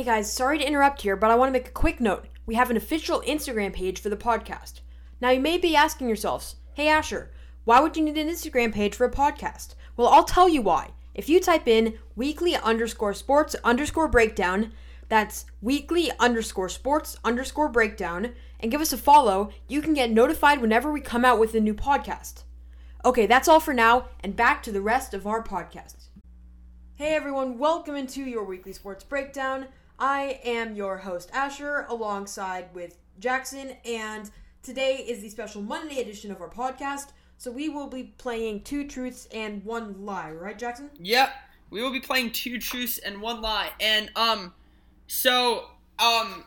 Hey 0.00 0.06
guys, 0.06 0.32
sorry 0.32 0.58
to 0.58 0.66
interrupt 0.66 1.02
here, 1.02 1.14
but 1.14 1.30
I 1.30 1.34
want 1.34 1.50
to 1.50 1.52
make 1.52 1.68
a 1.68 1.72
quick 1.72 2.00
note. 2.00 2.24
We 2.46 2.54
have 2.54 2.70
an 2.70 2.78
official 2.78 3.20
Instagram 3.20 3.74
page 3.74 4.00
for 4.00 4.08
the 4.08 4.16
podcast. 4.16 4.80
Now, 5.20 5.28
you 5.28 5.40
may 5.40 5.58
be 5.58 5.76
asking 5.76 6.08
yourselves, 6.08 6.56
hey 6.72 6.88
Asher, 6.88 7.30
why 7.66 7.80
would 7.80 7.98
you 7.98 8.04
need 8.04 8.16
an 8.16 8.30
Instagram 8.30 8.72
page 8.72 8.94
for 8.94 9.04
a 9.04 9.12
podcast? 9.12 9.74
Well, 9.98 10.08
I'll 10.08 10.24
tell 10.24 10.48
you 10.48 10.62
why. 10.62 10.92
If 11.12 11.28
you 11.28 11.38
type 11.38 11.68
in 11.68 11.98
weekly 12.16 12.56
underscore 12.56 13.12
sports 13.12 13.54
underscore 13.62 14.08
breakdown, 14.08 14.72
that's 15.10 15.44
weekly 15.60 16.10
underscore 16.18 16.70
sports 16.70 17.18
underscore 17.22 17.68
breakdown, 17.68 18.32
and 18.58 18.72
give 18.72 18.80
us 18.80 18.94
a 18.94 18.96
follow, 18.96 19.50
you 19.68 19.82
can 19.82 19.92
get 19.92 20.10
notified 20.10 20.62
whenever 20.62 20.90
we 20.90 21.02
come 21.02 21.26
out 21.26 21.38
with 21.38 21.54
a 21.54 21.60
new 21.60 21.74
podcast. 21.74 22.44
Okay, 23.04 23.26
that's 23.26 23.48
all 23.48 23.60
for 23.60 23.74
now, 23.74 24.06
and 24.20 24.34
back 24.34 24.62
to 24.62 24.72
the 24.72 24.80
rest 24.80 25.12
of 25.12 25.26
our 25.26 25.44
podcast. 25.44 26.06
Hey 26.94 27.14
everyone, 27.14 27.58
welcome 27.58 27.96
into 27.96 28.22
your 28.22 28.44
weekly 28.44 28.72
sports 28.72 29.04
breakdown. 29.04 29.66
I 30.00 30.40
am 30.44 30.74
your 30.74 30.96
host 30.96 31.28
Asher 31.34 31.84
alongside 31.90 32.74
with 32.74 32.96
Jackson 33.18 33.76
and 33.84 34.30
today 34.62 34.96
is 34.96 35.20
the 35.20 35.28
special 35.28 35.60
Monday 35.60 36.00
edition 36.00 36.30
of 36.30 36.40
our 36.40 36.48
podcast. 36.48 37.08
So 37.36 37.50
we 37.50 37.68
will 37.68 37.86
be 37.86 38.14
playing 38.16 38.62
two 38.62 38.88
truths 38.88 39.28
and 39.30 39.62
one 39.62 40.06
lie, 40.06 40.30
right 40.30 40.58
Jackson? 40.58 40.88
Yep. 40.98 41.30
We 41.68 41.82
will 41.82 41.92
be 41.92 42.00
playing 42.00 42.32
two 42.32 42.58
truths 42.58 42.96
and 42.96 43.20
one 43.20 43.42
lie. 43.42 43.72
And 43.78 44.10
um 44.16 44.54
so 45.06 45.66
um 45.98 46.44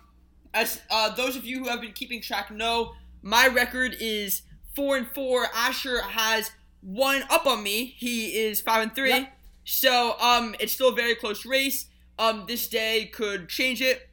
as 0.55 0.81
uh 0.89 1.13
those 1.13 1.35
of 1.35 1.45
you 1.45 1.59
who 1.59 1.69
have 1.69 1.79
been 1.79 1.93
keeping 1.93 2.21
track 2.21 2.49
know, 2.49 2.93
my 3.21 3.45
record 3.45 3.95
is 3.99 4.41
4 4.75 4.97
and 4.97 5.07
4. 5.13 5.47
Asher 5.53 6.01
has 6.01 6.49
one 6.81 7.21
up 7.29 7.45
on 7.45 7.61
me. 7.61 7.93
He 7.97 8.35
is 8.35 8.61
5 8.61 8.81
and 8.81 8.95
3. 8.95 9.09
Yep. 9.09 9.33
So 9.63 10.15
um 10.19 10.55
it's 10.59 10.73
still 10.73 10.89
a 10.89 10.95
very 10.95 11.13
close 11.13 11.45
race. 11.45 11.85
Um 12.19 12.45
this 12.47 12.67
day 12.67 13.05
could 13.13 13.49
change 13.49 13.81
it. 13.81 14.09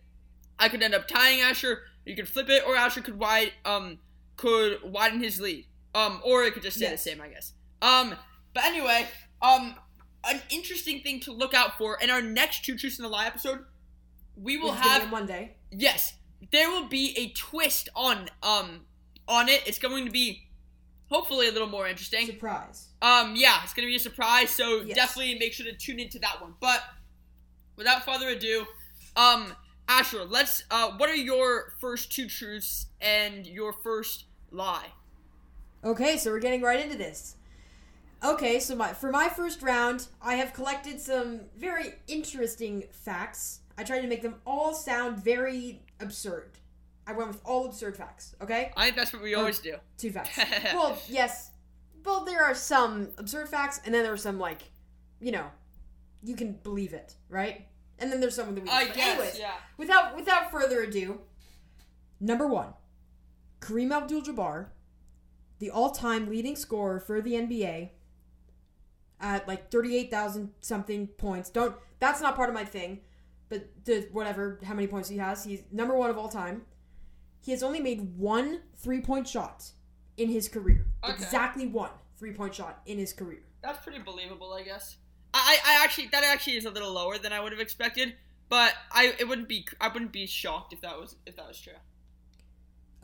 I 0.58 0.68
could 0.68 0.82
end 0.82 0.94
up 0.94 1.08
tying 1.08 1.40
Asher. 1.40 1.82
You 2.04 2.16
could 2.16 2.28
flip 2.28 2.48
it 2.48 2.62
or 2.66 2.76
Asher 2.76 3.00
could 3.02 3.18
wide 3.18 3.52
um 3.64 3.98
could 4.36 4.78
widen 4.82 5.20
his 5.22 5.40
lead. 5.40 5.66
Um 5.94 6.20
or 6.24 6.44
it 6.44 6.54
could 6.54 6.62
just 6.62 6.76
stay 6.76 6.86
Yes. 6.86 7.04
the 7.04 7.10
same, 7.10 7.20
I 7.20 7.28
guess. 7.28 7.52
Um 7.82 8.14
but 8.54 8.64
anyway, 8.64 9.06
um 9.42 9.74
an 10.24 10.40
interesting 10.50 11.00
thing 11.02 11.20
to 11.20 11.32
look 11.32 11.54
out 11.54 11.78
for 11.78 11.96
in 12.00 12.10
our 12.10 12.20
next 12.20 12.64
two 12.64 12.76
truths 12.76 12.98
in 12.98 13.02
the 13.04 13.08
lie 13.08 13.26
episode 13.26 13.60
we 14.36 14.56
will 14.58 14.70
Which 14.70 14.74
is 14.80 14.80
gonna 14.80 14.84
be 14.84 14.92
have 15.00 15.02
on 15.04 15.10
Monday. 15.10 15.56
yes 15.70 16.14
there 16.52 16.68
will 16.70 16.88
be 16.88 17.14
a 17.18 17.28
twist 17.30 17.88
on 17.94 18.28
um 18.42 18.80
on 19.28 19.48
it 19.48 19.62
it's 19.66 19.78
going 19.78 20.04
to 20.04 20.10
be 20.10 20.46
hopefully 21.08 21.48
a 21.48 21.52
little 21.52 21.68
more 21.68 21.86
interesting 21.88 22.26
Surprise. 22.26 22.88
um 23.00 23.34
yeah 23.34 23.60
it's 23.64 23.72
gonna 23.72 23.88
be 23.88 23.96
a 23.96 24.00
surprise 24.00 24.50
so 24.50 24.82
Yes. 24.82 24.94
definitely 24.96 25.38
make 25.38 25.54
sure 25.54 25.64
to 25.64 25.72
tune 25.72 25.98
into 25.98 26.18
that 26.18 26.40
one 26.42 26.52
but 26.60 26.82
without 27.80 28.04
further 28.04 28.28
ado 28.28 28.66
um 29.16 29.52
asher 29.88 30.24
let's 30.24 30.62
uh 30.70 30.92
what 30.98 31.10
are 31.10 31.16
your 31.16 31.72
first 31.80 32.12
two 32.12 32.28
truths 32.28 32.86
and 33.00 33.46
your 33.46 33.72
first 33.72 34.26
lie 34.52 34.92
Okay, 35.82 36.18
so 36.18 36.30
we're 36.30 36.40
getting 36.40 36.60
right 36.60 36.78
into 36.80 36.98
this. 36.98 37.36
Okay, 38.22 38.60
so 38.60 38.76
my 38.76 38.92
for 38.92 39.10
my 39.10 39.28
first 39.28 39.62
round, 39.62 40.08
I 40.20 40.34
have 40.34 40.52
collected 40.52 41.00
some 41.00 41.42
very 41.56 41.94
interesting 42.06 42.84
facts. 42.92 43.60
I 43.78 43.84
tried 43.84 44.02
to 44.02 44.06
make 44.06 44.20
them 44.20 44.36
all 44.46 44.74
sound 44.74 45.24
very 45.24 45.80
absurd. 45.98 46.58
I 47.06 47.12
went 47.12 47.28
with 47.28 47.40
all 47.44 47.64
absurd 47.64 47.96
facts, 47.96 48.36
okay? 48.42 48.72
i 48.76 48.84
think 48.84 48.96
that's 48.96 49.12
what 49.12 49.22
we 49.22 49.34
always 49.34 49.58
do 49.58 49.76
Two 49.96 50.10
facts. 50.10 50.38
well, 50.74 50.98
yes. 51.08 51.50
Well, 52.04 52.24
there 52.24 52.44
are 52.44 52.54
some 52.54 53.08
absurd 53.16 53.48
facts, 53.48 53.80
and 53.84 53.94
then 53.94 54.04
there 54.04 54.12
are 54.12 54.18
some, 54.18 54.38
like, 54.38 54.62
you 55.18 55.32
know, 55.32 55.46
you 56.22 56.36
can 56.36 56.52
believe 56.52 56.92
it, 56.92 57.14
right? 57.28 57.66
And 58.00 58.10
then 58.10 58.20
there's 58.20 58.34
some 58.34 58.54
that 58.54 58.64
we 58.64 58.70
i 58.70 58.86
guess 58.86 58.96
anyways, 58.96 59.38
yeah 59.38 59.52
without 59.76 60.16
without 60.16 60.50
further 60.50 60.82
ado, 60.82 61.20
number 62.18 62.46
one, 62.46 62.72
Kareem 63.60 63.92
Abdul-Jabbar, 63.92 64.68
the 65.58 65.70
all-time 65.70 66.28
leading 66.28 66.56
scorer 66.56 66.98
for 66.98 67.20
the 67.20 67.32
NBA, 67.32 67.90
at 69.20 69.46
like 69.46 69.70
thirty-eight 69.70 70.10
thousand 70.10 70.50
something 70.60 71.06
points. 71.08 71.50
Don't 71.50 71.76
that's 71.98 72.20
not 72.20 72.36
part 72.36 72.48
of 72.48 72.54
my 72.54 72.64
thing, 72.64 73.00
but 73.48 73.68
the 73.84 74.08
whatever 74.12 74.58
how 74.64 74.74
many 74.74 74.86
points 74.86 75.08
he 75.08 75.18
has, 75.18 75.44
he's 75.44 75.62
number 75.70 75.94
one 75.94 76.10
of 76.10 76.18
all 76.18 76.28
time. 76.28 76.62
He 77.42 77.52
has 77.52 77.62
only 77.62 77.80
made 77.80 78.16
one 78.18 78.60
three-point 78.76 79.26
shot 79.26 79.70
in 80.18 80.28
his 80.28 80.48
career. 80.48 80.86
Okay. 81.02 81.12
Exactly 81.14 81.66
one 81.66 81.90
three-point 82.18 82.54
shot 82.54 82.82
in 82.84 82.98
his 82.98 83.12
career. 83.14 83.40
That's 83.62 83.82
pretty 83.82 83.98
believable, 84.00 84.52
I 84.52 84.62
guess. 84.62 84.96
I, 85.32 85.58
I, 85.64 85.84
actually 85.84 86.08
that 86.08 86.24
actually 86.24 86.56
is 86.56 86.64
a 86.64 86.70
little 86.70 86.92
lower 86.92 87.18
than 87.18 87.32
I 87.32 87.40
would 87.40 87.52
have 87.52 87.60
expected, 87.60 88.14
but 88.48 88.74
I 88.90 89.14
it 89.18 89.28
wouldn't 89.28 89.48
be 89.48 89.66
I 89.80 89.88
wouldn't 89.88 90.12
be 90.12 90.26
shocked 90.26 90.72
if 90.72 90.80
that 90.80 90.98
was 90.98 91.16
if 91.26 91.36
that 91.36 91.46
was 91.46 91.60
true. 91.60 91.74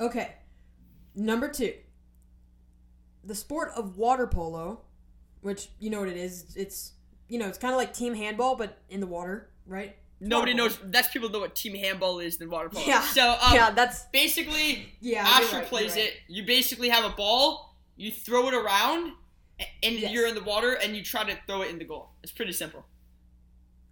Okay. 0.00 0.34
Number 1.14 1.48
two. 1.48 1.74
The 3.24 3.34
sport 3.34 3.72
of 3.76 3.96
water 3.96 4.26
polo, 4.26 4.82
which 5.40 5.68
you 5.78 5.90
know 5.90 6.00
what 6.00 6.08
it 6.08 6.16
is. 6.16 6.54
It's 6.56 6.92
you 7.28 7.38
know, 7.38 7.48
it's 7.48 7.58
kinda 7.58 7.76
like 7.76 7.94
team 7.94 8.14
handball, 8.14 8.56
but 8.56 8.78
in 8.88 9.00
the 9.00 9.06
water, 9.06 9.50
right? 9.66 9.96
Nobody 10.20 10.54
knows. 10.54 10.78
That's 10.82 11.08
people 11.08 11.28
know 11.28 11.40
what 11.40 11.54
team 11.54 11.74
handball 11.74 12.20
is 12.20 12.38
than 12.38 12.48
water 12.48 12.68
polo. 12.68 12.86
Yeah. 12.86 13.02
So 13.02 13.30
um, 13.42 13.54
yeah, 13.54 13.70
that's 13.70 14.04
basically, 14.12 14.88
yeah. 15.00 15.26
Asher 15.26 15.58
right, 15.58 15.66
plays 15.66 15.92
right. 15.92 16.04
it. 16.04 16.14
You 16.28 16.44
basically 16.44 16.88
have 16.88 17.04
a 17.04 17.14
ball. 17.14 17.76
You 17.96 18.10
throw 18.10 18.48
it 18.48 18.54
around, 18.54 19.12
and 19.82 19.94
Yes. 19.98 20.12
you're 20.12 20.26
in 20.26 20.34
the 20.34 20.42
water, 20.42 20.72
and 20.74 20.96
you 20.96 21.02
try 21.02 21.24
to 21.24 21.38
throw 21.46 21.62
it 21.62 21.70
in 21.70 21.78
the 21.78 21.84
goal. 21.84 22.10
It's 22.22 22.32
pretty 22.32 22.52
simple. 22.52 22.84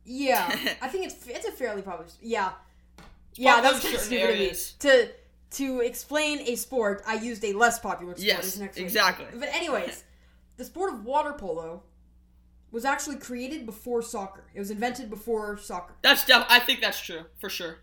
Yeah. 0.05 0.47
I 0.83 0.89
think 0.89 1.07
it's 1.07 1.27
it's 1.27 1.47
a 1.47 1.53
fairly 1.53 1.83
popular 1.83 2.11
yeah. 2.21 2.53
Yeah, 3.37 3.61
that's 3.61 3.81
kind 3.83 3.95
of 3.95 4.01
stupid 4.01 4.31
of 4.31 4.39
me. 4.39 4.53
To 4.81 5.11
to 5.53 5.81
explain 5.81 6.41
a 6.41 6.57
sport, 6.57 7.03
I 7.07 7.15
used 7.15 7.45
a 7.45 7.53
less 7.53 7.79
popular 7.79 8.13
sport 8.15 8.25
Yes, 8.27 8.45
as 8.45 8.57
an 8.59 8.65
explanation. 8.65 8.85
exactly. 8.85 9.27
But 9.39 9.49
anyways, 9.55 10.05
the 10.57 10.65
sport 10.65 10.93
of 10.93 11.05
water 11.05 11.33
polo 11.33 11.83
was 12.71 12.85
actually 12.85 13.17
created 13.17 13.65
before 13.65 14.03
soccer. 14.03 14.45
It 14.53 14.59
was 14.59 14.71
invented 14.71 15.09
before 15.09 15.57
soccer. 15.59 15.95
That's 16.03 16.25
def- 16.25 16.47
I 16.49 16.59
think 16.59 16.81
that's 16.81 17.01
true 17.01 17.23
for 17.39 17.49
sure. 17.49 17.79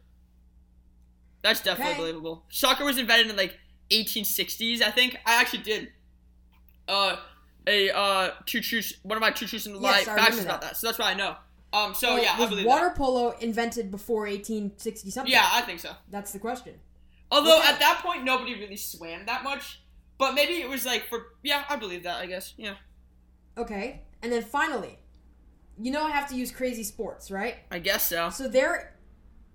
That's 1.41 1.61
definitely 1.61 1.93
Okay. 1.93 2.01
believable. 2.01 2.43
Soccer 2.49 2.85
was 2.85 2.97
invented 2.97 3.29
in 3.29 3.35
like 3.37 3.57
1860s, 3.89 4.81
I 4.81 4.91
think. 4.91 5.17
I 5.25 5.39
actually 5.41 5.63
did 5.63 5.89
uh 6.87 7.15
a 7.67 7.89
uh 7.91 8.31
two 8.45 8.59
truths 8.61 8.93
one 9.03 9.17
of 9.17 9.21
my 9.21 9.31
two 9.31 9.45
truths 9.47 9.65
in 9.67 9.73
the 9.73 9.79
Yes, 9.79 10.05
facts 10.05 10.31
remember 10.31 10.41
about 10.43 10.61
that. 10.61 10.77
So 10.77 10.87
that's 10.87 10.97
why 10.99 11.11
I 11.11 11.13
know. 11.13 11.35
Um 11.73 11.93
so 11.93 12.15
Well, 12.15 12.23
yeah, 12.23 12.33
I 12.35 12.39
was 12.39 12.49
believe 12.49 12.65
water 12.65 12.87
that. 12.87 12.97
polo 12.97 13.31
invented 13.39 13.91
before 13.91 14.23
1860 14.23 15.09
something? 15.11 15.31
Yeah, 15.31 15.47
I 15.51 15.61
think 15.61 15.79
so. 15.79 15.91
That's 16.09 16.31
the 16.33 16.39
question. 16.39 16.75
Although 17.31 17.59
Okay. 17.59 17.67
at 17.69 17.79
that 17.79 18.01
point 18.03 18.23
nobody 18.23 18.55
really 18.55 18.77
swam 18.77 19.25
that 19.27 19.43
much. 19.43 19.81
But 20.17 20.33
maybe 20.35 20.53
it 20.61 20.69
was 20.69 20.85
like 20.85 21.07
for 21.07 21.27
yeah, 21.43 21.63
I 21.69 21.75
believe 21.77 22.03
that, 22.03 22.17
I 22.19 22.25
guess. 22.25 22.53
Yeah. 22.57 22.75
Okay. 23.57 24.01
And 24.21 24.31
then 24.31 24.43
finally, 24.43 24.99
you 25.79 25.91
know 25.91 26.03
I 26.03 26.11
have 26.11 26.29
to 26.29 26.35
use 26.35 26.51
crazy 26.51 26.83
sports, 26.83 27.31
right? 27.31 27.55
I 27.71 27.79
guess 27.79 28.07
so. 28.09 28.29
So 28.29 28.47
there 28.47 28.95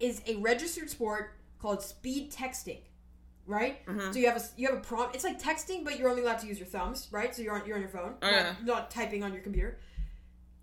is 0.00 0.22
a 0.26 0.36
registered 0.36 0.90
sport 0.90 1.32
called 1.60 1.82
speed 1.82 2.30
texting, 2.32 2.80
right? 3.46 3.84
Mhm. 3.86 4.12
So 4.12 4.18
you 4.18 4.26
have 4.28 4.36
a 4.36 4.44
you 4.56 4.66
have 4.68 4.76
a 4.76 4.80
prompt. 4.80 5.14
It's 5.14 5.24
like 5.24 5.40
texting, 5.40 5.84
but 5.84 5.98
you're 5.98 6.08
only 6.08 6.22
allowed 6.22 6.38
to 6.40 6.46
use 6.46 6.58
your 6.58 6.66
thumbs, 6.68 7.08
right? 7.10 7.34
So 7.34 7.42
you're 7.42 7.54
on 7.54 7.66
you're 7.66 7.76
on 7.76 7.82
your 7.82 7.90
phone, 7.90 8.14
Okay. 8.22 8.42
not, 8.42 8.64
not 8.64 8.90
typing 8.90 9.22
on 9.22 9.32
your 9.32 9.42
computer. 9.42 9.78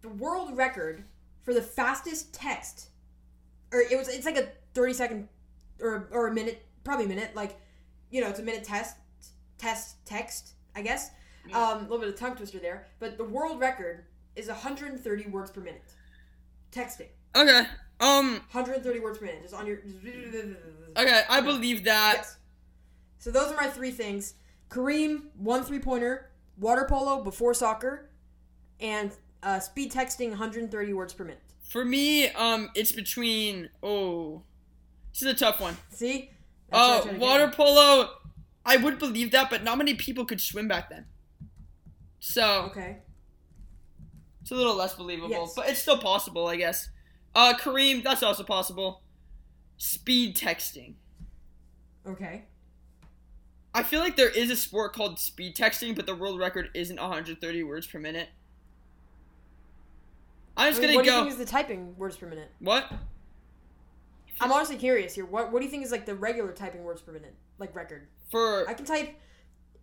The 0.01 0.09
world 0.09 0.55
record 0.57 1.03
for 1.43 1.53
the 1.53 1.61
fastest 1.61 2.33
text, 2.33 2.89
or 3.71 3.79
it 3.81 3.97
was 3.97 4.07
it's 4.09 4.25
like 4.25 4.37
a 4.37 4.49
thirty 4.73 4.93
second 4.93 5.29
or 5.79 6.07
or 6.11 6.27
a 6.27 6.33
minute, 6.33 6.65
probably 6.83 7.05
a 7.05 7.09
minute, 7.09 7.35
like 7.35 7.59
you 8.09 8.21
know 8.21 8.27
it's 8.29 8.39
a 8.39 8.43
minute 8.43 8.63
test 8.63 8.97
test 9.57 10.05
text, 10.05 10.53
I 10.75 10.81
guess. 10.81 11.09
Yeah. 11.47 11.57
Um, 11.61 11.77
a 11.79 11.81
little 11.81 11.99
bit 11.99 12.07
of 12.09 12.15
tongue 12.17 12.35
twister 12.35 12.59
there, 12.59 12.87
but 12.99 13.17
the 13.17 13.23
world 13.25 13.59
record 13.59 14.05
is 14.35 14.47
130 14.47 15.29
words 15.29 15.51
per 15.51 15.59
minute. 15.61 15.83
Texting. 16.71 17.07
Okay. 17.35 17.63
Um 17.99 18.41
130 18.51 18.99
words 18.99 19.17
per 19.19 19.25
minute. 19.25 19.41
Just 19.43 19.53
on 19.53 19.67
your. 19.67 19.79
okay, 20.97 21.21
I 21.29 21.41
believe 21.41 21.83
that. 21.85 22.13
Yes. 22.17 22.37
So 23.23 23.31
those 23.31 23.53
are 23.53 23.55
my 23.55 23.67
three 23.67 23.91
things. 23.91 24.33
Kareem, 24.67 25.27
one 25.37 25.63
three 25.63 25.79
pointer, 25.79 26.29
water 26.59 26.85
polo 26.89 27.23
before 27.23 27.53
soccer, 27.53 28.09
and 28.81 29.13
uh, 29.41 29.61
speed 29.61 29.93
texting 29.93 30.27
130 30.27 30.91
words 30.91 31.13
per 31.13 31.23
minute. 31.23 31.39
For 31.61 31.85
me, 31.85 32.27
um 32.31 32.69
it's 32.75 32.91
between 32.91 33.69
oh 33.81 34.43
this 35.13 35.21
is 35.21 35.29
a 35.29 35.33
tough 35.33 35.61
one. 35.61 35.77
See? 35.89 36.31
That's 36.69 37.05
Uh, 37.05 37.13
water 37.17 37.45
get 37.45 37.55
polo. 37.55 38.09
I 38.65 38.75
would 38.75 38.99
believe 38.99 39.31
that, 39.31 39.49
but 39.49 39.63
not 39.63 39.77
many 39.77 39.93
people 39.93 40.25
could 40.25 40.41
swim 40.41 40.67
back 40.67 40.89
then. 40.89 41.05
So. 42.19 42.63
Okay. 42.71 42.97
it's 44.41 44.51
a 44.51 44.55
little 44.55 44.75
less 44.75 44.95
believable, 44.95 45.29
Yes. 45.29 45.53
but 45.55 45.69
it's 45.69 45.79
still 45.79 45.97
possible, 45.97 46.47
I 46.47 46.57
guess. 46.57 46.89
Uh, 47.33 47.53
Kareem, 47.57 48.03
that's 48.03 48.21
also 48.21 48.43
possible. 48.43 49.01
Speed 49.77 50.35
texting. 50.35 50.95
Okay. 52.05 52.47
I 53.75 53.83
feel 53.83 53.99
like 54.01 54.15
there 54.15 54.29
is 54.29 54.49
a 54.51 54.55
sport 54.55 54.93
called 54.93 55.19
speed 55.19 55.55
texting, 55.55 55.95
but 55.95 56.05
the 56.05 56.15
world 56.15 56.39
record 56.39 56.69
isn't 56.73 56.99
130 56.99 57.63
words 57.63 57.87
per 57.87 57.99
minute. 57.99 58.29
I'm 60.55 60.67
I 60.67 60.69
just 60.69 60.81
mean, 60.81 60.89
gonna 60.89 60.97
what 60.97 61.05
do 61.05 61.11
you 61.11 61.17
go. 61.17 61.23
think 61.23 61.31
is 61.31 61.37
the 61.39 61.51
typing 61.51 61.97
words 61.97 62.15
per 62.17 62.27
minute? 62.27 62.51
what? 62.59 62.91
I'm 64.39 64.51
honestly 64.51 64.75
curious 64.77 65.13
here. 65.15 65.25
What 65.25 65.51
what 65.51 65.59
do 65.59 65.65
you 65.65 65.71
think 65.71 65.83
is 65.83 65.91
like 65.91 66.05
the 66.05 66.15
regular 66.15 66.51
typing 66.51 66.83
words 66.83 67.01
per 67.01 67.11
minute, 67.11 67.33
like 67.59 67.75
record? 67.75 68.07
For 68.29 68.67
I 68.69 68.73
can 68.73 68.85
type 68.85 69.15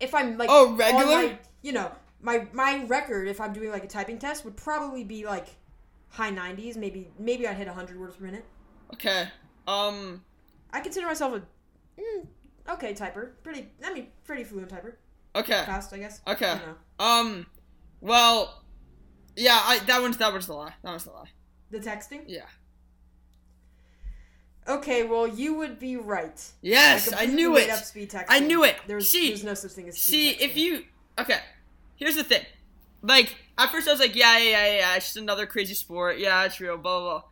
if 0.01 0.15
I'm 0.15 0.37
like 0.39 0.49
Oh, 0.53 0.75
regular? 0.77 1.05
my- 1.07 1.39
you 1.63 1.73
know, 1.73 1.91
my 2.21 2.47
my 2.53 2.85
record 2.85 3.27
if 3.29 3.41
I'm 3.41 3.53
doing 3.53 3.71
like 3.71 3.85
a 3.85 3.89
typing 3.89 4.19
test 4.19 4.45
would 4.45 4.57
probably 4.57 5.03
be 5.05 5.25
like 5.27 5.49
high 6.09 6.31
90s. 6.31 6.77
Maybe 6.77 7.11
maybe 7.19 7.47
I'd 7.49 7.57
hit 7.57 7.67
100 7.67 7.99
words 7.99 8.17
per 8.17 8.25
minute. 8.25 8.45
okay. 8.95 9.29
Um. 9.67 10.23
I 10.73 10.81
consider 10.81 11.07
myself 11.07 11.35
a 11.35 12.01
mm, 12.01 12.27
okay 12.69 12.95
typer. 12.95 13.31
Pretty, 13.43 13.69
I 13.85 13.93
mean, 13.93 14.09
pretty 14.25 14.45
fluent 14.45 14.71
typer. 14.71 14.95
Okay. 15.35 15.63
Fast, 15.65 15.93
I 15.93 15.99
guess. 15.99 16.21
Okay. 16.27 16.59
I. 16.99 17.21
Um. 17.21 17.47
Well. 18.01 18.63
Yeah. 19.37 19.61
I 19.63 19.79
that 19.81 20.03
one's 20.03 20.17
that 20.19 20.33
one's 20.33 20.47
the 20.47 20.55
lie. 20.55 20.75
That 20.83 20.91
one's 20.91 21.05
the 21.05 21.13
lie. 21.13 21.31
The 21.71 21.79
texting. 21.79 22.23
Yeah. 22.27 22.47
Okay, 24.69 25.05
well 25.05 25.27
you 25.27 25.55
would 25.55 25.79
be 25.79 25.97
right. 25.97 26.41
Yes, 26.61 27.09
I, 27.13 27.25
completely 27.27 27.35
knew 27.35 27.57
it. 27.57 27.71
Up 27.71 27.85
speed 27.85 28.11
texting. 28.11 28.27
I 28.29 28.41
knew 28.41 28.65
it. 28.65 28.77
There's 28.87 29.09
See- 29.09 29.29
there's 29.29 29.45
no 29.45 29.55
such 29.55 29.73
thing 29.73 29.89
as 29.89 29.99
See, 29.99 30.33
speed 30.35 30.45
if 30.45 30.53
texting. 30.53 30.57
you 30.57 30.85
okay, 31.19 31.39
here's 31.97 32.17
the 32.17 32.25
thing. 32.25 32.45
Like 33.03 33.37
at 33.59 33.71
first 33.71 33.89
I 33.89 33.93
was 33.93 34.01
like, 34.01 34.15
yeah, 34.15 34.39
yeah, 34.39 34.67
yeah, 34.67 34.77
yeah, 34.77 34.97
it's 34.97 35.07
just 35.07 35.17
another 35.17 35.47
crazy 35.47 35.75
sport. 35.75 36.19
Yeah, 36.19 36.45
it's 36.45 36.61
real. 36.61 36.77
Blah 36.77 37.01
blah. 37.01 37.11
blah. 37.11 37.23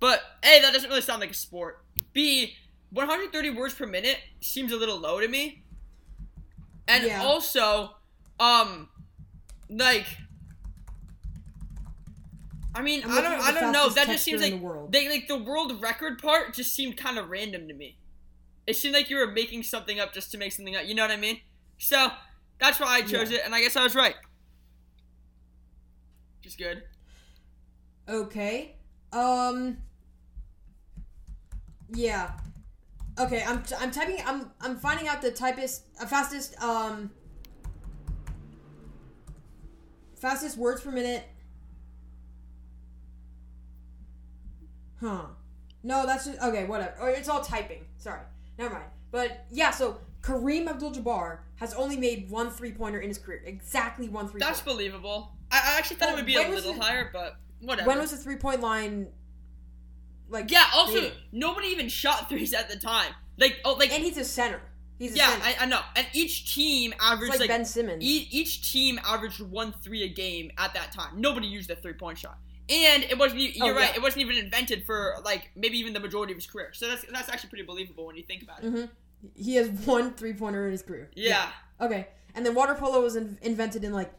But 0.00 0.22
a, 0.44 0.60
that 0.62 0.72
doesn't 0.72 0.88
really 0.88 1.02
sound 1.02 1.20
like 1.20 1.32
a 1.32 1.34
sport. 1.34 1.82
B, 2.12 2.54
130 2.90 3.50
words 3.50 3.74
per 3.74 3.86
minute 3.86 4.18
seems 4.40 4.72
a 4.72 4.76
little 4.76 4.98
low 4.98 5.20
to 5.20 5.28
me. 5.28 5.62
And 6.86 7.04
Yeah. 7.04 7.22
also, 7.22 7.96
um, 8.40 8.88
like, 9.68 10.06
I 12.74 12.82
mean, 12.82 13.02
I'm 13.04 13.10
I 13.10 13.20
don't, 13.20 13.40
I 13.40 13.52
don't 13.52 13.72
know. 13.72 13.88
That 13.90 14.06
just 14.06 14.24
seems 14.24 14.40
like 14.40 14.52
the 14.52 14.58
world. 14.58 14.92
they 14.92 15.08
like 15.08 15.26
the 15.28 15.36
world 15.38 15.80
record 15.82 16.20
part 16.20 16.54
just 16.54 16.74
seemed 16.74 16.96
kind 16.96 17.18
of 17.18 17.28
random 17.28 17.66
to 17.68 17.74
me. 17.74 17.98
It 18.66 18.76
seemed 18.76 18.94
like 18.94 19.10
you 19.10 19.16
were 19.16 19.26
making 19.26 19.62
something 19.64 19.98
up 19.98 20.12
just 20.12 20.30
to 20.32 20.38
make 20.38 20.52
something 20.52 20.76
up. 20.76 20.86
You 20.86 20.94
know 20.94 21.02
what 21.02 21.10
I 21.10 21.16
mean? 21.16 21.40
So 21.78 22.10
that's 22.60 22.78
why 22.80 22.86
I 22.88 23.02
chose 23.02 23.30
Yeah. 23.30 23.38
it, 23.38 23.42
and 23.44 23.54
I 23.54 23.60
guess 23.60 23.76
I 23.76 23.82
was 23.82 23.94
right. 23.94 24.14
Just 26.42 26.58
good. 26.58 26.82
Okay. 28.08 28.76
Um. 29.12 29.78
Yeah. 31.92 32.32
Okay, 33.20 33.42
I'm 33.46 33.62
I'm 33.80 33.90
typing. 33.90 34.18
I'm 34.24 34.50
I'm 34.60 34.76
finding 34.76 35.08
out 35.08 35.20
the 35.22 35.30
typist, 35.30 35.84
uh, 36.00 36.06
fastest 36.06 36.60
um. 36.62 37.10
Fastest 40.16 40.56
words 40.56 40.80
per 40.82 40.90
minute. 40.90 41.24
Huh. 45.00 45.26
No, 45.82 46.06
that's 46.06 46.26
just 46.26 46.40
okay. 46.40 46.64
Whatever. 46.64 46.94
Oh, 47.00 47.06
it's 47.06 47.28
all 47.28 47.40
typing. 47.42 47.84
Sorry. 47.98 48.20
Never 48.58 48.74
mind. 48.74 48.86
But 49.10 49.46
yeah, 49.50 49.70
so 49.70 49.98
Kareem 50.22 50.66
Abdul-Jabbar 50.68 51.38
has 51.56 51.72
only 51.74 51.96
made 51.96 52.28
one 52.28 52.50
three-pointer 52.50 52.98
in 52.98 53.08
his 53.08 53.18
career. 53.18 53.42
Exactly 53.46 54.08
one 54.08 54.28
three. 54.28 54.40
That's 54.40 54.60
believable. 54.60 55.32
I, 55.50 55.56
I 55.74 55.78
actually 55.78 55.96
thought 55.96 56.08
Well, 56.08 56.16
it 56.16 56.20
would 56.20 56.26
be 56.26 56.34
a 56.34 56.48
little 56.48 56.72
it- 56.74 56.80
higher, 56.82 57.10
but 57.12 57.36
whatever. 57.60 57.88
When 57.88 57.98
was 57.98 58.10
the 58.10 58.16
three-point 58.16 58.60
line? 58.60 59.06
Like 60.28 60.50
yeah. 60.50 60.66
Also, 60.74 60.92
created? 60.92 61.12
nobody 61.32 61.68
even 61.68 61.88
shot 61.88 62.28
threes 62.28 62.52
at 62.54 62.68
the 62.68 62.76
time. 62.78 63.12
Like, 63.38 63.58
oh, 63.64 63.74
like 63.74 63.92
and 63.92 64.02
he's 64.02 64.16
a 64.18 64.24
center. 64.24 64.60
He's 64.98 65.14
a 65.14 65.16
yeah, 65.18 65.28
center. 65.30 65.44
I, 65.44 65.56
I 65.60 65.66
know. 65.66 65.80
And 65.94 66.06
each 66.12 66.52
team 66.54 66.92
averaged 67.00 67.30
like, 67.30 67.40
like, 67.40 67.48
Ben 67.48 67.64
Simmons. 67.64 68.02
e- 68.02 68.26
each 68.30 68.72
team 68.72 68.98
averaged 69.04 69.40
one 69.40 69.72
three 69.72 70.02
a 70.02 70.08
game 70.08 70.50
at 70.58 70.74
that 70.74 70.90
time. 70.92 71.20
Nobody 71.20 71.46
used 71.46 71.70
a 71.70 71.76
three 71.76 71.92
point 71.92 72.18
shot. 72.18 72.38
And 72.68 73.04
it 73.04 73.16
wasn't. 73.16 73.40
e- 73.40 73.52
You're 73.54 73.68
Oh, 73.74 73.76
right. 73.76 73.90
yeah. 73.90 73.96
It 73.96 74.02
wasn't 74.02 74.22
even 74.22 74.36
invented 74.36 74.84
for 74.84 75.14
like 75.24 75.50
maybe 75.56 75.78
even 75.78 75.92
the 75.92 76.00
majority 76.00 76.32
of 76.32 76.36
his 76.38 76.46
career. 76.46 76.70
So 76.74 76.88
that's 76.88 77.04
that's 77.12 77.28
actually 77.28 77.48
pretty 77.50 77.64
believable 77.64 78.06
when 78.06 78.16
you 78.16 78.24
think 78.24 78.42
about 78.42 78.62
it. 78.64 78.70
hmm 78.70 78.84
He 79.36 79.54
has 79.54 79.68
one 79.86 80.14
three 80.14 80.32
pointer 80.34 80.66
in 80.66 80.72
his 80.72 80.82
career. 80.82 81.10
Yeah. 81.14 81.48
Okay. 81.80 82.08
And 82.34 82.44
then 82.44 82.54
water 82.54 82.74
polo 82.74 83.00
was 83.00 83.16
in- 83.16 83.38
invented 83.42 83.84
in 83.84 83.92
like 83.92 84.12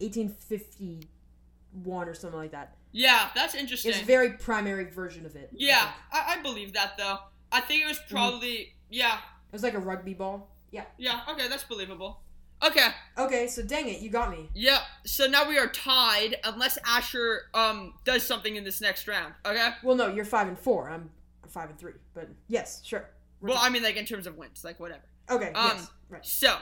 1851 1.74 2.08
or 2.10 2.14
something 2.14 2.40
like 2.40 2.52
that. 2.52 2.76
Yeah, 2.92 3.30
that's 3.36 3.54
It's 3.54 3.62
interesting. 3.62 3.94
a 3.94 4.06
very 4.06 4.32
primary 4.34 4.86
version 4.86 5.26
of 5.26 5.36
it. 5.36 5.50
Yeah, 5.54 5.80
think. 5.82 5.94
I, 6.12 6.36
I 6.40 6.42
believe 6.42 6.74
that 6.74 6.98
though. 6.98 7.18
I 7.52 7.62
think 7.62 7.84
it 7.84 7.88
was 7.88 8.00
probably 8.10 8.74
yeah, 8.90 9.16
It 9.16 9.54
was 9.54 9.64
like 9.64 9.74
a 9.76 9.80
rugby 9.80 10.14
ball. 10.14 10.50
Yeah. 10.72 10.86
yeah. 10.98 11.22
Okay, 11.30 11.48
that's 11.48 11.64
believable. 11.64 12.22
Okay, 12.64 12.90
Okay, 13.18 13.48
so 13.48 13.62
dang 13.64 13.88
it, 13.88 14.02
you 14.02 14.10
got 14.10 14.30
me. 14.32 14.50
yeah. 14.54 14.80
So 15.06 15.28
now 15.28 15.48
we 15.48 15.58
are 15.58 15.68
tied 15.68 16.36
unless 16.44 16.78
Asher 16.86 17.44
um 17.54 17.94
does 18.04 18.24
something 18.24 18.56
in 18.56 18.64
this 18.64 18.82
next 18.82 19.08
round. 19.08 19.34
Okay. 19.46 19.70
Well, 19.84 19.96
no, 19.96 20.08
you're 20.14 20.26
five 20.26 20.48
and 20.48 20.58
four. 20.60 20.90
I'm 20.90 21.10
five 21.48 21.70
and 21.70 21.80
three. 21.80 21.94
But 22.14 22.30
yes, 22.48 22.82
sure. 22.84 23.10
We're 23.40 23.50
Well, 23.50 23.58
tied. 23.60 23.68
I 23.68 23.70
mean 23.70 23.84
like 23.84 23.96
in 23.96 24.06
terms 24.06 24.28
of 24.28 24.36
wins, 24.38 24.64
like 24.64 24.80
whatever. 24.80 25.04
okay. 25.30 25.52
um, 25.54 25.72
yes. 25.78 25.92
Right. 26.10 26.26
So, 26.26 26.58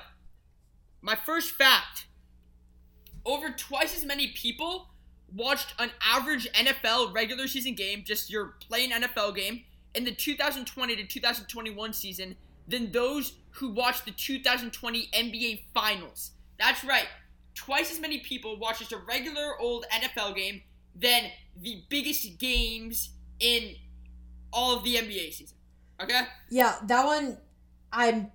my 1.02 1.16
first 1.16 1.52
fact 1.52 2.06
over 3.26 3.50
twice 3.50 3.96
as 3.96 4.06
many 4.06 4.28
people 4.28 4.90
watched 5.34 5.74
an 5.80 5.92
average 6.06 6.52
NFL 6.54 7.14
regular 7.14 7.48
season 7.48 7.76
game, 7.76 8.04
just 8.06 8.30
your 8.30 8.56
plain 8.68 8.92
NFL 8.92 9.36
game, 9.36 9.64
in 9.94 10.04
the 10.04 10.12
2020 10.14 10.96
to 10.96 11.06
2021 11.06 11.94
season 11.94 12.36
than 12.68 12.92
those 12.92 13.34
who 13.52 13.70
watched 13.70 14.06
the 14.06 14.12
2020 14.12 15.10
NBA 15.14 15.62
Finals. 15.74 16.32
That's 16.60 16.84
right. 16.84 17.08
Twice 17.56 17.92
as 17.92 18.00
many 18.00 18.20
people 18.20 18.58
watched 18.60 18.80
just 18.80 18.92
a 18.92 18.98
regular 18.98 19.60
old 19.60 19.86
NFL 19.92 20.36
game 20.36 20.62
than 20.96 21.24
the 21.62 21.84
biggest 21.90 22.38
games 22.40 23.12
in 23.40 23.76
all 24.54 24.78
of 24.78 24.84
the 24.84 24.96
NBA 24.96 25.34
season. 25.34 25.58
Okay? 26.02 26.22
Yeah, 26.50 26.76
that 26.84 27.06
one. 27.06 27.38
I'm 27.92 28.32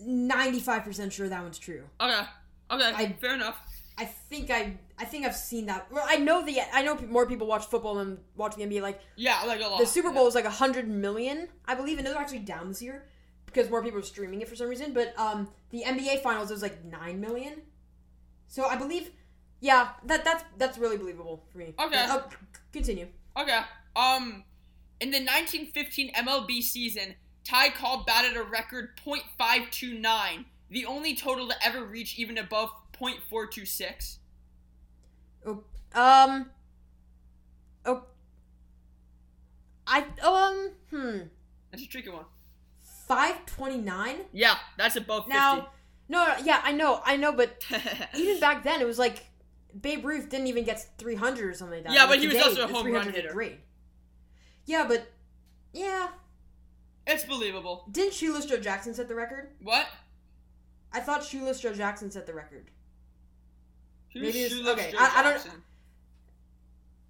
95% 0.00 1.12
sure 1.12 1.28
that 1.28 1.42
one's 1.42 1.58
true. 1.58 1.84
Okay. 2.00 2.20
Okay. 2.70 2.92
I- 2.94 3.16
fair 3.20 3.34
enough. 3.34 3.58
I 3.98 4.04
think 4.04 4.50
I 4.50 4.78
I 5.00 5.06
think 5.06 5.24
I've 5.24 5.34
seen 5.34 5.66
that. 5.66 5.90
Well, 5.90 6.04
I 6.06 6.16
know 6.16 6.44
the 6.44 6.60
I 6.74 6.82
know 6.82 6.94
more 7.08 7.26
people 7.26 7.46
watch 7.46 7.64
football 7.66 7.94
than 7.94 8.18
watch 8.36 8.54
the 8.54 8.62
NBA. 8.62 8.82
Like 8.82 9.00
Yeah, 9.16 9.40
like 9.46 9.60
a 9.60 9.66
lot. 9.66 9.80
the 9.80 9.86
Super 9.86 10.12
Bowl 10.12 10.26
is 10.26 10.34
like 10.34 10.44
hundred 10.44 10.88
million, 10.88 11.48
I 11.66 11.74
believe, 11.74 11.96
and 11.98 12.06
it 12.06 12.10
was 12.10 12.18
actually 12.18 12.40
down 12.40 12.68
this 12.68 12.82
year 12.82 13.06
because 13.46 13.70
more 13.70 13.82
people 13.82 13.98
are 13.98 14.02
streaming 14.02 14.42
it 14.42 14.48
for 14.48 14.56
some 14.56 14.68
reason. 14.68 14.92
But 14.92 15.18
um, 15.18 15.48
the 15.70 15.84
NBA 15.86 16.22
Finals 16.22 16.50
was 16.50 16.60
like 16.60 16.84
nine 16.84 17.18
million. 17.18 17.62
So 18.46 18.66
I 18.66 18.76
believe, 18.76 19.10
yeah, 19.60 19.88
that 20.04 20.22
that's 20.22 20.44
that's 20.58 20.76
really 20.76 20.98
believable 20.98 21.46
for 21.50 21.58
me. 21.58 21.74
Okay. 21.78 22.04
Oh, 22.08 22.28
continue. 22.70 23.08
Okay. 23.38 23.60
Um, 23.96 24.44
in 25.00 25.10
the 25.10 25.18
1915 25.18 26.12
MLB 26.12 26.62
season, 26.62 27.14
Ty 27.42 27.70
Cobb 27.70 28.04
batted 28.04 28.36
a 28.36 28.42
record 28.42 28.90
.529, 29.06 30.44
the 30.68 30.84
only 30.84 31.16
total 31.16 31.48
to 31.48 31.54
ever 31.64 31.84
reach 31.84 32.18
even 32.18 32.36
above 32.36 32.70
.426. 33.00 34.18
Oh, 35.46 35.62
um. 35.94 36.50
Oh. 37.84 38.02
I 39.86 40.04
um 40.22 40.70
hmm 40.90 41.18
That's 41.70 41.82
a 41.82 41.88
tricky 41.88 42.10
one. 42.10 42.24
five 42.82 43.44
twenty 43.46 43.78
nine. 43.78 44.18
Yeah, 44.32 44.56
that's 44.76 44.96
above 44.96 45.24
50. 45.24 45.36
Now, 45.36 45.68
no, 46.08 46.26
no, 46.26 46.34
yeah, 46.44 46.60
I 46.62 46.72
know, 46.72 47.00
I 47.04 47.16
know, 47.16 47.32
but 47.32 47.62
even 48.16 48.38
back 48.40 48.62
then, 48.62 48.80
it 48.80 48.86
was 48.86 48.98
like 48.98 49.24
Babe 49.80 50.04
Ruth 50.04 50.28
didn't 50.28 50.46
even 50.48 50.64
get 50.64 50.84
300 50.98 51.48
or 51.48 51.54
something 51.54 51.78
like 51.78 51.84
that. 51.84 51.92
Yeah, 51.92 52.00
Like 52.02 52.10
but 52.10 52.18
he 52.20 52.26
was 52.28 52.36
also 52.36 52.64
a 52.64 52.68
home 52.68 52.82
300 52.82 53.06
run 53.06 53.14
hitter. 53.14 53.32
Great. 53.32 53.58
Yeah, 54.66 54.84
but 54.86 55.10
yeah, 55.72 56.08
it's 57.06 57.24
believable. 57.24 57.86
didn't 57.90 58.14
Shoeless 58.14 58.46
Joe 58.46 58.58
Jackson 58.58 58.94
set 58.94 59.08
the 59.08 59.14
record? 59.14 59.50
What? 59.62 59.86
I 60.92 61.00
thought 61.00 61.24
Shoeless 61.24 61.60
Joe 61.60 61.72
Jackson 61.74 62.10
set 62.10 62.26
the 62.26 62.34
record. 62.34 62.70
Maybe 64.14 64.28
it's- 64.28 64.50
Shoeless 64.52 64.68
okay, 64.78 64.90
Joe 64.92 64.98
I- 65.00 65.12
I 65.16 65.22
don't- 65.22 65.32
Jackson? 65.34 65.62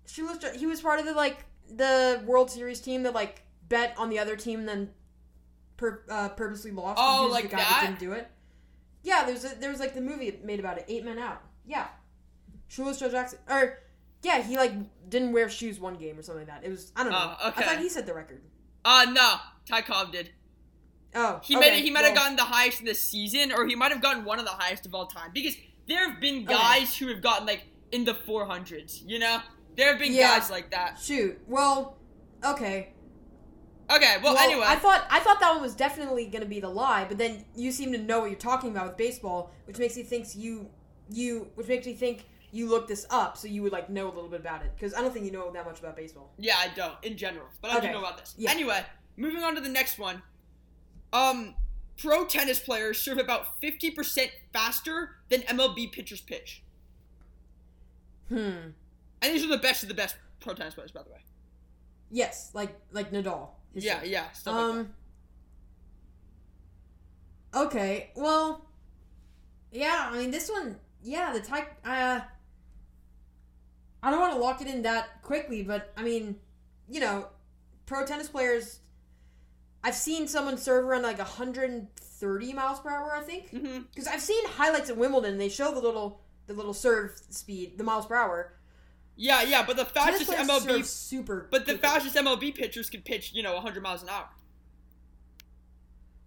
Shoeless 0.07 0.38
Joe, 0.38 0.52
he 0.52 0.66
was 0.66 0.80
part 0.80 0.99
of 1.00 1.07
the 1.07 1.12
like 1.12 1.45
the 1.69 2.23
World 2.26 2.50
Series 2.50 2.80
team 2.80 3.04
that 3.04 3.14
like 3.14 3.42
bet 3.69 3.95
on 3.97 4.09
the 4.11 4.19
other 4.19 4.37
team, 4.37 4.61
and 4.61 4.69
then 4.69 4.90
pur- 5.76 6.04
uh, 6.09 6.28
purposely 6.30 6.71
lost. 6.73 6.99
Oh, 7.00 7.19
he 7.21 7.25
was 7.26 7.33
like 7.33 7.45
the 7.45 7.50
guy 7.50 7.59
that? 7.59 7.83
didn't 7.87 8.00
do 8.00 8.12
it. 8.12 8.28
Yeah, 9.02 9.25
there's 9.25 9.45
a, 9.45 9.54
there 9.54 9.71
was 9.71 9.78
like 9.80 9.95
the 9.95 10.00
movie 10.00 10.38
made 10.42 10.59
about 10.61 10.78
it, 10.78 10.85
Eight 10.88 11.04
Men 11.04 11.19
Out. 11.19 11.42
Yeah, 11.64 11.87
Shoeless 12.69 12.99
Joe 12.99 13.09
Jackson, 13.11 13.38
or 13.49 13.78
yeah, 14.23 14.42
he 14.42 14.57
like 14.57 14.73
didn't 15.09 15.33
wear 15.33 15.49
shoes 15.49 15.78
one 15.78 15.95
game 15.95 16.19
or 16.19 16.23
something 16.23 16.47
like 16.47 16.61
that. 16.61 16.66
It 16.66 16.71
was 16.71 16.92
I 16.97 17.04
don't 17.04 17.12
know. 17.12 17.37
Oh, 17.40 17.49
okay. 17.50 17.62
I 17.64 17.66
thought 17.69 17.78
he 17.78 17.88
set 17.88 18.07
the 18.07 18.14
record. 18.14 18.42
Uh, 18.85 19.07
no. 19.12 19.37
Ty 19.66 19.83
Cobb 19.83 20.11
did. 20.11 20.30
Oh, 21.14 21.40
He 21.45 21.57
okay, 21.57 21.71
made 21.71 21.83
he 21.85 21.90
might 21.90 22.00
have 22.04 22.12
well, 22.14 22.23
gotten 22.23 22.37
the 22.37 22.42
highest 22.45 22.80
in 22.80 22.87
the 22.87 22.95
season, 22.95 23.52
or 23.52 23.66
he 23.66 23.75
might 23.75 23.92
have 23.92 24.00
gotten 24.00 24.25
one 24.25 24.38
of 24.38 24.45
the 24.45 24.50
highest 24.52 24.87
of 24.87 24.95
all 24.95 25.07
time. 25.07 25.30
Because 25.35 25.54
there 25.90 26.09
have 26.09 26.20
been 26.20 26.44
guys 26.47 26.97
who 26.97 27.09
have 27.09 27.20
gotten 27.20 27.47
like 27.47 27.64
in 27.92 28.04
the 28.06 28.14
400s. 28.14 29.02
You 29.06 29.18
know, 29.18 29.40
there 29.76 29.88
have 29.90 29.99
been 29.99 30.14
Yeah. 30.14 30.38
guys 30.38 30.49
like 30.50 30.70
that. 30.70 30.99
Shoot. 30.99 31.38
Well, 31.47 31.99
okay. 32.44 32.94
Okay, 33.90 34.18
well, 34.23 34.37
anyway, 34.38 34.62
I 34.64 34.76
thought 34.76 35.04
I 35.11 35.18
thought 35.18 35.40
that 35.40 35.52
one 35.52 35.62
was 35.62 35.75
definitely 35.75 36.26
going 36.26 36.42
to 36.44 36.49
be 36.49 36.61
the 36.61 36.68
lie, 36.68 37.04
but 37.06 37.18
then 37.18 37.44
you 37.56 37.73
seem 37.73 37.90
to 37.90 37.99
know 37.99 38.20
what 38.20 38.30
you're 38.30 38.38
talking 38.38 38.70
about 38.70 38.87
with 38.87 38.97
baseball, 38.97 39.50
which 39.64 39.78
makes 39.78 39.97
me 39.97 40.04
think 40.04 40.26
you 40.37 40.70
you 41.11 41.50
which 41.56 41.66
makes 41.66 41.85
me 41.87 41.94
think 41.94 42.25
you 42.52 42.68
looked 42.68 42.87
this 42.87 43.04
up, 43.11 43.37
so 43.37 43.49
you 43.49 43.62
would 43.64 43.73
like 43.73 43.90
know 43.90 44.06
a 44.06 44.14
little 44.14 44.28
bit 44.30 44.38
about 44.40 44.62
it 44.64 44.70
because 44.76 44.94
I 44.94 45.00
don't 45.00 45.12
think 45.12 45.25
you 45.25 45.32
know 45.32 45.50
that 45.50 45.66
much 45.66 45.80
about 45.80 45.97
baseball. 45.97 46.32
yeah, 46.38 46.54
I 46.59 46.68
don't 46.68 46.94
in 47.02 47.16
general, 47.16 47.47
but 47.61 47.73
I 47.73 47.78
Okay. 47.78 47.88
do 47.88 47.92
know 47.94 47.99
about 47.99 48.16
this. 48.18 48.32
Yeah. 48.38 48.52
Anyway, 48.52 48.80
moving 49.16 49.42
on 49.42 49.56
to 49.56 49.61
the 49.61 49.68
next 49.68 49.99
one. 49.99 50.23
Um, 51.12 51.56
pro 52.00 52.25
tennis 52.25 52.59
players 52.59 53.00
serve 53.00 53.19
about 53.19 53.61
50% 53.61 54.30
faster 54.52 55.16
than 55.28 55.42
MLB 55.42 55.92
pitchers 55.92 56.21
pitch. 56.21 56.62
Hmm. 58.28 58.73
And 59.23 59.35
these 59.35 59.45
are 59.45 59.49
the 59.49 59.59
best 59.59 59.83
of 59.83 59.88
the 59.88 59.95
best 59.95 60.16
pro 60.40 60.54
tennis 60.54 60.75
players, 60.75 60.92
by 60.92 61.02
the 61.02 61.11
way. 61.11 61.19
Yes, 62.11 62.50
like 62.54 62.75
like 62.90 63.12
Nadal. 63.12 63.50
Yeah, 63.75 64.02
yeah. 64.02 64.30
Stuff 64.33 64.54
like 64.54 64.64
that. 64.64 64.80
Um. 64.80 64.95
Okay. 67.66 68.11
Well. 68.16 68.66
Yeah. 69.71 70.11
I 70.12 70.19
mean, 70.19 70.30
this 70.30 70.50
one. 70.50 70.76
Yeah, 71.02 71.33
the 71.33 71.40
type. 71.40 71.73
Uh. 71.85 72.21
I 74.02 74.11
don't 74.11 74.21
want 74.21 74.33
to 74.33 74.40
lock 74.40 74.61
it 74.62 74.66
in 74.66 74.83
that 74.83 75.23
quickly, 75.23 75.62
but 75.62 75.92
I 75.97 76.02
mean, 76.02 76.37
you 76.88 77.00
know, 77.00 77.28
pro 77.87 78.04
tennis 78.04 78.28
players. 78.28 78.79
I've 79.82 79.94
seen 79.94 80.28
someone 80.28 80.58
serve 80.58 80.84
around 80.84 81.02
like 81.02 81.18
130 81.18 82.52
miles 82.52 82.80
per 82.80 82.90
hour. 82.90 83.12
I 83.16 83.20
think 83.22 83.49
hmm 83.50 83.78
because 83.92 84.06
I've 84.06 84.20
seen 84.20 84.44
highlights 84.46 84.90
at 84.90 84.96
Wimbledon. 84.96 85.38
They 85.38 85.49
show 85.49 85.72
the 85.72 85.80
little 85.80 86.20
the 86.46 86.52
little 86.54 86.75
serve 86.75 87.20
speed, 87.30 87.78
the 87.78 87.84
miles 87.84 88.06
per 88.06 88.16
hour. 88.16 88.54
Yeah, 89.16 89.42
yeah, 89.42 89.64
but 89.66 89.76
the 89.76 89.84
fastest 89.84 90.30
MLB, 90.30 90.82
super. 90.84 91.46
but 91.50 91.66
the 91.66 91.76
fastest 91.76 92.16
MLB 92.16 92.54
pitchers 92.54 92.88
can 92.88 93.02
pitch, 93.02 93.32
you 93.34 93.42
know, 93.42 93.52
100 93.54 93.82
miles 93.82 94.02
an 94.02 94.08
hour 94.08 94.28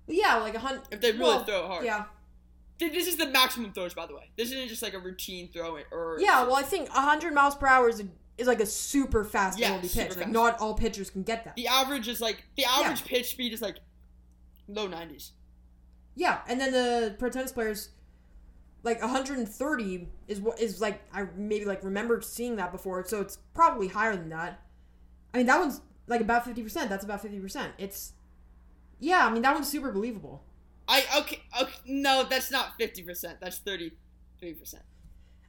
Yeah, 0.07 0.35
like 0.37 0.53
a 0.55 0.59
hundred. 0.59 0.83
if 0.91 1.01
they 1.01 1.11
really 1.11 1.23
well, 1.23 1.43
throw 1.43 1.63
it 1.63 1.67
hard. 1.67 1.85
Yeah. 1.85 2.05
This 2.79 3.07
is 3.07 3.15
the 3.15 3.27
maximum 3.27 3.71
throws, 3.71 3.93
by 3.93 4.05
the 4.05 4.13
way. 4.15 4.29
This 4.37 4.51
isn't 4.51 4.67
just 4.67 4.81
like 4.83 4.93
a 4.93 4.99
routine 4.99 5.49
throw 5.51 5.77
or 5.91 6.17
Yeah, 6.19 6.43
well, 6.43 6.55
I 6.55 6.63
think 6.63 6.89
100 6.93 7.33
miles 7.33 7.55
per 7.55 7.67
hour 7.67 7.87
is, 7.89 7.99
a, 8.01 8.07
is 8.37 8.47
like 8.47 8.59
a 8.59 8.65
super 8.65 9.23
fast 9.23 9.59
Yeah, 9.59 9.77
MLB 9.77 9.93
pitch. 9.93 10.09
Like, 10.09 10.19
fast. 10.19 10.29
not 10.29 10.59
all 10.59 10.73
pitchers 10.73 11.09
can 11.09 11.23
get 11.23 11.45
that. 11.45 11.55
the 11.55 11.67
average 11.67 12.07
is 12.07 12.21
like 12.21 12.43
the 12.55 12.65
average 12.65 13.05
pitch 13.05 13.31
speed 13.31 13.53
is 13.53 13.61
like 13.61 13.77
low 14.67 14.87
90s. 14.87 15.31
Yeah, 16.15 16.41
and 16.47 16.59
then 16.59 16.71
the 16.71 17.15
pro 17.17 17.29
tennis 17.29 17.51
players, 17.51 17.89
like 18.83 19.01
130 19.01 20.07
is 20.27 20.39
what 20.39 20.59
is 20.59 20.81
like 20.81 21.01
I 21.11 21.25
maybe 21.35 21.65
like 21.65 21.83
remember 21.83 22.21
seeing 22.21 22.55
that 22.57 22.71
before, 22.71 23.05
so 23.05 23.21
it's 23.21 23.37
probably 23.53 23.87
higher 23.87 24.15
than 24.15 24.29
that. 24.29 24.59
I 25.33 25.37
mean, 25.37 25.47
that 25.47 25.59
one's 25.59 25.81
like 26.07 26.21
about 26.21 26.45
50%. 26.45 26.89
That's 26.89 27.03
about 27.03 27.23
50%. 27.23 27.69
It's 27.77 28.13
yeah, 28.99 29.25
I 29.25 29.31
mean 29.31 29.41
that 29.41 29.53
one's 29.53 29.69
super 29.69 29.91
believable. 29.91 30.43
I 30.87 31.03
okay, 31.19 31.41
okay 31.61 31.73
no, 31.85 32.25
that's 32.29 32.51
not 32.51 32.77
50%. 32.79 33.37
That's 33.39 33.59
33%. 33.59 33.91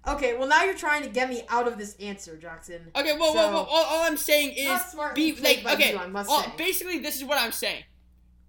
Okay, 0.07 0.37
well 0.37 0.47
now 0.47 0.65
you're 0.65 0.75
trying 0.75 1.03
to 1.03 1.09
get 1.09 1.31
me 1.31 1.45
out 1.49 1.67
of 1.67 1.79
this 1.79 1.97
answer, 1.97 2.37
Jackson. 2.37 2.91
Okay, 2.95 3.17
well, 3.19 3.33
So- 3.33 3.37
well, 3.39 3.53
well 3.53 3.65
all, 3.65 3.85
all 3.85 4.03
I'm 4.05 4.17
saying 4.19 4.51
is 4.57 4.95
be 5.15 5.35
like 5.37 5.65
okay. 5.67 5.93
you, 5.93 5.99
all- 6.29 6.53
basically, 6.59 6.99
this 6.99 7.17
is 7.17 7.25
what 7.25 7.39
I'm 7.41 7.53
saying. 7.53 7.85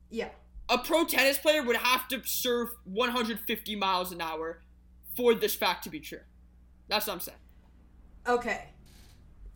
Yeah. 0.10 0.30
A 0.68 0.78
pro 0.80 1.06
tennis 1.06 1.38
player 1.38 1.62
would 1.64 1.78
have 1.78 2.08
to 2.10 2.22
serve 2.26 2.70
150 2.86 3.76
miles 3.76 4.12
an 4.12 4.20
hour 4.20 4.62
for 5.16 5.34
this 5.34 5.56
fact 5.56 5.84
to 5.86 5.90
be 5.90 6.00
true. 6.00 6.20
That's 6.88 7.08
what 7.08 7.14
I'm 7.14 7.20
saying. 7.20 7.38
Okay. 8.28 8.70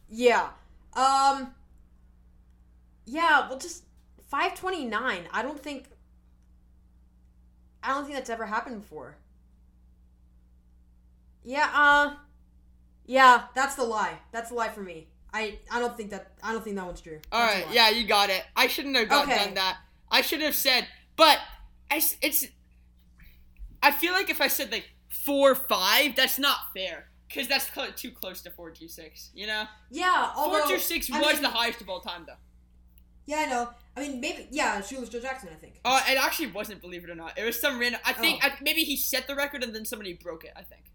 Yeah. 0.10 0.50
Um 0.94 1.54
Yeah, 3.06 3.50
well 3.50 3.58
just 3.58 3.84
529. 4.30 5.28
I 5.32 5.42
don't 5.42 5.60
think 5.60 5.88
I 7.82 7.94
don't 7.94 8.04
think 8.04 8.16
that's 8.16 8.30
ever 8.30 8.46
happened 8.46 8.82
before. 8.82 9.18
Yeah, 11.44 11.70
uh 11.74 12.16
Yeah, 13.06 13.44
that's 13.56 13.76
the 13.76 13.84
lie. 13.84 14.20
That's 14.32 14.50
the 14.50 14.56
lie 14.56 14.70
for 14.70 14.82
me. 14.82 15.08
I 15.34 15.60
I 15.72 15.80
don't 15.80 15.96
think 15.96 16.10
that 16.12 16.32
I 16.44 16.52
don't 16.54 16.64
think 16.64 16.76
that 16.76 16.86
one's 16.86 17.02
true. 17.02 17.20
All 17.32 17.46
That's 17.46 17.66
right, 17.66 17.74
yeah, 17.74 17.90
you 17.90 18.06
got 18.08 18.30
it. 18.30 18.44
I 18.56 18.68
shouldn't 18.68 18.96
have 18.98 19.10
got, 19.10 19.28
Okay. 19.28 19.46
done 19.46 19.54
that. 19.56 19.78
I 20.12 20.22
should 20.22 20.42
have 20.42 20.56
said, 20.56 20.88
but 21.16 21.38
I 21.92 22.02
it's. 22.22 22.48
I 23.82 23.92
feel 23.92 24.12
like 24.14 24.30
if 24.30 24.42
I 24.42 24.48
said 24.48 24.72
like 24.72 24.90
four 25.10 25.56
five, 25.56 26.16
that's 26.16 26.40
not 26.40 26.58
fair 26.76 27.08
because 27.28 27.48
that's 27.48 27.72
cl- 27.72 27.92
too 27.94 28.12
close 28.12 28.42
to 28.42 28.52
four 28.52 28.72
two 28.72 28.88
six. 28.88 29.30
You 29.34 29.48
know, 29.48 29.66
Yeah, 29.92 30.32
although 30.36 30.60
four 30.60 30.68
two 30.68 30.80
six 30.80 31.10
was 31.10 31.34
mean- 31.34 31.42
the 31.44 31.50
highest 31.50 31.82
of 31.82 31.90
all 31.90 32.02
time 32.02 32.24
though. 32.28 32.34
Yeah, 33.26 33.38
I 33.42 33.46
know. 33.46 33.70
I 33.96 34.00
mean, 34.02 34.20
maybe 34.20 34.48
yeah, 34.50 34.82
Shoeless 34.82 35.10
Joe 35.10 35.20
Jackson, 35.20 35.50
I 35.52 35.56
think. 35.56 35.80
Oh, 35.86 36.02
it 36.10 36.18
actually 36.18 36.48
wasn't, 36.52 36.82
believe 36.82 37.04
it 37.04 37.12
or 37.12 37.16
not. 37.16 37.38
It 37.38 37.44
was 37.46 37.62
some 37.62 37.78
random. 37.80 38.02
I 38.04 38.14
think 38.14 38.42
Oh. 38.44 38.48
I, 38.48 38.54
maybe 38.62 38.84
he 38.84 38.98
set 38.98 39.28
the 39.28 39.36
record 39.36 39.64
and 39.64 39.76
then 39.76 39.86
somebody 39.86 40.14
broke 40.14 40.44
it. 40.46 40.54
I 40.56 40.64
think. 40.64 40.86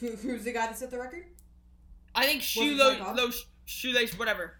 Who, 0.00 0.08
who's 0.08 0.44
the 0.44 0.52
guy 0.52 0.66
that 0.66 0.76
set 0.78 0.90
the 0.90 0.98
record? 0.98 1.24
I 2.14 2.24
think 2.26 2.42
shoelace, 2.42 2.98
low, 3.00 3.30
shoelace, 3.64 4.18
whatever. 4.18 4.54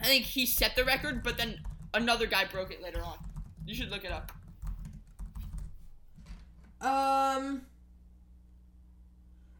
I 0.00 0.04
think 0.04 0.24
he 0.24 0.46
set 0.46 0.76
the 0.76 0.84
record, 0.84 1.22
but 1.22 1.36
then 1.36 1.58
another 1.94 2.26
guy 2.26 2.44
broke 2.46 2.70
it 2.70 2.82
later 2.82 3.02
on. 3.02 3.16
You 3.66 3.74
should 3.74 3.90
look 3.90 4.04
it 4.04 4.12
up. 4.12 4.32
Um. 6.80 7.62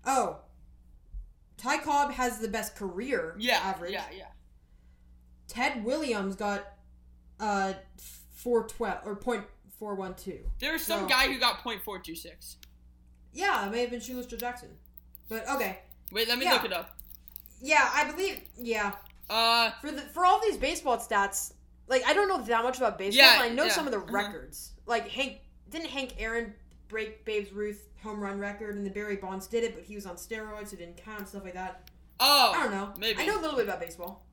Oh. 0.05 0.39
Ty 1.59 1.79
Cobb 1.79 2.13
has 2.13 2.39
the 2.39 2.49
best 2.49 2.75
career 2.75 3.37
Yeah, 3.39 3.59
average. 3.63 3.93
yeah, 3.93 4.07
yeah. 4.17 4.25
Ted 5.47 5.85
Williams 5.85 6.37
got 6.37 6.65
uh 7.39 7.75
four 8.33 8.67
twelve 8.67 9.01
or 9.05 9.15
point 9.17 9.45
four 9.79 9.95
one 9.95 10.15
two. 10.15 10.41
There 10.59 10.73
was 10.73 10.83
some 10.83 11.01
So- 11.03 11.09
guy 11.09 11.31
who 11.31 11.39
got 11.39 11.59
.426. 11.63 12.57
Yeah, 13.33 13.67
it 13.67 13.71
may 13.73 13.83
have 13.83 13.91
been 13.91 14.01
Shoeless 14.01 14.27
Joe 14.27 14.39
Jackson. 14.39 14.71
But 15.31 15.49
okay. 15.49 15.79
Wait, 16.13 16.29
let 16.29 16.39
me 16.39 16.45
Yeah. 16.45 16.53
look 16.55 16.65
it 16.67 16.73
up. 16.75 16.99
Yeah, 17.63 17.89
I 17.95 18.11
believe 18.11 18.43
yeah. 18.59 18.93
Uh, 19.31 19.71
For 19.81 19.91
the 19.93 20.03
for 20.03 20.27
all 20.27 20.41
these 20.43 20.57
baseball 20.59 20.99
stats, 20.99 21.53
like 21.89 22.03
I 22.05 22.13
don't 22.13 22.29
know 22.29 22.43
that 22.43 22.63
much 22.65 22.77
about 22.79 22.99
baseball, 22.99 23.25
Yeah, 23.25 23.39
but 23.39 23.45
I 23.47 23.55
know 23.55 23.65
yeah, 23.65 23.73
some 23.73 23.87
of 23.87 23.93
the 23.93 24.01
mhm. 24.01 24.11
records. 24.13 24.73
Like 24.87 25.09
Hank 25.09 25.39
didn't 25.71 25.89
Hank 25.89 26.15
Aaron 26.19 26.53
break 26.89 27.25
Babe 27.25 27.47
Ruth 27.55 27.87
home 28.03 28.19
run 28.21 28.39
record 28.41 28.75
and 28.75 28.85
the 28.85 28.91
Barry 28.91 29.17
Bonds 29.17 29.47
did 29.47 29.63
it, 29.63 29.75
but 29.75 29.85
he 29.85 29.95
was 29.95 30.05
on 30.05 30.17
steroids, 30.17 30.69
so 30.69 30.75
it 30.75 30.79
didn't 30.81 30.97
count, 30.97 31.29
stuff 31.29 31.45
like 31.45 31.55
that. 31.55 31.89
oh, 32.19 32.53
I 32.57 32.63
don't 32.65 32.73
know. 32.73 32.93
maybe. 32.99 33.23
I 33.23 33.27
know 33.27 33.39
a 33.39 33.43
little 33.43 33.57
bit 33.57 33.67
about 33.67 33.81
baseball. 33.81 34.27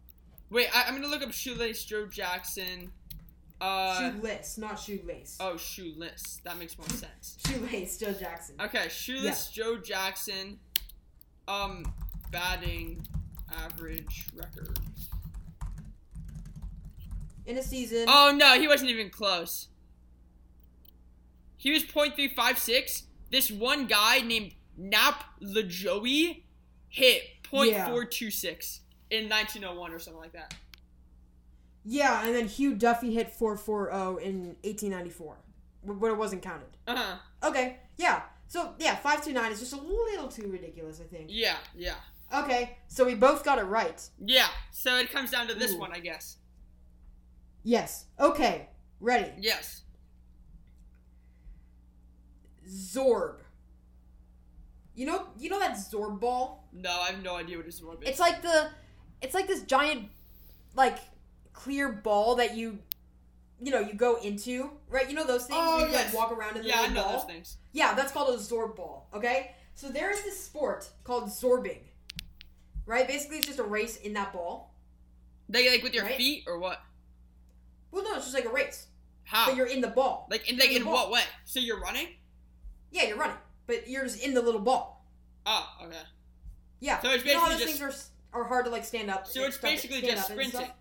Wait, 0.49 0.67
I, 0.75 0.85
I'm 0.87 0.95
gonna 0.95 1.07
look 1.07 1.21
up 1.21 1.31
Shoelace 1.31 1.83
Joe 1.85 2.07
Jackson. 2.07 2.91
Uh, 3.59 4.11
Shoeless, 4.11 4.57
not 4.59 4.79
shoelace. 4.79 5.35
oh, 5.39 5.57
Shoeless. 5.57 6.39
That 6.43 6.57
makes 6.59 6.77
more 6.77 6.87
sense. 6.89 7.37
Shoelace, 7.47 7.97
Joe 7.97 8.13
Jackson. 8.13 8.55
Okay, 8.61 8.87
Shoeless 8.89 9.49
Joe 9.49 9.77
Jackson. 9.77 10.59
Um, 11.47 11.91
batting 12.31 13.05
average 13.63 14.27
record. 14.35 14.77
In 17.45 17.57
a 17.57 17.63
season. 17.63 18.05
Oh 18.09 18.33
no, 18.35 18.59
he 18.59 18.67
wasn't 18.67 18.89
even 18.89 19.09
close. 19.09 19.67
He 21.55 21.71
was 21.71 21.83
.356. 21.83 23.03
This 23.31 23.49
one 23.49 23.87
guy 23.87 24.19
named 24.21 24.53
Nap 24.77 25.23
Lajoie 25.41 26.43
hit 26.89 27.23
.426 27.51 28.79
in 29.09 29.29
1901 29.29 29.91
or 29.93 29.99
something 29.99 30.21
like 30.21 30.33
that. 30.33 30.53
Yeah, 31.85 32.25
and 32.25 32.35
then 32.35 32.47
Hugh 32.47 32.75
Duffy 32.75 33.13
hit 33.13 33.31
440 33.31 34.23
in 34.25 34.39
1894, 34.63 35.37
wh- 35.85 35.99
but 35.99 36.07
it 36.11 36.17
wasn't 36.17 36.41
counted. 36.41 36.67
Uh 36.85 36.95
huh. 36.97 37.47
Okay, 37.49 37.77
yeah. 37.97 38.23
So, 38.47 38.73
yeah, 38.79 38.95
529 38.95 39.51
is 39.51 39.59
just 39.59 39.73
a 39.73 39.81
little 39.81 40.27
too 40.29 40.47
ridiculous, 40.49 41.01
I 41.01 41.03
think. 41.03 41.27
Yeah, 41.29 41.57
yeah, 41.75 41.95
Okay, 42.33 42.77
so 42.87 43.05
we 43.05 43.15
both 43.15 43.43
got 43.43 43.59
it 43.59 43.63
right. 43.63 44.01
yeah. 44.23 44.47
So 44.71 44.97
it 44.97 45.11
comes 45.11 45.31
down 45.31 45.47
to 45.47 45.53
this 45.53 45.73
Ooh. 45.73 45.79
one, 45.79 45.91
I 45.93 45.99
guess. 45.99 46.37
Yes. 47.63 48.05
Okay, 48.19 48.69
ready. 48.99 49.31
Yes. 49.39 49.83
Zorb. 52.69 53.39
You 54.95 55.05
know, 55.05 55.27
you 55.37 55.49
know 55.49 55.59
that 55.59 55.75
Zorb 55.75 56.19
ball? 56.19 56.67
No, 56.73 56.89
I 56.89 57.07
have 57.11 57.23
no 57.23 57.35
idea 57.35 57.57
what 57.57 57.65
this 57.65 57.81
one 57.81 57.97
is. 58.01 58.09
It's 58.09 58.19
like 58.19 58.41
the, 58.41 58.69
it's 59.21 59.33
like 59.33 59.47
this 59.47 59.63
giant, 59.63 60.09
like 60.75 60.97
clear 61.53 61.91
ball 61.91 62.35
that 62.35 62.55
you, 62.55 62.79
you 63.61 63.71
know, 63.71 63.79
you 63.79 63.93
go 63.93 64.15
into, 64.17 64.69
right? 64.89 65.09
You 65.09 65.15
know 65.15 65.25
those 65.25 65.45
things 65.45 65.59
Oh, 65.61 65.77
where 65.77 65.87
you 65.87 65.91
yes. 65.93 66.13
like 66.13 66.21
walk 66.21 66.31
around 66.37 66.57
in 66.57 66.63
the 66.63 66.69
yeah, 66.69 66.81
I 66.81 66.87
know 66.89 67.03
ball. 67.03 67.13
those 67.13 67.23
things. 67.25 67.57
Yeah, 67.71 67.93
that's 67.95 68.11
called 68.11 68.33
a 68.33 68.37
Zorb 68.37 68.75
ball. 68.75 69.09
Okay, 69.13 69.51
so 69.75 69.89
there 69.89 70.11
is 70.11 70.23
this 70.23 70.43
sport 70.43 70.89
called 71.03 71.25
Zorbing, 71.29 71.79
right? 72.85 73.07
Basically, 73.07 73.37
it's 73.37 73.47
just 73.47 73.59
a 73.59 73.63
race 73.63 73.97
in 73.97 74.13
that 74.13 74.33
ball. 74.33 74.73
Like, 75.49 75.65
like 75.69 75.83
with 75.83 75.93
your 75.93 76.03
Right? 76.03 76.17
feet 76.17 76.43
or 76.47 76.59
what? 76.59 76.81
Well, 77.91 78.03
no, 78.03 78.15
it's 78.15 78.25
just 78.25 78.35
like 78.35 78.45
a 78.45 78.49
race, 78.49 78.87
How? 79.23 79.47
but 79.47 79.55
you're 79.55 79.67
in 79.67 79.81
the 79.81 79.87
ball. 79.87 80.27
like 80.29 80.49
in 80.51 80.57
like 80.57 80.71
in 80.71 80.81
in 80.81 80.85
what 80.85 81.09
way? 81.09 81.21
So 81.45 81.59
you're 81.59 81.79
running? 81.79 82.07
Yeah, 82.91 83.03
you're 83.03 83.17
running, 83.17 83.37
but 83.65 83.87
you're 83.89 84.03
just 84.03 84.21
in 84.21 84.33
the 84.33 84.41
little 84.41 84.61
ball. 84.61 85.05
Oh, 85.45 85.67
okay. 85.85 85.95
Yeah. 86.79 86.99
So 87.01 87.09
it's 87.11 87.23
you 87.25 87.33
know 87.33 87.39
how 87.39 87.47
basically 87.47 87.71
those 87.73 87.79
just- 87.79 87.81
things 88.11 88.13
are, 88.33 88.39
are 88.41 88.43
hard 88.43 88.65
to 88.65 88.71
like 88.71 88.83
stand 88.85 89.09
up. 89.09 89.25
So 89.25 89.43
it's 89.45 89.57
basically 89.57 90.01
just 90.01 90.29
up 90.29 90.37
and 90.37 90.49
stuff? 90.49 90.61
sprinting. 90.61 90.71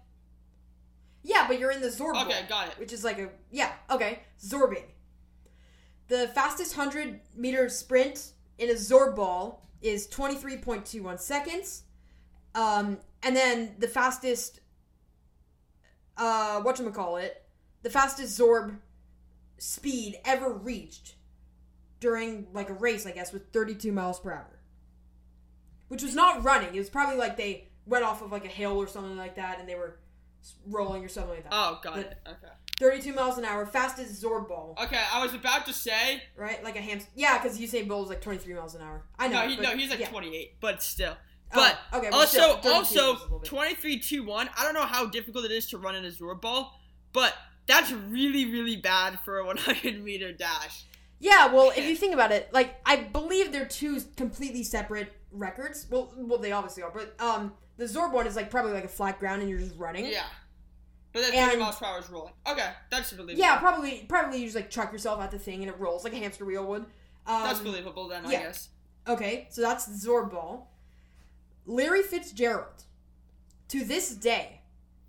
Yeah, 1.27 1.49
but 1.49 1.59
you're 1.59 1.73
in 1.73 1.81
the 1.81 1.89
Zorb 1.89 2.13
ball. 2.13 2.25
Okay, 2.25 2.45
got 2.49 2.69
it. 2.69 2.79
Which 2.79 2.93
is 2.93 3.03
like 3.03 3.19
a 3.19 3.31
yeah, 3.51 3.73
okay, 3.91 4.21
Zorbing. 4.41 4.85
The 6.07 6.29
fastest 6.29 6.75
hundred 6.75 7.21
meter 7.35 7.69
sprint 7.69 8.31
in 8.59 8.71
a 8.71 8.75
Zorb 8.75 9.17
ball 9.17 9.67
is 9.83 10.07
twenty 10.07 10.37
three 10.37 10.57
point 10.57 10.87
two 10.87 11.03
one 11.03 11.19
seconds, 11.19 11.83
um, 12.55 12.99
and 13.25 13.35
then 13.35 13.75
the 13.81 13.89
fastest 13.89 14.61
uh, 16.17 16.63
whatchamacallit, 16.63 17.31
the 17.83 17.91
fastest 17.91 18.39
Zorb 18.39 18.79
speed 19.59 20.21
ever 20.25 20.53
reached 20.53 21.17
during 21.99 22.47
like 22.53 22.71
a 22.71 22.75
race, 22.75 23.05
I 23.05 23.11
guess, 23.11 23.33
with 23.33 23.53
32 23.53 23.91
miles 23.91 24.21
per 24.21 24.31
hour. 24.31 24.61
Which 25.89 26.03
was 26.03 26.15
not 26.15 26.45
running. 26.45 26.73
It 26.75 26.79
was 26.79 26.91
probably 26.91 27.17
like 27.17 27.37
they 27.37 27.69
went 27.85 28.05
off 28.05 28.23
of 28.23 28.31
like 28.31 28.45
a 28.45 28.49
hill 28.49 28.77
or 28.77 28.87
something 28.87 29.17
like 29.17 29.37
that 29.37 29.59
and 29.59 29.69
they 29.69 29.75
were 29.75 29.97
rolling 30.67 31.05
or 31.05 31.09
something 31.09 31.31
like 31.35 31.43
that. 31.45 31.53
Oh, 31.53 31.81
got 31.83 31.95
But- 31.97 32.07
it. 32.07 32.19
Okay. 32.27 32.53
32 32.79 33.15
miles 33.15 33.39
an 33.39 33.47
hour, 33.47 33.65
fastest 33.65 34.23
Zorb 34.23 34.49
ball, 34.49 34.77
Okay, 34.79 35.01
I 35.11 35.23
was 35.25 35.33
about 35.33 35.65
to 35.65 35.73
say. 35.73 36.23
right? 36.37 36.63
Like 36.63 36.77
a 36.77 36.83
hamster. 36.83 37.09
Yeah, 37.15 37.39
because 37.39 37.59
Usain 37.59 37.89
Bolt 37.89 38.05
is 38.05 38.11
like 38.11 38.21
23 38.21 38.53
miles 38.53 38.75
an 38.75 38.83
hour. 38.83 39.03
I 39.19 39.29
know. 39.29 39.41
No, 39.43 39.49
he, 39.49 39.57
but- 39.57 39.63
no, 39.63 39.71
he's 39.71 39.89
like 39.89 40.01
yeah. 40.01 40.11
28, 40.11 40.61
but 40.61 40.83
still. 40.83 41.17
Oh, 41.53 41.55
But 41.55 41.79
okay, 41.99 42.11
well, 42.11 42.21
also, 42.21 42.39
still, 42.39 42.57
32 42.59 42.69
is 42.69 42.97
a 42.97 43.03
also 43.07 43.39
23 43.45 43.99
2 44.01 44.25
1. 44.25 44.51
I 44.59 44.63
don't 44.65 44.75
know 44.75 44.83
how 44.83 45.07
difficult 45.07 45.45
it 45.47 45.53
is 45.53 45.67
to 45.69 45.79
run 45.79 45.95
in 45.95 46.05
a 46.05 46.09
Zorb 46.11 46.43
ball, 46.43 46.79
but 47.15 47.35
that's 47.67 47.91
really, 47.93 48.45
really 48.51 48.77
bad 48.77 49.21
for 49.25 49.39
a 49.39 49.47
100 49.47 50.03
meter 50.05 50.33
dash. 50.33 50.85
Yeah, 51.19 51.53
well, 51.53 51.73
if 51.75 51.85
you 51.85 51.97
think 51.97 52.13
about 52.15 52.31
it, 52.33 52.53
like 52.53 52.77
I 52.85 52.97
believe 52.97 53.53
they're 53.53 53.65
two 53.67 54.01
completely 54.17 54.63
separate 54.63 55.13
records. 55.33 55.87
Well, 55.91 56.13
well, 56.17 56.39
they 56.39 56.53
obviously 56.53 56.83
are, 56.83 56.91
but 56.91 57.19
um, 57.21 57.53
the 57.79 57.85
Zorb 57.85 58.13
one 58.13 58.27
is 58.27 58.37
like 58.37 58.51
probably 58.51 58.73
like 58.73 58.85
a 58.85 58.89
flat 58.89 59.19
ground 59.19 59.41
and 59.41 59.51
you're 59.51 59.59
just 59.59 59.77
running. 59.79 60.07
Yeah. 60.07 60.25
But 61.13 61.23
then 61.23 61.35
And- 61.35 61.51
30 61.53 61.61
miles 61.63 61.77
per 61.77 61.87
hour 61.87 61.99
is 61.99 62.11
rolling. 62.11 62.35
Okay, 62.47 62.71
that's 62.91 63.11
believable. 63.13 63.39
Yeah, 63.39 63.59
probably, 63.59 64.05
probably 64.09 64.39
you 64.41 64.45
just 64.45 64.57
like 64.57 64.69
chuck 64.69 64.93
yourself 64.93 65.21
at 65.21 65.31
the 65.31 65.39
thing 65.39 65.63
and 65.63 65.71
it 65.71 65.79
rolls 65.81 66.05
like 66.05 66.13
a 66.13 66.17
hamster 66.17 66.45
wheel 66.45 66.67
would. 66.67 66.85
Um, 67.27 67.43
That's 67.43 67.59
believable 67.61 68.07
then, 68.07 68.25
I 68.27 68.31
yeah. 68.33 68.43
guess. 68.45 68.69
Okay, 69.09 69.49
so 69.51 69.61
that's 69.63 69.87
the 69.87 69.95
Zorb 69.95 70.31
ball. 70.31 70.71
Larry 71.65 72.03
Fitzgerald, 72.03 72.85
to 73.69 73.85
this 73.85 74.11
day, 74.15 74.61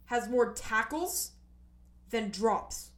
has 0.05 0.27
more 0.27 0.53
tackles 0.53 1.31
than 2.09 2.29
drops 2.29 2.89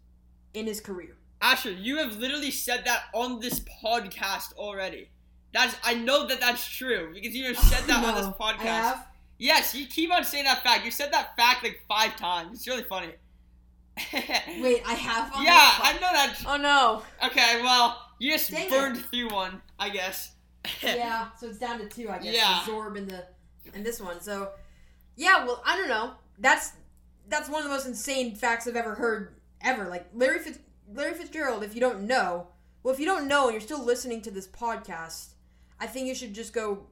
in 0.53 0.67
his 0.67 0.79
career. 0.79 1.17
Asher, 1.41 1.72
you 1.72 1.98
have 1.98 2.17
literally 2.17 2.51
said 2.51 2.84
that 2.86 3.03
on 3.13 3.39
this 3.39 3.62
podcast 3.84 4.53
already. 4.53 5.10
That's 5.53 5.75
I 5.84 5.96
know 5.96 6.27
that 6.27 6.39
that's 6.39 6.67
true 6.67 7.12
because 7.13 7.34
you 7.36 7.46
have 7.46 7.58
said 7.58 7.88
that 7.88 8.03
on 8.03 8.15
this 8.15 8.27
podcast. 8.39 9.03
Yes, 9.38 9.74
you 9.74 9.88
keep 9.88 10.12
on 10.12 10.24
saying 10.25 10.43
that 10.43 10.62
fact. 10.63 10.84
You 10.86 10.91
said 10.91 11.13
that 11.13 11.36
fact 11.38 11.63
like 11.63 11.79
five 11.88 12.15
times. 12.17 12.58
It's 12.58 12.67
really 12.67 12.84
funny. 12.84 13.13
Wait, 14.13 14.81
I 14.86 14.93
have. 14.93 15.34
on 15.34 15.43
yeah, 15.43 15.72
I 15.81 15.93
know 15.93 16.00
that. 16.00 16.36
Oh 16.46 16.58
no. 16.58 17.03
Okay, 17.25 17.62
well, 17.62 17.98
you 18.19 18.31
just 18.31 18.51
Dang 18.51 18.67
it. 18.67 18.69
burned 18.69 18.98
through 18.98 19.29
one, 19.29 19.62
I 19.79 19.89
guess. 19.89 20.34
yeah, 20.84 21.29
so 21.39 21.48
it's 21.48 21.58
down 21.58 21.79
to 21.79 21.88
two, 21.88 22.10
I 22.10 22.19
guess. 22.19 22.36
Yeah. 22.36 22.60
Zorb 22.65 22.98
and 22.98 23.10
the 23.10 23.25
and 23.74 23.86
this 23.86 24.01
one. 24.01 24.22
So 24.22 24.50
yeah, 25.15 25.46
well, 25.46 25.63
I 25.65 25.77
don't 25.77 25.89
know. 25.89 26.13
That's 26.38 26.74
that's 27.27 27.50
one 27.50 27.60
of 27.60 27.63
the 27.69 27.74
most 27.74 27.88
insane 27.88 28.36
facts 28.36 28.67
I've 28.67 28.75
ever 28.75 28.96
heard 28.96 29.36
ever. 29.62 29.88
Like 29.88 30.08
Larry 30.13 30.39
Fitz, 30.39 30.60
Larry 30.93 31.13
Fitzgerald. 31.13 31.63
If 31.63 31.75
you 31.75 31.81
don't 31.81 32.01
know, 32.01 32.48
well, 32.84 32.93
if 32.93 33.00
you 33.00 33.05
don't 33.05 33.27
know 33.27 33.46
and 33.46 33.53
you're 33.53 33.62
still 33.62 33.84
listening 33.84 34.22
to 34.24 34.31
this 34.31 34.48
podcast, 34.48 35.34
I 35.79 35.88
think 35.88 36.08
you 36.08 36.15
should 36.15 36.34
just 36.34 36.53
go 36.53 36.88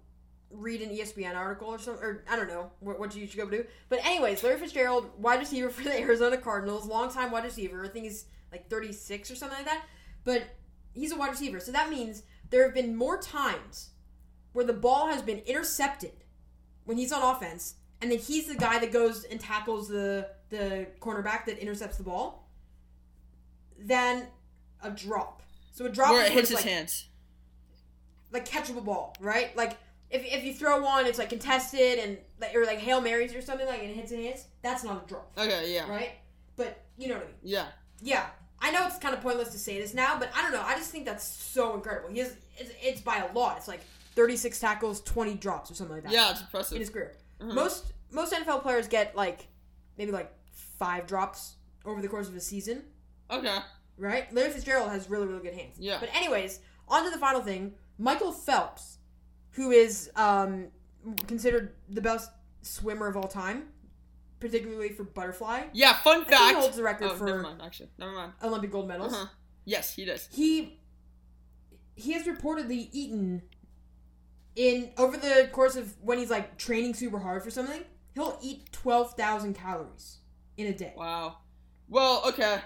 read 0.49 0.81
an 0.81 0.89
ESPN 0.89 1.35
article 1.35 1.67
or 1.67 1.79
something. 1.79 2.03
Or 2.03 2.23
I 2.29 2.35
don't 2.35 2.47
know 2.47 2.71
what, 2.79 2.99
what 2.99 3.15
you 3.15 3.27
should 3.27 3.37
go 3.37 3.49
do. 3.49 3.65
But 3.89 4.05
anyways, 4.05 4.43
Larry 4.43 4.59
Fitzgerald, 4.59 5.09
wide 5.17 5.39
receiver 5.39 5.69
for 5.69 5.83
the 5.83 5.99
Arizona 5.99 6.37
Cardinals, 6.37 6.85
longtime 6.85 7.31
wide 7.31 7.43
receiver. 7.43 7.83
I 7.83 7.89
think 7.89 8.05
he's 8.05 8.25
like 8.51 8.69
36 8.69 9.31
or 9.31 9.35
something 9.35 9.57
like 9.57 9.65
that. 9.65 9.83
But 10.23 10.43
he's 10.93 11.11
a 11.11 11.17
wide 11.17 11.31
receiver, 11.31 11.59
so 11.59 11.71
that 11.71 11.89
means 11.89 12.23
there 12.49 12.63
have 12.63 12.73
been 12.73 12.95
more 12.95 13.17
times 13.17 13.91
where 14.53 14.65
the 14.65 14.73
ball 14.73 15.07
has 15.07 15.21
been 15.21 15.39
intercepted 15.39 16.11
when 16.85 16.97
he's 16.97 17.11
on 17.11 17.21
offense, 17.35 17.75
and 18.01 18.11
then 18.11 18.19
he's 18.19 18.47
the 18.47 18.55
guy 18.55 18.79
that 18.79 18.91
goes 18.91 19.23
and 19.25 19.39
tackles 19.39 19.87
the 19.87 20.29
the 20.49 20.87
cornerback 21.01 21.45
that 21.45 21.57
intercepts 21.59 21.97
the 21.97 22.03
ball, 22.03 22.46
than 23.79 24.27
a 24.83 24.91
drop. 24.91 25.41
So 25.73 25.85
a 25.85 25.89
drop 25.89 26.11
Where 26.11 26.25
it 26.25 26.31
hits 26.31 26.49
it's 26.51 26.59
his 26.59 26.65
like, 26.65 26.73
hands. 26.73 27.07
like 28.31 28.47
catchable 28.47 28.83
ball, 28.83 29.15
right? 29.19 29.55
Like 29.55 29.77
if, 30.09 30.23
if 30.25 30.43
you 30.43 30.53
throw 30.53 30.81
one, 30.81 31.05
it's 31.05 31.17
like 31.19 31.29
contested 31.29 31.99
and 31.99 32.17
like 32.39 32.55
or 32.55 32.65
like 32.65 32.79
hail 32.79 33.01
marys 33.01 33.33
or 33.35 33.41
something 33.41 33.67
like 33.67 33.81
and 33.81 33.91
it 33.91 33.95
hits 33.95 34.11
in 34.11 34.21
his. 34.21 34.45
That's 34.61 34.83
not 34.83 35.03
a 35.05 35.07
drop, 35.07 35.31
Okay, 35.37 35.73
yeah. 35.73 35.89
right? 35.89 36.11
But 36.55 36.83
you 36.97 37.07
know 37.07 37.15
what 37.15 37.23
I 37.23 37.27
mean. 37.27 37.35
Yeah. 37.43 37.65
Yeah, 38.01 38.25
I 38.61 38.71
know 38.71 38.85
it's 38.87 38.97
kind 38.99 39.13
of 39.15 39.21
pointless 39.21 39.49
to 39.49 39.59
say 39.59 39.79
this 39.81 39.93
now, 39.93 40.17
but 40.19 40.29
I 40.35 40.41
don't 40.43 40.51
know. 40.51 40.61
I 40.63 40.75
just 40.75 40.91
think 40.91 41.05
that's 41.05 41.25
so 41.27 41.73
incredible. 41.75 42.09
He 42.09 42.19
has 42.19 42.35
it's, 42.57 42.71
it's 42.81 43.01
by 43.01 43.17
a 43.17 43.33
lot. 43.33 43.57
It's 43.57 43.67
like 43.67 43.81
36 44.15 44.59
tackles, 44.59 45.01
20 45.01 45.35
drops, 45.35 45.69
or 45.71 45.75
something 45.75 45.95
like 45.95 46.03
that. 46.03 46.11
Yeah, 46.11 46.31
it's 46.31 46.41
impressive. 46.41 46.75
in 46.75 46.81
his 46.81 46.89
career. 46.89 47.13
Mhm. 47.41 47.53
Most 47.53 47.85
most 48.11 48.33
NFL 48.33 48.61
players 48.61 48.87
get 48.87 49.15
like 49.15 49.47
maybe 49.97 50.11
like 50.11 50.31
five 50.79 51.05
drops 51.07 51.55
over 51.85 52.01
the 52.01 52.07
course 52.07 52.27
of 52.27 52.35
a 52.35 52.39
season, 52.41 52.83
Okay. 53.29 53.57
right? 53.97 54.31
Larry 54.33 54.51
Fitzgerald 54.51 54.89
has 54.91 55.09
really 55.09 55.27
really 55.27 55.41
good 55.41 55.53
hands. 55.53 55.77
Yeah. 55.79 55.97
But 55.99 56.09
anyways, 56.15 56.59
on 56.87 57.03
to 57.03 57.09
the 57.09 57.17
final 57.17 57.41
thing. 57.41 57.73
Michael 57.97 58.31
Phelps, 58.31 58.99
who 59.51 59.71
is 59.71 60.11
um, 60.15 60.67
considered 61.27 61.73
the 61.89 62.01
best 62.01 62.29
swimmer 62.61 63.07
of 63.07 63.17
all 63.17 63.27
time, 63.27 63.69
particularly 64.39 64.89
for 64.89 65.03
butterfly. 65.03 65.63
Yeah, 65.73 65.93
fun 65.93 66.19
think 66.25 66.29
he 66.29 66.35
fact. 66.35 66.57
holds 66.57 66.77
the 66.77 66.83
record 66.83 67.09
oh, 67.11 67.15
for 67.15 67.25
never 67.25 67.41
mind, 67.41 67.61
actually. 67.63 67.89
Never 67.97 68.11
mind. 68.11 68.33
Olympic 68.43 68.71
gold 68.71 68.87
medals. 68.87 69.13
Uh-huh. 69.13 69.25
Yes, 69.65 69.93
he 69.95 70.05
does. 70.05 70.29
he 70.31 70.79
he 71.95 72.13
has 72.13 72.23
reportedly 72.27 72.89
eaten 72.91 73.41
in 74.55 74.91
over 74.97 75.17
the 75.17 75.49
course 75.51 75.75
of 75.75 75.95
when 76.01 76.17
he's 76.17 76.29
like 76.29 76.57
training 76.57 76.93
super 76.93 77.19
hard 77.19 77.43
for 77.43 77.51
something 77.51 77.83
he'll 78.13 78.37
eat 78.41 78.71
12,000 78.71 79.53
calories 79.53 80.17
in 80.57 80.67
a 80.67 80.73
day 80.73 80.93
Wow. 80.97 81.37
Well, 81.89 82.23
okay. 82.27 82.59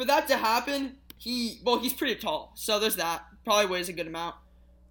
For 0.00 0.06
that 0.06 0.28
to 0.28 0.38
happen, 0.38 0.96
he 1.18 1.60
well, 1.62 1.78
he's 1.78 1.92
pretty 1.92 2.14
tall, 2.14 2.52
so 2.54 2.78
there's 2.78 2.96
that. 2.96 3.22
Probably 3.44 3.66
weighs 3.66 3.90
a 3.90 3.92
good 3.92 4.06
amount. 4.06 4.34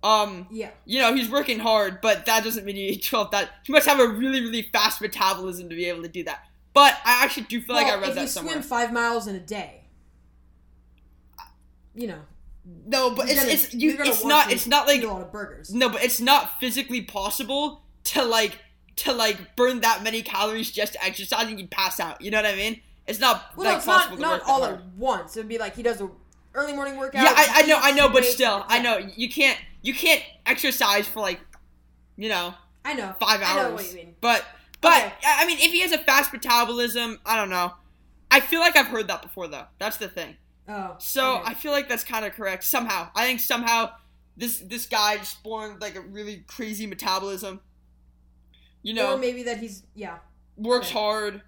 Um, 0.04 0.45
yeah 0.52 0.69
you 0.86 1.02
know, 1.02 1.15
he's 1.15 1.28
working 1.28 1.58
hard, 1.58 2.00
but 2.00 2.28
that 2.28 2.43
doesn't 2.43 2.63
mean 2.63 2.76
he 2.76 2.88
eat 2.89 3.04
12 3.04 3.32
that 3.32 3.50
he 3.63 3.74
must 3.74 3.88
have 3.88 4.00
a 4.00 4.08
really, 4.08 4.39
really 4.41 4.62
fast 4.62 5.02
metabolism 5.02 5.67
to 5.67 5.76
be 5.76 5.86
able 5.86 6.04
to 6.04 6.10
do 6.10 6.24
that. 6.26 6.43
But 6.74 6.95
I 7.04 7.24
actually 7.24 7.48
do 7.48 7.60
feel 7.60 7.76
like 7.76 7.88
I 7.88 7.95
well, 7.95 8.02
read 8.02 8.12
if 8.12 8.22
you 8.22 8.28
somewhere. 8.28 8.54
swim 8.54 8.63
five 8.63 8.93
miles 8.93 9.26
in 9.26 9.36
a 9.36 9.39
day 9.39 9.80
you 11.95 12.06
know 12.06 12.19
no, 12.86 13.15
but 13.15 13.28
it's 13.30 13.39
gonna- 13.39 13.52
it's 13.52 13.74
you, 13.74 13.95
it's 13.98 14.24
not 14.24 14.52
it's 14.52 14.67
not 14.67 14.86
like 14.86 15.02
a 15.02 15.08
lot 15.08 15.24
of 15.24 15.32
burgers 15.32 15.74
no, 15.74 15.89
but 15.89 16.04
it's 16.04 16.22
not 16.22 16.60
physically 16.60 17.02
possible 17.02 17.82
to 18.04 18.24
like 18.24 18.60
to 18.98 19.12
like 19.12 19.56
burn 19.56 19.82
that 19.82 20.04
many 20.04 20.22
calories 20.22 20.69
just 20.69 20.95
exercising. 21.02 21.10
exercise 21.10 21.48
and 21.50 21.60
you 21.60 21.67
pass 21.67 22.00
out. 22.00 22.22
You 22.22 22.30
know 22.30 22.38
what 22.38 22.45
I 22.45 22.56
mean? 22.56 22.82
It's 23.10 23.19
not 23.19 23.58
well 23.58 23.65
like 23.65 23.74
no 23.74 23.78
it's 23.78 23.86
possible 23.86 24.17
not 24.17 24.39
not 24.39 24.50
all 24.50 24.63
hard. 24.63 24.76
at 24.80 24.86
once 24.98 25.36
it 25.36 25.41
would 25.41 25.50
be 25.50 25.58
like 25.58 25.76
he 25.76 25.84
does 25.84 26.00
a 26.00 26.10
early 26.54 26.74
morning 26.74 26.98
workout 26.98 27.24
Yeah, 27.24 27.34
I, 27.36 27.63
I 27.63 27.67
know, 27.67 27.80
I 27.82 27.91
know, 27.91 28.10
but 28.10 28.24
still, 28.26 28.63
I 28.67 28.80
know 28.80 28.98
you 28.98 29.30
can't, 29.30 29.58
you 29.82 29.93
can't 29.93 30.24
exercise 30.45 31.08
for 31.08 31.19
like, 31.19 31.39
you 32.15 32.30
know, 32.30 32.54
I 32.86 32.93
know 32.93 33.15
five 33.19 33.41
I 33.41 33.45
hours. 33.45 33.69
know 33.69 33.76
what 33.76 33.88
you 33.89 33.95
mean 33.95 34.15
But, 34.22 34.45
but 34.82 34.93
Okay. 35.06 35.13
I 35.26 35.43
I 35.43 35.48
mean, 35.48 35.58
if 35.60 35.72
he 35.72 35.82
has 35.82 35.91
a 35.91 35.98
fast 36.00 36.34
metabolism, 36.34 37.19
I 37.26 37.36
don't 37.36 37.50
know. 37.50 37.74
I 38.32 38.39
feel 38.39 38.60
like 38.62 38.76
I've 38.78 38.88
heard 38.88 39.08
that 39.08 39.22
before, 39.22 39.48
though. 39.48 39.65
That's 39.80 39.98
the 39.98 40.08
thing. 40.08 40.38
oh 40.67 40.95
So 41.00 41.38
okay. 41.38 41.43
I 41.48 41.54
feel 41.54 41.72
like 41.72 41.89
that's 41.89 42.04
kind 42.04 42.26
of 42.26 42.34
correct 42.34 42.63
somehow. 42.63 43.10
I 43.15 43.26
think 43.26 43.39
somehow 43.39 43.91
this 44.38 44.60
this 44.60 44.86
guy 44.86 45.17
just 45.17 45.41
born 45.43 45.78
like 45.80 45.95
a 45.95 46.02
really 46.02 46.43
crazy 46.48 46.88
metabolism. 46.88 47.62
You 48.82 48.93
know, 48.93 49.15
or 49.15 49.17
maybe 49.17 49.43
that 49.43 49.58
he's 49.58 49.84
yeah 49.95 50.19
works 50.58 50.88
okay. 50.88 51.00
hard, 51.00 51.41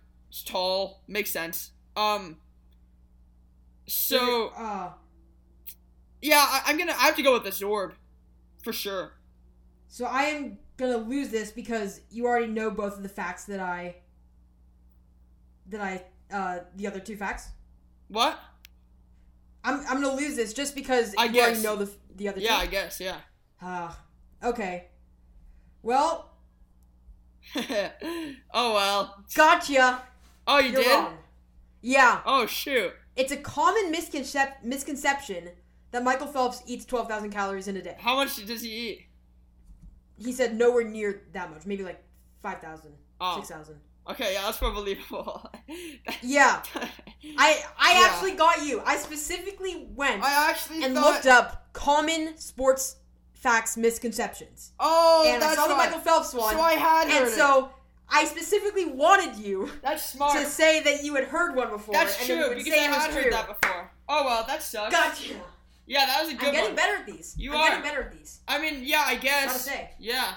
tall, 0.46 1.04
makes 1.08 1.32
sense. 1.32 1.72
Um. 1.96 2.38
So 3.88 4.50
uh 4.58 4.91
yeah, 6.22 6.46
I, 6.48 6.62
I'm 6.67 6.78
gonna. 6.78 6.94
I 6.94 7.06
have 7.06 7.15
to 7.15 7.24
go 7.24 7.34
with 7.34 7.44
the 7.44 7.50
Zorb, 7.50 7.94
for 8.63 8.72
sure. 8.72 9.13
So 9.88 10.06
I 10.06 10.24
am 10.24 10.60
gonna 10.78 10.98
lose 10.98 11.30
this 11.30 11.52
because 11.52 12.02
you 12.12 12.26
already 12.28 12.48
know 12.48 12.70
both 12.72 12.96
of 12.96 13.04
the 13.04 13.10
facts 13.10 13.46
that 13.46 13.60
I 13.60 13.96
that 15.67 15.82
I 15.82 16.04
uh 16.34 16.60
the 16.76 16.88
other 16.88 17.00
two 17.00 17.17
facts. 17.17 17.50
What? 18.08 18.39
I'm 19.63 19.80
I'm 19.88 20.02
gonna 20.02 20.15
lose 20.15 20.36
this 20.36 20.54
just 20.54 20.76
because 20.76 21.13
I 21.17 21.26
you 21.26 21.39
already 21.39 21.56
guess. 21.56 21.63
know 21.63 21.76
the 21.76 21.91
the 22.15 22.30
other 22.30 22.39
Yeah, 22.39 22.58
I 22.58 22.67
guess. 22.67 23.00
Yeah. 23.00 23.17
Ah, 23.62 24.00
okay. 24.44 24.88
Well, 25.82 26.32
oh 27.56 28.74
well. 28.74 29.24
gotcha. 29.36 30.04
Oh, 30.47 30.60
you 30.60 30.71
You're 30.71 30.84
did? 30.84 30.91
wrong. 30.93 31.17
Yeah, 31.82 32.21
Oh 32.25 32.45
shoot. 32.45 32.93
it's 33.15 33.32
a 33.32 33.38
common 33.38 33.91
misconcep- 33.93 34.63
misconception 34.63 35.49
that 35.91 36.04
Michael 36.04 36.27
Phelps 36.27 36.62
eats 36.67 36.86
twelve 36.86 37.08
thousand 37.08 37.32
calories 37.32 37.67
in 37.67 37.75
a 37.77 37.82
day. 37.82 37.95
How 37.99 38.15
much 38.15 38.36
does 38.45 38.62
he 38.62 38.69
eat? 38.89 39.08
He 40.17 40.32
said 40.32 40.56
nowhere 40.56 40.84
near 40.84 41.23
that 41.34 41.49
much, 41.49 41.65
maybe 41.65 41.84
like 41.84 42.04
5,000, 42.43 42.91
Oh. 43.19 43.36
6,000. 43.38 43.80
Okay, 44.10 44.34
yeah, 44.34 44.43
that's 44.43 44.62
more 44.62 44.71
believable. 44.71 45.49
Yeah, 46.23 46.62
I 47.38 47.63
I 47.77 47.93
Yeah. 47.93 48.08
actually 48.08 48.34
got 48.34 48.63
you. 48.63 48.82
I 48.86 48.97
specifically 48.97 49.88
went 49.95 50.21
I 50.23 50.49
actually 50.49 50.84
and 50.84 50.93
thought. 50.95 51.13
looked 51.13 51.25
up 51.25 51.67
common 51.73 52.38
sports 52.38 52.97
facts 53.34 53.77
misconceptions. 53.77 54.73
oh, 54.80 55.23
and 55.27 55.38
I 55.43 55.47
that's 55.47 55.56
saw 55.56 55.67
the 55.67 55.73
why- 55.73 55.86
Michael 55.88 55.99
Phelps 56.01 56.34
one. 56.34 56.54
So 56.54 56.62
I 56.62 56.73
had 56.73 57.04
and 57.08 57.13
heard 57.13 57.27
it. 57.27 57.32
so 57.32 57.71
I 58.13 58.26
specifically 58.26 58.86
wanted 58.86 59.38
you 59.38 59.69
That's 59.82 60.12
smart. 60.12 60.38
to 60.38 60.45
say 60.45 60.82
that 60.82 61.04
you 61.04 61.15
had 61.15 61.26
heard 61.26 61.56
one 61.56 61.69
before. 61.69 61.93
That's 61.93 62.26
true 62.26 62.50
because 62.50 62.65
say 62.65 62.80
I 62.86 62.91
had 62.91 63.12
true. 63.12 63.21
heard 63.24 63.34
that 63.34 63.47
before. 63.47 63.91
Oh 64.10 64.26
well, 64.26 64.45
that 64.47 64.62
sucks. 64.62 64.91
Gotcha. 64.93 65.34
Yeah, 65.88 66.06
that 66.06 66.21
was 66.21 66.30
a 66.30 66.34
I'm 66.34 66.38
good 66.38 66.52
getting 66.52 66.63
one. 66.65 66.76
better 66.76 66.95
at 66.97 67.06
these. 67.06 67.36
You 67.38 67.52
I'm 67.54 67.58
are. 67.62 67.67
getting 67.69 67.84
better 67.84 68.02
at 68.04 68.12
these. 68.12 68.39
I 68.47 68.62
mean, 68.62 68.82
yeah, 68.84 69.04
I 69.06 69.15
guess. 69.15 69.47
Gotta 69.47 69.60
say. 69.60 69.89
Yeah. 70.00 70.34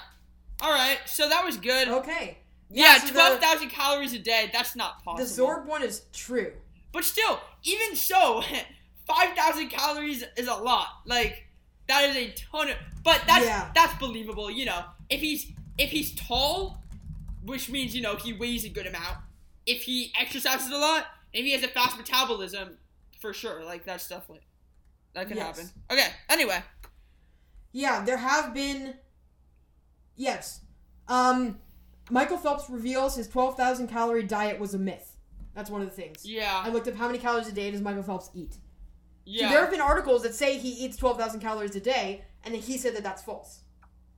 All 0.61 0.71
right, 0.71 0.97
so 1.05 1.27
that 1.29 1.43
was 1.45 1.57
good. 1.57 1.89
Okay. 1.89 2.37
yeah, 2.69 2.97
so 2.99 3.11
twelve 3.13 3.39
thousand 3.41 3.69
calories 3.69 4.13
a 4.13 4.19
day. 4.19 4.49
That's 4.53 4.75
not 4.75 5.03
possible. 5.03 5.25
The. 5.25 5.59
Zorb 5.61 5.65
one 5.67 5.83
is 5.83 6.03
true. 6.13 6.53
But 6.93 7.03
still, 7.03 7.39
even 7.63 7.95
so, 7.97 8.41
five 9.05 9.35
thousand 9.35 9.67
calories 9.69 10.23
is 10.37 10.47
a 10.47 10.53
lot. 10.55 10.87
Like 11.05 11.43
that 11.87 12.09
is 12.09 12.15
a 12.15 12.31
ton 12.31 12.69
of. 12.69 12.77
But 13.03 13.21
that's 13.27 13.45
Yeah. 13.45 13.69
that's 13.75 13.93
believable. 13.99 14.49
You 14.49 14.65
know, 14.65 14.85
if 15.09 15.19
he's 15.19 15.51
if 15.77 15.89
he's 15.91 16.15
tall, 16.15 16.81
which 17.45 17.69
means 17.69 17.95
you 17.95 18.01
know 18.01 18.15
he 18.15 18.33
weighs 18.33 18.65
a 18.65 18.69
good 18.69 18.87
amount. 18.87 19.17
If 19.65 19.83
he 19.83 20.11
exercises 20.19 20.69
a 20.71 20.77
lot, 20.77 21.05
if 21.33 21.43
he 21.45 21.51
has 21.53 21.63
a 21.63 21.67
fast 21.67 21.97
metabolism, 21.97 22.77
for 23.19 23.33
sure. 23.33 23.63
Like 23.63 23.85
that 23.85 24.01
stuff 24.01 24.29
like 24.29 24.43
that 25.13 25.27
could 25.27 25.37
Yes. 25.37 25.57
happen. 25.57 25.71
Okay. 25.91 26.07
Anyway, 26.29 26.61
Yeah, 27.71 28.03
there 28.05 28.17
have 28.17 28.53
been. 28.53 28.95
Yes. 30.15 30.61
Um, 31.07 31.59
Michael 32.09 32.37
Phelps 32.37 32.69
reveals 32.69 33.15
his 33.15 33.27
12,000 33.27 33.87
calorie 33.87 34.23
diet 34.23 34.59
was 34.59 34.73
a 34.73 34.77
myth. 34.77 35.15
That's 35.53 35.69
one 35.69 35.81
of 35.81 35.89
the 35.89 35.95
things. 35.95 36.25
Yeah. 36.25 36.61
I 36.63 36.69
looked 36.69 36.87
up 36.87 36.95
how 36.95 37.07
many 37.07 37.17
calories 37.19 37.47
a 37.47 37.51
day 37.51 37.71
does 37.71 37.81
Michael 37.81 38.03
Phelps 38.03 38.29
eat. 38.33 38.55
yeah. 39.25 39.47
So 39.47 39.53
there 39.53 39.61
have 39.61 39.71
been 39.71 39.81
articles 39.81 40.21
that 40.23 40.35
say 40.35 40.57
he 40.57 40.69
eats 40.85 40.97
12,000 40.97 41.39
calories 41.39 41.75
a 41.75 41.79
day, 41.79 42.23
and 42.43 42.53
then 42.53 42.61
he 42.61 42.77
said 42.77 42.95
that 42.95 43.03
that's 43.03 43.23
false. 43.23 43.61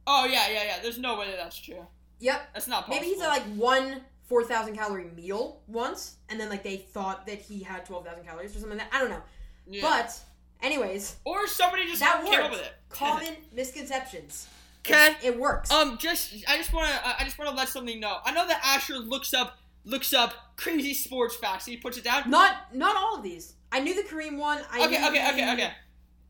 oh 0.05 0.25
yeah, 0.25 0.47
yeah, 0.49 0.63
yeah. 0.63 0.79
There's 0.81 0.97
no 0.99 1.17
way 1.17 1.27
that 1.27 1.37
that's 1.37 1.57
true. 1.57 1.85
Yep. 2.19 2.49
That's 2.53 2.67
not 2.67 2.85
possible. 2.85 2.95
Maybe 2.95 3.13
he's 3.13 3.21
at 3.21 3.29
like 3.29 3.43
one 3.55 4.01
4,000 4.27 4.75
calorie 4.75 5.09
meal 5.15 5.61
once, 5.67 6.15
and 6.29 6.39
then 6.39 6.49
like 6.49 6.63
they 6.63 6.77
thought 6.77 7.25
that 7.27 7.41
he 7.41 7.61
had 7.63 7.85
12,000 7.85 8.25
calories 8.25 8.55
or 8.55 8.59
something 8.59 8.77
like 8.77 8.91
that. 8.91 8.97
I 8.97 9.01
don't 9.01 9.09
know. 9.11 9.21
Yeah. 9.69 9.81
But, 9.81 10.17
anyways, 10.61 11.15
or 11.25 11.47
somebody 11.47 11.85
just 11.85 11.99
that 11.99 12.23
came 12.25 12.41
up 12.41 12.51
with 12.51 12.61
it. 12.61 12.73
Common 12.89 13.35
misconceptions. 13.53 14.47
Okay. 14.85 15.15
It 15.23 15.37
works. 15.37 15.69
Um, 15.71 15.97
just 15.97 16.33
I 16.47 16.57
just 16.57 16.73
want 16.73 16.87
to 16.89 17.07
I 17.21 17.23
just 17.25 17.37
want 17.37 17.49
to 17.51 17.55
let 17.55 17.67
something 17.69 17.99
know. 17.99 18.17
I 18.23 18.31
know 18.31 18.47
that 18.47 18.61
Asher 18.63 18.97
looks 18.97 19.33
up 19.33 19.57
looks 19.83 20.13
up 20.13 20.33
crazy 20.55 20.93
sports 20.93 21.35
facts. 21.35 21.65
He 21.65 21.77
puts 21.77 21.97
it 21.97 22.03
down. 22.05 22.29
not 22.29 22.73
not 22.73 22.95
all 22.95 23.17
of 23.17 23.23
these. 23.23 23.53
I 23.71 23.81
knew 23.81 23.93
the 23.93 24.07
Kareem 24.07 24.37
one. 24.37 24.61
I 24.71 24.85
Okay, 24.85 24.97
knew 24.99 25.07
okay, 25.09 25.29
okay, 25.31 25.53
okay. 25.53 25.71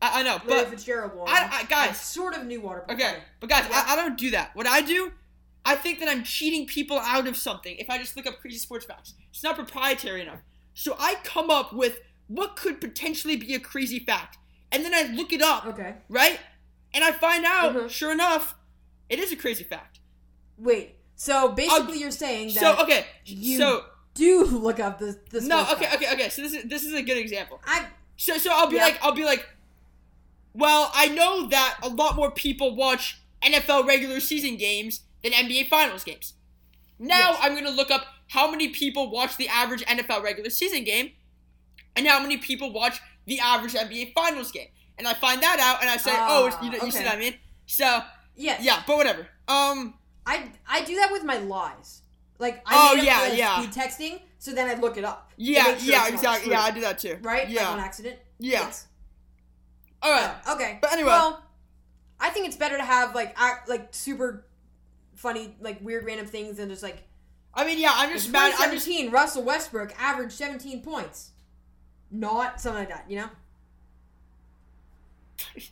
I, 0.02 0.20
I 0.20 0.22
know, 0.24 0.40
Larry 0.46 0.62
but 0.62 0.70
Fitzgerald 0.70 1.14
one. 1.14 1.28
I- 1.28 1.60
I- 1.60 1.64
guys. 1.64 2.00
sort 2.00 2.34
of 2.36 2.44
knew 2.46 2.60
water. 2.60 2.84
okay, 2.90 3.16
but 3.40 3.48
guys, 3.48 3.64
I, 3.72 3.92
I 3.92 3.96
don't 3.96 4.16
do 4.18 4.30
that. 4.30 4.54
What 4.56 4.66
I 4.66 4.80
do, 4.80 5.12
I 5.68 5.74
think 5.76 5.98
that 6.00 6.08
I'm 6.08 6.24
cheating 6.24 6.66
people 6.66 6.98
out 6.98 7.26
of 7.28 7.36
something 7.36 7.76
if 7.76 7.90
I 7.90 7.98
just 7.98 8.16
look 8.16 8.26
up 8.26 8.40
crazy 8.40 8.56
sports 8.56 8.86
facts. 8.86 9.12
It's 9.30 9.42
not 9.42 9.54
proprietary 9.54 10.22
enough. 10.22 10.40
So 10.72 10.96
I 10.98 11.16
come 11.24 11.50
up 11.50 11.74
with 11.74 12.00
what 12.28 12.56
could 12.56 12.80
potentially 12.80 13.36
be 13.36 13.54
a 13.54 13.60
crazy 13.60 13.98
fact, 13.98 14.38
and 14.72 14.82
then 14.82 14.94
I 14.94 15.02
look 15.14 15.30
it 15.30 15.42
up, 15.42 15.66
Okay. 15.66 15.96
right? 16.08 16.40
And 16.94 17.04
I 17.04 17.12
find 17.12 17.44
out, 17.44 17.74
Mhm. 17.74 17.90
sure 17.90 18.12
enough, 18.12 18.54
it 19.10 19.18
is 19.18 19.30
a 19.30 19.36
crazy 19.36 19.62
fact. 19.62 20.00
Wait. 20.56 20.94
So 21.16 21.50
basically, 21.50 21.98
you're 22.00 22.10
saying 22.12 22.54
that 22.54 22.60
So 22.60 22.82
okay, 22.84 23.04
you 23.26 23.58
so 23.58 23.84
do 24.14 24.44
look 24.46 24.80
up 24.80 24.98
the 24.98 25.20
the 25.30 25.42
no, 25.42 25.62
okay, 25.72 25.84
facts. 25.84 25.96
okay, 25.96 26.12
okay. 26.14 26.28
So 26.30 26.40
this 26.40 26.54
is 26.54 26.64
this 26.64 26.82
is 26.84 26.94
a 26.94 27.02
good 27.02 27.18
example. 27.18 27.60
I 27.66 27.88
So 28.16 28.38
so 28.38 28.50
I'll 28.52 28.68
be 28.68 28.76
Yeah. 28.76 28.84
like 28.84 28.98
I'll 29.02 29.12
be 29.12 29.24
like, 29.26 29.46
well, 30.54 30.90
I 30.94 31.08
know 31.08 31.46
that 31.48 31.78
a 31.82 31.88
lot 31.90 32.16
more 32.16 32.30
people 32.30 32.74
watch 32.74 33.18
NFL 33.42 33.84
regular 33.86 34.20
season 34.20 34.56
games 34.56 35.00
than 35.22 35.32
NBA 35.32 35.68
Finals 35.68 36.04
games. 36.04 36.34
Now 36.98 37.30
Yes. 37.32 37.38
I'm 37.42 37.54
gonna 37.54 37.70
look 37.70 37.90
up 37.90 38.06
how 38.28 38.50
many 38.50 38.68
people 38.68 39.10
watch 39.10 39.36
the 39.36 39.48
average 39.48 39.82
NFL 39.86 40.22
regular 40.22 40.50
season 40.50 40.84
game, 40.84 41.12
and 41.96 42.06
how 42.06 42.20
many 42.20 42.36
people 42.36 42.72
watch 42.72 43.00
the 43.26 43.40
average 43.40 43.74
NBA 43.74 44.12
Finals 44.14 44.50
game, 44.52 44.68
and 44.98 45.06
I 45.06 45.14
find 45.14 45.42
that 45.42 45.58
out, 45.60 45.80
and 45.80 45.90
I 45.90 45.96
say, 45.96 46.12
oh, 46.14 46.46
it's, 46.46 46.56
you, 46.62 46.70
know, 46.70 46.84
you 46.84 46.90
see 46.90 47.00
Ah, 47.04 47.08
what 47.10 47.14
I 47.16 47.18
mean? 47.18 47.34
So 47.66 48.00
yes. 48.36 48.62
yeah, 48.62 48.82
but 48.86 48.96
whatever. 48.96 49.28
Um, 49.46 49.94
I 50.26 50.50
I 50.68 50.82
do 50.84 50.96
that 50.96 51.10
with 51.12 51.24
my 51.24 51.38
lies. 51.38 52.02
Like 52.38 52.62
I 52.66 52.90
Oh, 52.92 52.94
yeah, 53.02 53.32
yeah. 53.32 53.60
speed 53.62 53.72
texting, 53.72 54.20
so 54.38 54.52
then 54.52 54.68
I 54.68 54.74
look 54.80 54.96
it 54.96 55.04
up. 55.04 55.30
yeah, 55.36 55.76
sure 55.76 55.92
yeah, 55.92 56.08
exactly. 56.08 56.50
Yeah, 56.52 56.62
I 56.62 56.70
do 56.70 56.80
that 56.82 56.98
too. 56.98 57.18
Right? 57.22 57.48
Yeah. 57.48 57.62
Like 57.62 57.72
on 57.72 57.80
accident. 57.80 58.18
Yeah. 58.38 58.60
Yes. 58.60 58.86
All 60.02 60.12
right. 60.12 60.30
Oh, 60.46 60.54
okay. 60.54 60.78
But 60.80 60.92
anyway. 60.92 61.08
Well, 61.08 61.42
I 62.20 62.30
think 62.30 62.46
it's 62.46 62.56
better 62.56 62.76
to 62.76 62.84
have 62.84 63.14
like 63.14 63.34
act, 63.40 63.68
like 63.68 63.88
super 63.92 64.46
funny, 65.18 65.56
like 65.60 65.80
weird 65.82 66.04
random 66.04 66.26
things 66.26 66.58
and 66.58 66.70
just 66.70 66.82
like 66.82 67.04
I 67.54 67.64
mean, 67.66 67.78
yeah, 67.78 67.90
I'm 67.92 68.12
just 68.12 68.30
mad. 68.30 68.54
I'm 68.58 68.70
just 68.70 68.88
Russell 69.12 69.42
Westbrook 69.42 69.92
averaged 69.98 70.32
17 70.32 70.80
points. 70.82 71.32
Not 72.10 72.60
something 72.60 72.80
like 72.80 72.88
that, 72.90 73.06
you 73.08 73.16
know? 73.16 73.28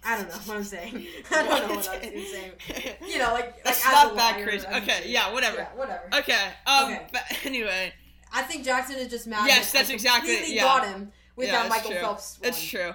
I 0.04 0.16
don't 0.18 0.28
know 0.28 0.34
what 0.34 0.56
I'm 0.56 0.64
saying. 0.64 1.06
I 1.30 1.42
don't 1.42 1.68
know 1.68 1.76
what 1.76 1.88
I'm 1.88 2.00
saying. 2.22 2.52
You 3.06 3.18
know, 3.18 3.32
like 3.32 3.62
That's 3.62 3.84
like, 3.84 3.94
not 3.94 4.16
that. 4.16 4.68
I 4.68 4.78
Okay, 4.78 5.02
yeah, 5.06 5.32
whatever. 5.32 5.58
Yeah, 5.58 5.68
whatever. 5.74 6.02
Okay. 6.18 6.48
Um. 6.66 6.84
Okay. 6.92 7.06
But 7.12 7.22
anyway, 7.44 7.92
I 8.32 8.42
think 8.42 8.64
Jackson 8.64 8.96
is 8.96 9.08
just 9.08 9.26
mad. 9.26 9.46
Yes, 9.46 9.72
that 9.72 9.78
I 9.78 9.82
that's 9.82 9.90
exactly- 9.90 10.34
completely 10.34 10.56
yeah. 10.56 10.62
Got 10.62 10.86
him 10.88 11.12
with 11.36 11.48
yeah, 11.48 11.62
that 11.62 11.68
Michael 11.68 11.90
true. 11.92 12.00
Phelps. 12.00 12.38
One. 12.40 12.48
It's 12.48 12.62
true. 12.62 12.92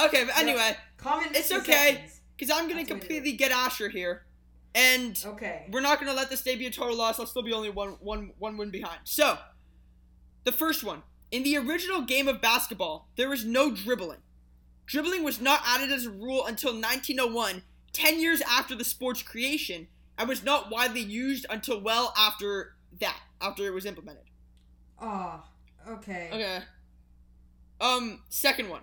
Okay, 0.00 0.24
but 0.24 0.34
Yeah. 0.36 0.42
anyway, 0.42 0.76
Common 0.96 1.28
It's 1.34 1.50
okay. 1.50 2.04
because 2.36 2.56
I'm 2.56 2.68
gonna 2.68 2.76
That's 2.80 2.88
completely 2.88 3.32
get 3.32 3.50
Asher 3.50 3.88
here, 3.88 4.22
and 4.78 5.22
Okay. 5.24 5.66
we're 5.70 5.80
not 5.80 5.98
gonna 5.98 6.12
let 6.14 6.30
this 6.30 6.42
day 6.42 6.56
be 6.56 6.66
a 6.66 6.70
total 6.70 6.96
loss. 6.96 7.18
I'll 7.18 7.26
still 7.26 7.42
be 7.42 7.52
only 7.52 7.70
one 7.70 7.96
one 8.00 8.32
one 8.38 8.56
win 8.56 8.70
behind. 8.70 9.00
So, 9.04 9.38
the 10.44 10.52
first 10.52 10.84
one 10.84 11.02
in 11.30 11.42
the 11.42 11.56
original 11.58 12.02
game 12.02 12.28
of 12.28 12.40
basketball, 12.40 13.08
there 13.16 13.28
was 13.28 13.44
no 13.44 13.70
dribbling. 13.70 14.20
Dribbling 14.86 15.22
was 15.22 15.40
not 15.40 15.60
added 15.66 15.90
as 15.92 16.06
a 16.06 16.10
rule 16.10 16.46
until 16.46 16.72
1901, 16.72 17.62
10 17.92 18.20
years 18.20 18.40
after 18.48 18.74
the 18.74 18.84
sport's 18.84 19.22
creation, 19.22 19.88
and 20.16 20.28
was 20.28 20.42
not 20.42 20.70
widely 20.70 21.02
used 21.02 21.44
until 21.50 21.80
well 21.80 22.14
after 22.16 22.76
that, 23.00 23.20
after 23.40 23.66
it 23.66 23.74
was 23.74 23.84
implemented. 23.84 24.24
Oh, 25.00 25.44
okay. 25.86 26.30
Okay. 26.32 26.58
Um, 27.80 28.22
second 28.30 28.70
one. 28.70 28.82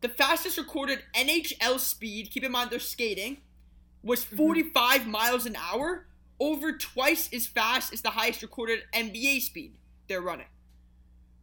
The 0.00 0.08
fastest 0.08 0.58
recorded 0.58 1.04
NHL 1.14 1.78
speed, 1.78 2.30
keep 2.30 2.42
in 2.44 2.52
mind 2.52 2.70
they're 2.70 2.80
skating, 2.80 3.38
was 4.04 4.22
45 4.22 5.06
miles 5.06 5.46
an 5.46 5.56
hour, 5.56 6.06
over 6.38 6.72
twice 6.72 7.28
as 7.32 7.46
fast 7.46 7.92
as 7.92 8.02
the 8.02 8.10
highest 8.10 8.42
recorded 8.42 8.80
NBA 8.92 9.40
speed 9.40 9.76
they're 10.08 10.20
running. 10.20 10.48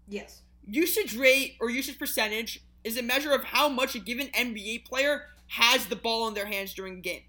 Yes. 0.08 0.42
Usage 0.68 1.16
rate 1.16 1.56
or 1.60 1.70
usage 1.70 1.98
percentage 1.98 2.62
is 2.84 2.98
a 2.98 3.02
measure 3.02 3.32
of 3.32 3.44
how 3.46 3.68
much 3.70 3.96
a 3.96 4.00
given 4.00 4.28
NBA 4.28 4.86
player 4.86 5.28
has 5.48 5.88
the 5.88 5.96
ball 5.96 6.28
in 6.28 6.34
their 6.34 6.46
hands 6.46 6.74
during 6.74 6.98
a 6.98 7.02
game. 7.02 7.24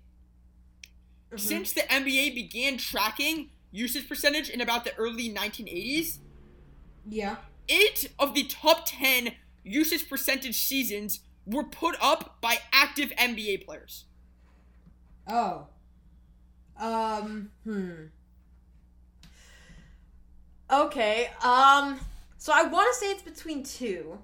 Mhm. 1.30 1.40
Since 1.40 1.72
the 1.72 1.90
NBA 1.90 2.30
began 2.34 2.76
tracking 2.76 3.50
usage 3.70 4.06
percentage 4.08 4.50
in 4.50 4.60
about 4.60 4.84
the 4.84 4.94
early 4.96 5.28
1980s, 5.28 6.18
Yeah. 7.08 7.36
eight 7.68 8.12
of 8.18 8.34
the 8.34 8.44
top 8.44 8.84
10 8.86 9.36
usage 9.64 10.08
percentage 10.08 10.56
seasons 10.56 11.20
were 11.46 11.64
put 11.64 11.96
up 12.00 12.40
by 12.40 12.60
active 12.72 13.12
NBA 13.16 13.56
players. 13.58 14.04
Oh. 15.28 15.66
Um. 16.78 17.50
Hmm. 17.64 17.90
Okay. 20.70 21.30
Um. 21.42 22.00
So 22.38 22.52
I 22.54 22.64
want 22.64 22.92
to 22.92 22.98
say 22.98 23.11
it's 23.12 23.22
between 23.22 23.62
two. 23.62 24.18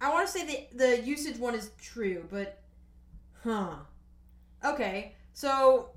I 0.00 0.10
want 0.10 0.26
to 0.26 0.32
say 0.32 0.68
the 0.72 0.76
the 0.76 1.00
usage 1.02 1.38
one 1.38 1.54
is 1.54 1.70
true, 1.80 2.26
but 2.30 2.60
huh. 3.44 3.74
Okay. 4.64 5.14
So 5.32 5.90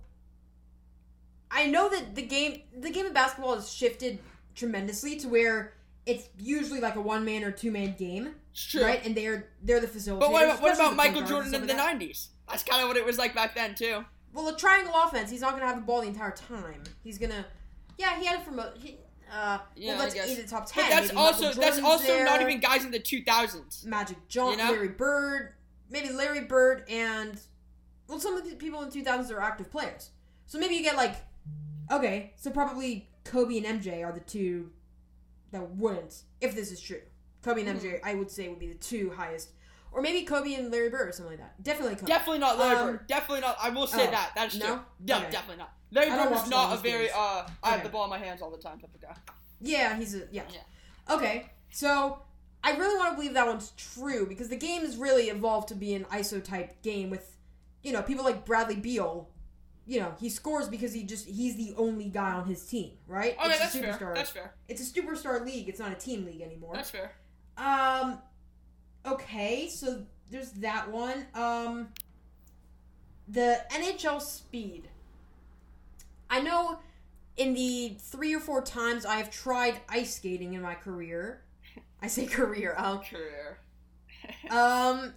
I 1.52 1.68
know 1.68 1.90
that 1.90 2.16
the 2.16 2.22
game 2.22 2.62
the 2.78 2.90
game 2.92 3.06
of 3.06 3.14
basketball 3.14 3.56
has 3.56 3.72
shifted 3.72 4.20
tremendously 4.56 5.18
to 5.18 5.28
where 5.28 5.74
it's 6.06 6.30
usually 6.38 6.80
like 6.80 6.96
a 6.96 7.02
one 7.02 7.26
man 7.26 7.44
or 7.44 7.52
two 7.52 7.72
man 7.72 7.96
game, 7.98 8.36
It's 8.52 8.64
true. 8.64 8.84
right? 8.84 9.04
And 9.04 9.16
they're 9.16 9.48
they're 9.64 9.80
the 9.82 9.88
facilitators. 9.88 10.20
But 10.20 10.32
what 10.32 10.44
about, 10.46 10.62
what 10.62 10.76
about 10.76 10.96
Michael 10.96 11.24
Jordan 11.24 11.54
in 11.56 11.66
the 11.68 11.74
90s? 11.74 12.28
That's 12.50 12.64
kind 12.64 12.82
of 12.82 12.88
what 12.88 12.98
it 12.98 13.06
was 13.06 13.18
like 13.18 13.34
back 13.36 13.56
then, 13.56 13.76
too. 13.76 14.06
Well, 14.34 14.48
a 14.50 14.58
triangle 14.58 14.94
offense, 14.96 15.32
he's 15.32 15.42
not 15.42 15.52
gonna 15.54 15.66
have 15.66 15.78
the 15.78 15.82
ball 15.82 16.02
the 16.02 16.08
entire 16.08 16.32
time. 16.32 16.84
He's 17.04 17.18
gonna, 17.18 17.46
yeah, 17.98 18.20
he 18.20 18.26
had 18.26 18.40
it 18.42 18.46
from 18.46 18.60
a. 18.60 18.74
He, 18.78 18.98
uh, 19.34 19.60
Yeah, 19.76 19.92
well, 19.94 20.00
let's 20.00 20.14
I 20.14 20.18
guess. 20.18 20.36
the 20.36 20.44
top 20.48 20.66
ten. 20.68 20.84
But 20.84 20.90
that's 20.90 21.08
Maybe 21.08 21.18
also 21.18 21.54
that's 21.54 21.80
also 21.80 22.24
not 22.24 22.42
even 22.42 22.60
guys 22.60 22.84
in 22.86 22.92
the 22.92 23.00
2000s. 23.00 23.86
Magic 23.86 24.18
Johnson, 24.28 24.60
you 24.60 24.66
know? 24.66 24.72
Larry 24.72 24.90
Bird, 24.90 25.54
maybe 25.90 26.10
Larry 26.12 26.42
Bird, 26.42 26.84
and 26.90 27.40
well, 28.08 28.20
some 28.20 28.36
of 28.38 28.48
the 28.48 28.56
people 28.56 28.82
in 28.84 28.90
the 28.90 29.02
2000s 29.02 29.32
are 29.32 29.42
active 29.42 29.72
players. 29.72 30.12
So 30.46 30.60
maybe 30.60 30.76
you 30.76 30.84
get 30.84 30.96
like, 30.96 31.16
okay, 31.92 32.34
so 32.36 32.52
probably 32.52 33.10
Kobe 33.24 33.58
and 33.58 33.82
MJ 33.82 34.06
are 34.06 34.12
the 34.12 34.20
two 34.20 34.70
that 35.52 35.72
wouldn't, 35.72 36.22
if 36.42 36.54
this 36.54 36.72
is 36.72 36.80
true. 36.80 37.02
Kobe 37.42 37.66
and 37.66 37.80
Mm-hmm. 37.80 37.88
MJ, 37.88 38.00
I 38.04 38.14
would 38.16 38.30
say, 38.30 38.48
would 38.48 38.60
be 38.60 38.68
the 38.68 38.76
two 38.76 39.12
highest, 39.16 39.50
or 39.96 40.02
maybe 40.02 40.26
Kobe 40.26 40.54
and 40.54 40.72
Larry 40.72 40.90
Bird 40.90 41.08
or 41.08 41.12
something 41.14 41.38
like 41.38 41.40
that. 41.40 41.64
Definitely 41.64 41.96
Kobe. 41.96 42.08
Definitely 42.08 42.40
not 42.40 42.60
Larry 42.60 42.76
Um, 42.76 42.88
Bird. 42.88 43.08
Definitely 43.08 43.42
not. 43.42 43.58
I 43.62 43.70
will 43.70 43.88
say 43.88 44.08
oh, 44.08 44.12
that. 44.12 44.32
That's 44.36 44.56
no? 44.56 44.66
true. 44.66 44.80
No, 45.08 45.18
Okay. 45.18 45.32
definitely 45.32 45.58
not. 45.58 45.74
Larry 45.92 46.10
Bird 46.10 46.32
was 46.32 46.50
not 46.50 46.74
a 46.78 46.82
very 46.82 47.06
games. 47.06 47.14
uh 47.18 47.48
I 47.64 47.70
have 47.72 47.84
the 47.84 47.90
ball 47.90 48.04
in 48.04 48.10
my 48.10 48.18
hands 48.18 48.42
all 48.42 48.52
the 48.52 48.58
time 48.58 48.78
type 48.80 48.94
of 48.94 49.02
guy. 49.02 49.16
Yeah, 49.62 49.96
he's 49.98 50.14
a 50.14 50.28
yeah. 50.32 50.44
Yeah. 50.54 51.14
Okay, 51.16 51.50
so 51.72 52.20
I 52.64 52.76
really 52.76 52.98
want 52.98 53.12
to 53.12 53.16
believe 53.16 53.34
that 53.36 53.48
one's 53.48 53.72
true 53.78 54.26
because 54.28 54.50
the 54.50 54.58
game 54.58 54.82
has 54.82 54.98
really 54.98 55.30
evolved 55.30 55.68
to 55.70 55.76
be 55.76 55.94
an 55.94 56.04
ISO 56.06 56.44
type 56.44 56.82
game 56.82 57.10
with, 57.12 57.38
you 57.84 57.94
know, 57.94 58.02
people 58.02 58.26
like 58.26 58.44
Bradley 58.46 58.76
Beal. 58.76 59.30
You 59.88 60.00
know, 60.00 60.16
he 60.20 60.30
scores 60.30 60.68
because 60.68 60.92
he 60.92 61.04
just 61.04 61.28
he's 61.28 61.56
the 61.58 61.76
only 61.78 62.06
guy 62.10 62.32
on 62.34 62.46
his 62.48 62.66
team, 62.66 62.94
right? 63.08 63.38
Okay, 63.40 63.50
it's 63.52 63.60
that's 63.60 63.76
a 63.76 63.94
fair. 63.94 64.14
That's 64.16 64.32
fair. 64.32 64.56
It's 64.68 64.82
a 64.82 64.94
superstar 64.94 65.46
league. 65.46 65.70
It's 65.70 65.80
not 65.80 65.92
a 65.92 65.96
team 65.96 66.26
league 66.26 66.42
anymore. 66.42 66.74
That's 66.74 66.90
fair. 66.90 67.12
Um. 67.56 68.18
Okay, 69.06 69.68
so 69.70 70.04
there's 70.30 70.52
that 70.54 70.92
one. 70.92 71.26
Um. 71.34 71.90
The 73.28 73.60
NHL 73.72 74.22
speed. 74.22 74.88
I 76.30 76.42
know, 76.42 76.80
in 77.38 77.54
the 77.54 77.96
three 78.00 78.34
or 78.36 78.40
four 78.40 78.62
times 78.62 79.06
I 79.06 79.16
have 79.16 79.32
tried 79.32 79.80
ice 79.90 80.16
skating 80.16 80.54
in 80.54 80.62
my 80.62 80.76
career, 80.76 81.42
I 82.02 82.08
say 82.08 82.26
career. 82.26 82.76
Um. 82.78 83.00
Career. 83.00 83.60
Um. 84.50 85.14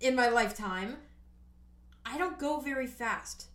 In 0.00 0.14
my 0.14 0.28
lifetime, 0.28 0.96
I 2.04 2.18
don't 2.18 2.38
go 2.38 2.60
very 2.60 2.86
fast. 2.86 3.46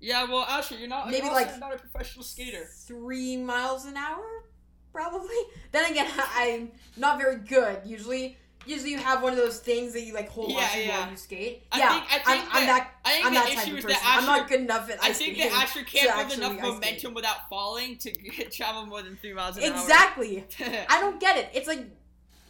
Yeah, 0.00 0.24
well, 0.30 0.46
actually, 0.48 0.80
you're 0.80 0.88
not. 0.88 1.06
Maybe 1.10 1.24
you're 1.24 1.34
like- 1.34 1.58
not 1.58 1.74
a 1.74 1.78
professional 1.78 2.24
skater. 2.24 2.66
Three 2.86 3.36
miles 3.36 3.84
an 3.86 3.96
hour, 3.96 4.44
probably. 4.92 5.34
Then 5.72 5.90
again, 5.90 6.08
I'm 6.36 6.70
not 6.96 7.18
very 7.18 7.36
good. 7.38 7.78
Usually, 7.84 8.36
usually 8.66 8.90
you 8.90 8.98
have 8.98 9.22
one 9.22 9.32
of 9.32 9.38
those 9.38 9.58
things 9.58 9.92
that 9.92 10.02
you 10.02 10.14
like 10.14 10.28
hold 10.28 10.50
Yeah, 10.50 10.58
on 10.64 10.70
to 10.72 10.84
yeah. 10.84 11.00
while 11.00 11.10
you 11.10 11.16
skate. 11.16 11.66
I 11.72 11.78
yeah, 11.78 11.88
think- 11.92 12.04
I 12.04 12.08
think 12.18 12.26
I'm, 12.26 12.40
I'm 12.60 12.66
that- 12.66 12.66
that. 12.66 12.94
I 13.04 13.12
think 13.12 13.26
I'm 13.26 13.34
the 13.34 13.40
that 13.40 13.48
type 13.48 13.66
issue 13.66 13.76
of 13.76 13.82
person. 13.82 13.88
that 13.90 14.16
I'm 14.18 14.26
not 14.26 14.48
good 14.48 14.60
enough 14.60 14.90
at 14.90 14.98
I 15.02 15.12
think 15.12 15.36
that 15.38 15.52
Asher 15.52 15.82
can't 15.84 16.28
build 16.28 16.38
enough 16.52 16.60
momentum 16.62 17.14
without 17.14 17.48
falling 17.50 17.96
to 17.98 18.10
travel 18.50 18.86
more 18.86 19.02
than 19.02 19.16
three 19.16 19.32
miles 19.34 19.56
an 19.56 19.64
Exactly. 19.64 20.44
hour. 20.60 20.68
I 20.88 21.00
don't 21.00 21.20
get 21.20 21.36
it. 21.36 21.48
It's 21.54 21.68
like 21.68 21.84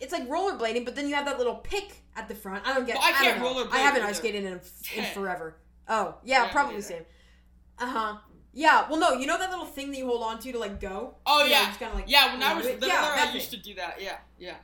it's 0.00 0.12
like 0.12 0.28
rollerblading, 0.28 0.84
but 0.84 0.94
then 0.96 1.08
you 1.08 1.14
have 1.14 1.24
that 1.26 1.38
little 1.38 1.54
pick 1.56 2.02
at 2.16 2.28
the 2.28 2.34
front. 2.34 2.66
I 2.66 2.74
don't 2.74 2.86
get. 2.86 2.96
Well, 2.96 3.04
I 3.04 3.12
don't 3.12 3.22
can't 3.22 3.40
know. 3.40 3.54
rollerblade 3.54 3.72
I 3.72 3.78
haven't 3.78 4.02
either. 4.02 4.10
ice 4.10 4.18
skated 4.18 4.44
in, 4.44 4.60
in 4.96 5.04
forever. 5.14 5.56
Oh 5.88 6.16
yeah, 6.24 6.44
Yeah, 6.44 6.52
probably 6.52 6.80
same. 6.80 7.04
Uh 7.78 7.86
huh. 7.86 8.16
Yeah. 8.52 8.86
Well, 8.88 9.00
no. 9.00 9.12
You 9.14 9.26
know 9.26 9.36
that 9.38 9.50
little 9.50 9.64
thing 9.66 9.90
that 9.90 9.96
you 9.98 10.06
hold 10.06 10.22
on 10.22 10.38
to 10.40 10.52
to 10.52 10.58
like 10.58 10.80
go. 10.80 11.14
Oh 11.26 11.38
You 11.38 11.44
know, 11.44 11.50
yeah, 11.50 11.66
just 11.66 11.78
kinda 11.78 11.94
like 11.94 12.04
yeah. 12.08 12.32
When 12.32 12.42
I 12.42 12.54
was 12.54 12.66
it- 12.66 12.80
littler, 12.80 12.88
yeah, 12.88 13.26
I 13.28 13.34
used 13.34 13.50
to 13.50 13.56
do 13.56 13.74
that. 13.74 14.00
Yeah, 14.00 14.16
yeah. 14.38 14.54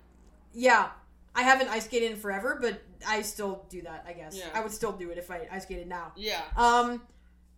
Yeah. 0.53 0.89
I 1.35 1.43
haven't 1.43 1.69
ice 1.69 1.85
skated 1.85 2.11
in 2.11 2.17
forever, 2.17 2.59
but 2.61 2.83
I 3.07 3.23
still 3.23 3.65
do 3.69 3.83
that. 3.83 4.05
I 4.07 4.13
guess 4.13 4.37
Yeah. 4.37 4.49
I 4.55 4.61
would 4.61 4.73
still 4.73 4.93
do 4.93 5.11
it 5.11 5.19
if 5.19 5.31
I 5.31 5.47
ice 5.51 5.63
skated 5.63 5.87
now. 5.89 6.13
Yeah, 6.17 6.43
Um, 6.57 7.03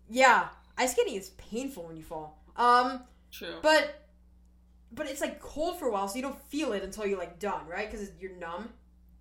yeah, 0.08 0.48
ice 0.76 0.92
skating 0.92 1.14
is 1.14 1.30
painful 1.30 1.84
when 1.84 1.96
you 1.96 2.02
fall. 2.02 2.38
Um, 2.56 3.02
true. 3.30 3.54
but 3.62 3.98
but 4.94 5.06
it's 5.06 5.22
like 5.22 5.40
cold 5.40 5.78
for 5.78 5.86
a 5.86 5.90
while, 5.92 6.06
so 6.06 6.16
you 6.16 6.22
don't 6.22 6.38
feel 6.48 6.72
it 6.74 6.82
until 6.82 7.06
you're 7.06 7.18
like 7.18 7.38
done, 7.38 7.66
right? 7.66 7.90
Because 7.90 8.10
you're 8.20 8.36
numb. 8.36 8.68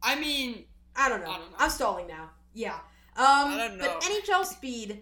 I 0.04 0.20
mean, 0.20 0.66
I 0.96 1.08
don't 1.08 1.22
know. 1.22 1.30
I 1.32 1.38
don't 1.38 1.50
know. 1.52 1.58
I'm 1.58 1.70
stalling 1.70 2.08
now. 2.08 2.30
Yeah. 2.54 2.76
Um, 3.16 3.58
don't 3.58 3.78
know. 3.78 3.98
but. 4.00 4.02
NHL 4.02 4.46
speed, 4.46 5.02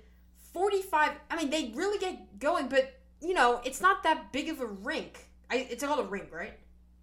45. 0.53 1.11
I 1.31 1.35
mean, 1.35 1.49
they 1.49 1.71
really 1.75 1.97
get 1.97 2.37
going, 2.39 2.67
but 2.67 2.99
you 3.21 3.33
know, 3.33 3.61
it's 3.65 3.81
not 3.81 4.03
that 4.03 4.31
big 4.31 4.49
of 4.49 4.61
a 4.61 4.65
rink. 4.67 5.25
I, 5.49 5.67
it's 5.71 5.83
called 5.83 6.05
a 6.05 6.07
rink, 6.09 6.31
right? 6.31 6.53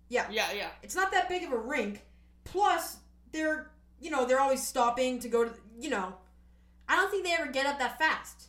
Yeah. 0.09 0.26
Yeah, 0.30 0.52
yeah. 0.56 0.68
It's 0.85 0.94
not 0.94 1.11
that 1.12 1.28
big 1.28 1.42
of 1.42 1.50
a 1.52 1.59
rink. 1.59 2.04
Plus, 2.46 2.98
they're 3.32 3.70
you 4.00 4.11
know 4.11 4.26
they're 4.26 4.40
always 4.40 4.66
stopping 4.66 5.18
to 5.20 5.28
go 5.28 5.44
to 5.44 5.52
you 5.78 5.90
know. 5.90 6.14
I 6.88 6.96
don't 6.96 7.11
think 7.11 7.24
they 7.24 7.32
ever 7.32 7.50
get 7.50 7.66
up 7.66 7.78
that 7.80 7.98
fast, 7.98 8.48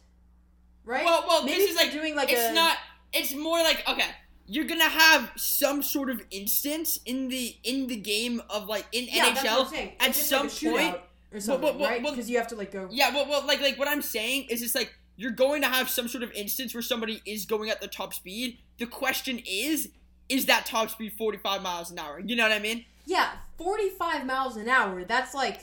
right? 0.86 1.04
Well, 1.04 1.26
well, 1.28 1.44
maybe 1.44 1.58
this 1.58 1.72
is 1.72 1.76
like 1.76 1.92
doing 1.92 2.16
like 2.16 2.32
it's 2.32 2.42
a 2.42 2.54
not. 2.54 2.78
It's 3.14 3.34
more 3.34 3.60
like 3.60 3.84
okay. 3.90 4.10
You're 4.46 4.66
gonna 4.66 4.86
have 4.86 5.32
some 5.36 5.84
sort 5.84 6.10
of 6.10 6.22
instance 6.32 7.00
in 7.06 7.28
the 7.28 7.56
in 7.64 7.88
the 7.88 7.98
game 7.98 8.42
of 8.50 8.68
like 8.68 8.86
in 8.92 9.08
yeah, 9.12 9.34
that's 9.34 9.44
what 9.44 9.74
I'm 9.74 9.88
NHL 9.88 9.92
at 10.00 10.16
some 10.16 10.74
like 10.74 10.92
point. 10.94 11.04
or 11.34 11.40
something, 11.40 11.64
well, 11.64 11.78
well, 11.78 11.90
right? 11.90 12.02
Because 12.02 12.30
you 12.30 12.38
have 12.38 12.48
to 12.48 12.56
like 12.56 12.72
go. 12.72 12.88
Yeah, 12.92 13.14
well, 13.14 13.28
well, 13.28 13.46
like 13.46 13.60
like 13.60 13.78
what 13.78 13.88
I'm 13.88 14.02
saying 14.02 14.48
is 14.50 14.62
it's 14.62 14.76
like 14.76 14.94
you're 15.18 15.32
going 15.32 15.64
to 15.64 15.68
have 15.68 15.90
some 15.90 16.08
sort 16.08 16.24
of 16.24 16.32
instance 16.32 16.74
where 16.74 16.84
somebody 16.84 17.22
is 17.26 17.46
going 17.46 17.70
at 17.70 17.82
the 17.82 17.88
top 17.88 18.14
speed. 18.14 18.60
The 18.78 18.86
question 18.86 19.42
is, 19.46 19.90
is 20.30 20.46
that 20.46 20.68
top 20.68 20.92
speed 20.92 21.14
45 21.18 21.62
miles 21.64 21.92
an 21.92 21.98
hour? 21.98 22.20
You 22.20 22.36
know 22.36 22.44
what 22.44 22.52
I 22.52 22.60
mean? 22.60 22.86
Yeah, 23.08 23.32
45 23.58 24.26
miles 24.26 24.58
an 24.58 24.68
hour. 24.68 25.04
That's 25.06 25.34
like, 25.34 25.62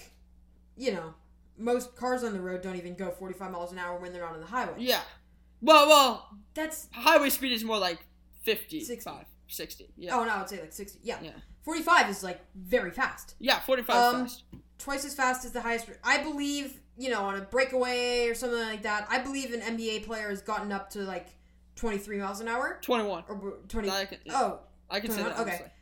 you 0.77 0.93
know, 0.93 1.15
most 1.59 1.95
cars 1.95 2.25
on 2.25 2.33
the 2.33 2.41
road 2.41 2.63
don't 2.63 2.77
even 2.77 2.95
go 2.95 3.11
45 3.11 3.53
miles 3.53 3.71
an 3.71 3.79
hour 3.79 3.99
when 4.01 4.13
they're 4.13 4.23
not 4.23 4.33
on 4.35 4.41
the 4.41 4.47
highway. 4.47 4.75
Yeah. 4.79 5.03
Well, 5.61 5.87
well, 5.89 6.29
That's 6.55 6.89
highway 6.93 7.29
speed 7.31 7.53
is 7.53 7.63
more 7.63 7.79
like 7.79 7.99
50, 8.43 8.81
60. 8.81 9.11
60. 9.47 9.89
Yeah. 9.97 10.17
oh 10.17 10.25
no, 10.25 10.31
I 10.31 10.39
would 10.39 10.49
say 10.49 10.61
like 10.61 10.73
60. 10.73 10.99
Yeah. 11.03 11.19
Yeah. 11.23 11.31
45 11.65 12.09
is 12.11 12.23
like 12.25 12.41
very 12.55 12.91
fast. 12.91 13.35
Yeah, 13.39 13.61
45 13.61 13.97
Um, 14.15 14.23
fast. 14.23 14.43
Twice 14.79 15.05
as 15.05 15.15
fast 15.15 15.45
as 15.45 15.53
the 15.53 15.61
highest. 15.61 15.87
I 16.03 16.23
believe, 16.23 16.81
you 16.99 17.11
know, 17.11 17.23
on 17.25 17.37
a 17.37 17.43
breakaway 17.43 18.27
or 18.29 18.35
something 18.35 18.59
like 18.59 18.83
that. 18.83 19.07
I 19.11 19.19
believe 19.19 19.53
an 19.53 19.61
NBA 19.61 20.05
player 20.07 20.29
has 20.31 20.41
gotten 20.43 20.73
up 20.73 20.91
to 20.91 21.01
like 21.01 21.27
23 21.77 22.19
miles 22.19 22.41
an 22.41 22.49
hour 22.49 22.79
21. 22.83 23.25
or 23.29 23.35
b- 23.37 23.51
20. 23.69 23.91
I 23.91 24.05
can, 24.07 24.19
Oh, 24.31 24.61
I 24.91 25.01
can 25.01 25.11
say 25.11 25.23
21, 25.23 25.47
that. 25.47 25.55
okay. 25.55 25.73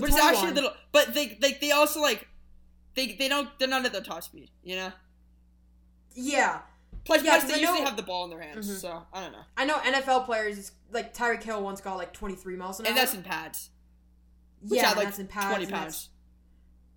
But 0.00 0.08
it's 0.08 0.16
21. 0.18 0.34
actually 0.34 0.50
a 0.50 0.54
little. 0.54 0.72
But 0.92 1.14
they, 1.14 1.38
they, 1.40 1.52
they 1.60 1.70
also 1.72 2.00
like, 2.00 2.26
they, 2.94 3.12
they 3.12 3.28
don't. 3.28 3.48
They're 3.58 3.68
not 3.68 3.84
at 3.84 3.92
their 3.92 4.02
top 4.02 4.22
speed. 4.22 4.50
You 4.62 4.76
know. 4.76 4.92
Yeah, 6.14 6.60
Plus, 7.04 7.24
Yeah, 7.24 7.38
plus 7.40 7.44
they 7.52 7.60
usually 7.60 7.80
know- 7.80 7.86
have 7.86 7.96
the 7.96 8.02
ball 8.02 8.24
in 8.24 8.30
their 8.30 8.40
hands. 8.42 8.68
Mhm. 8.70 8.78
So 8.80 9.02
I 9.12 9.20
don't 9.22 9.32
know. 9.32 9.42
I 9.56 9.64
know 9.64 9.76
NFL 9.78 10.24
players. 10.26 10.72
Like 10.90 11.14
Tyreek 11.14 11.42
Hill 11.42 11.62
once 11.62 11.80
got 11.80 11.96
like 11.96 12.12
23 12.12 12.54
miles 12.56 12.78
an 12.80 12.86
hour, 12.86 12.90
And 12.90 12.98
that's 12.98 13.14
in 13.14 13.22
pads. 13.22 13.70
Yeah, 14.64 14.88
and 14.90 14.96
like 14.98 15.06
that's 15.06 15.18
in 15.18 15.26
pads. 15.26 15.46
20 15.48 15.64
and 15.64 15.72
pounds. 15.72 16.08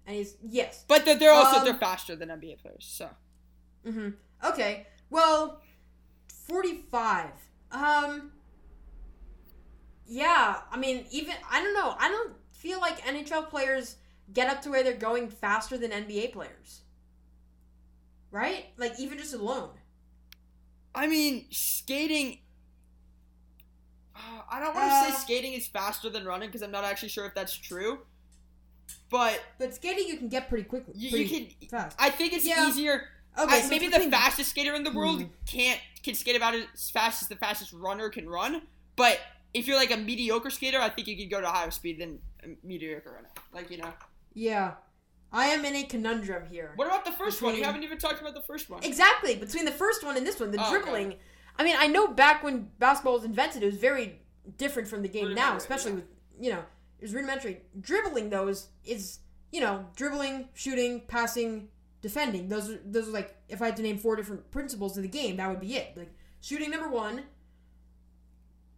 And 0.06 0.18
he's 0.18 0.36
yes. 0.48 0.84
But 0.88 1.06
they're, 1.06 1.16
they're 1.16 1.32
also 1.32 1.60
Um, 1.60 1.64
they're 1.66 1.74
faster 1.74 2.16
than 2.16 2.30
NBA 2.30 2.60
players. 2.62 2.86
So 2.88 3.10
Mm-hmm. 3.88 4.10
Okay. 4.50 4.86
Well, 5.10 5.62
forty-five. 6.48 7.32
Um. 7.72 8.32
Yeah, 10.08 10.58
I 10.72 10.78
mean, 10.78 11.06
even 11.12 11.34
I 11.50 11.64
don't 11.64 11.74
know. 11.74 11.96
I 11.98 12.10
don't 12.10 12.34
feel 12.66 12.80
like 12.82 13.00
NHL 13.06 13.48
players 13.50 13.98
get 14.34 14.50
up 14.50 14.60
to 14.64 14.70
where 14.72 14.84
they're 14.84 14.94
going 14.94 15.30
faster 15.30 15.78
than 15.78 15.92
NBA 15.92 16.34
players. 16.34 16.82
Right? 18.32 18.66
Like 18.78 19.00
even 19.00 19.18
just 19.20 19.34
alone. 19.36 19.70
I 20.96 21.06
mean, 21.08 21.46
skating. 21.52 22.40
Uh, 24.16 24.20
I 24.50 24.60
don't 24.60 24.74
want 24.74 24.90
to 24.90 24.96
say 25.12 25.16
Uh, 25.16 25.20
skating 25.20 25.54
is 25.54 25.68
faster 25.68 26.10
than 26.10 26.26
running 26.26 26.50
because 26.50 26.64
I'm 26.64 26.72
not 26.72 26.84
actually 26.86 27.10
sure 27.10 27.26
if 27.26 27.36
that's 27.36 27.56
true. 27.56 28.00
But 29.10 29.42
But 29.60 29.76
skating 29.76 30.08
you 30.08 30.18
can 30.18 30.30
get 30.30 30.50
pretty 30.50 30.64
quickly. 30.64 30.94
you, 30.98 31.10
pretty 31.12 31.26
you 31.60 31.68
can. 31.68 31.70
fast. 31.70 31.96
I 32.00 32.10
think 32.10 32.34
it's 32.34 32.46
Yeah. 32.46 32.68
easier. 32.68 33.10
Okay, 33.38 33.58
I- 33.58 33.62
so 33.62 33.70
maybe 33.70 33.88
the 33.90 34.00
fastest 34.10 34.50
skater 34.50 34.74
in 34.74 34.84
the 34.84 34.92
world 34.92 35.22
Hmm. 35.22 35.28
can't 35.46 35.82
can 36.02 36.16
skate 36.16 36.36
about 36.36 36.54
as 36.56 36.90
fast 36.92 37.22
as 37.24 37.28
the 37.30 37.36
fastest 37.36 37.74
runner 37.74 38.10
can 38.10 38.28
run. 38.30 38.68
But 38.96 39.20
if 39.56 39.68
you're 39.68 39.78
like 39.78 39.92
a 39.92 39.98
mediocre 39.98 40.50
skater, 40.50 40.80
I 40.80 40.90
think 40.90 41.08
you 41.08 41.16
could 41.16 41.32
go 41.32 41.40
to 41.40 41.48
a 41.48 41.52
higher 41.52 41.72
speed 41.72 42.00
than 42.00 42.20
a 42.44 42.50
mediocre 42.64 43.12
runner. 43.12 43.30
Like 43.54 43.72
you 43.72 43.78
know. 43.78 43.94
Yeah. 44.34 44.74
I 45.32 45.48
am 45.48 45.66
in 45.66 45.76
a 45.76 45.84
conundrum 45.84 46.46
here. 46.50 46.74
What 46.76 46.88
about 46.88 47.04
the 47.04 47.12
first 47.12 47.42
one? 47.42 47.56
You 47.56 47.64
haven't 47.64 47.84
even 47.84 47.98
talked 47.98 48.22
about 48.22 48.36
the 48.36 48.42
first 48.42 48.70
one. 48.70 48.84
Exactly. 48.84 49.36
Between 49.36 49.66
the 49.66 49.72
first 49.72 50.04
one 50.04 50.18
and 50.18 50.26
this 50.26 50.40
one, 50.40 50.52
the 50.52 50.60
Oh, 50.60 50.64
okay. 50.64 50.72
dribbling. 50.72 51.16
I 51.58 51.64
mean, 51.64 51.76
I 51.78 51.88
know 51.88 52.08
back 52.08 52.44
when 52.44 52.70
basketball 52.80 53.14
was 53.14 53.24
invented, 53.24 53.64
it 53.64 53.66
was 53.66 53.78
very 53.78 54.22
different 54.58 54.88
from 54.88 55.02
the 55.02 55.08
game 55.08 55.34
now, 55.34 55.56
especially 55.56 55.92
yeah. 55.92 55.96
with 55.96 56.06
you 56.40 56.50
know, 56.52 56.60
it 57.00 57.02
was 57.02 57.14
rudimentary. 57.14 57.62
Dribbling 57.80 58.30
though 58.30 58.48
is 58.50 58.68
is 58.84 59.20
you 59.52 59.62
know 59.62 59.86
dribbling, 59.96 60.50
shooting, 60.54 61.02
passing, 61.08 61.70
defending. 62.02 62.50
Those 62.50 62.70
are 62.70 62.80
those 62.86 63.08
are 63.08 63.12
like 63.12 63.36
if 63.48 63.62
I 63.62 63.68
had 63.68 63.78
to 63.78 63.84
name 63.84 63.98
four 63.98 64.16
different 64.18 64.52
principles 64.52 64.98
of 64.98 65.04
the 65.04 65.10
game, 65.10 65.38
that 65.38 65.50
would 65.50 65.62
be 65.62 65.76
it. 65.76 65.96
Like 65.96 66.14
shooting 66.42 66.72
number 66.72 66.90
one, 66.90 67.24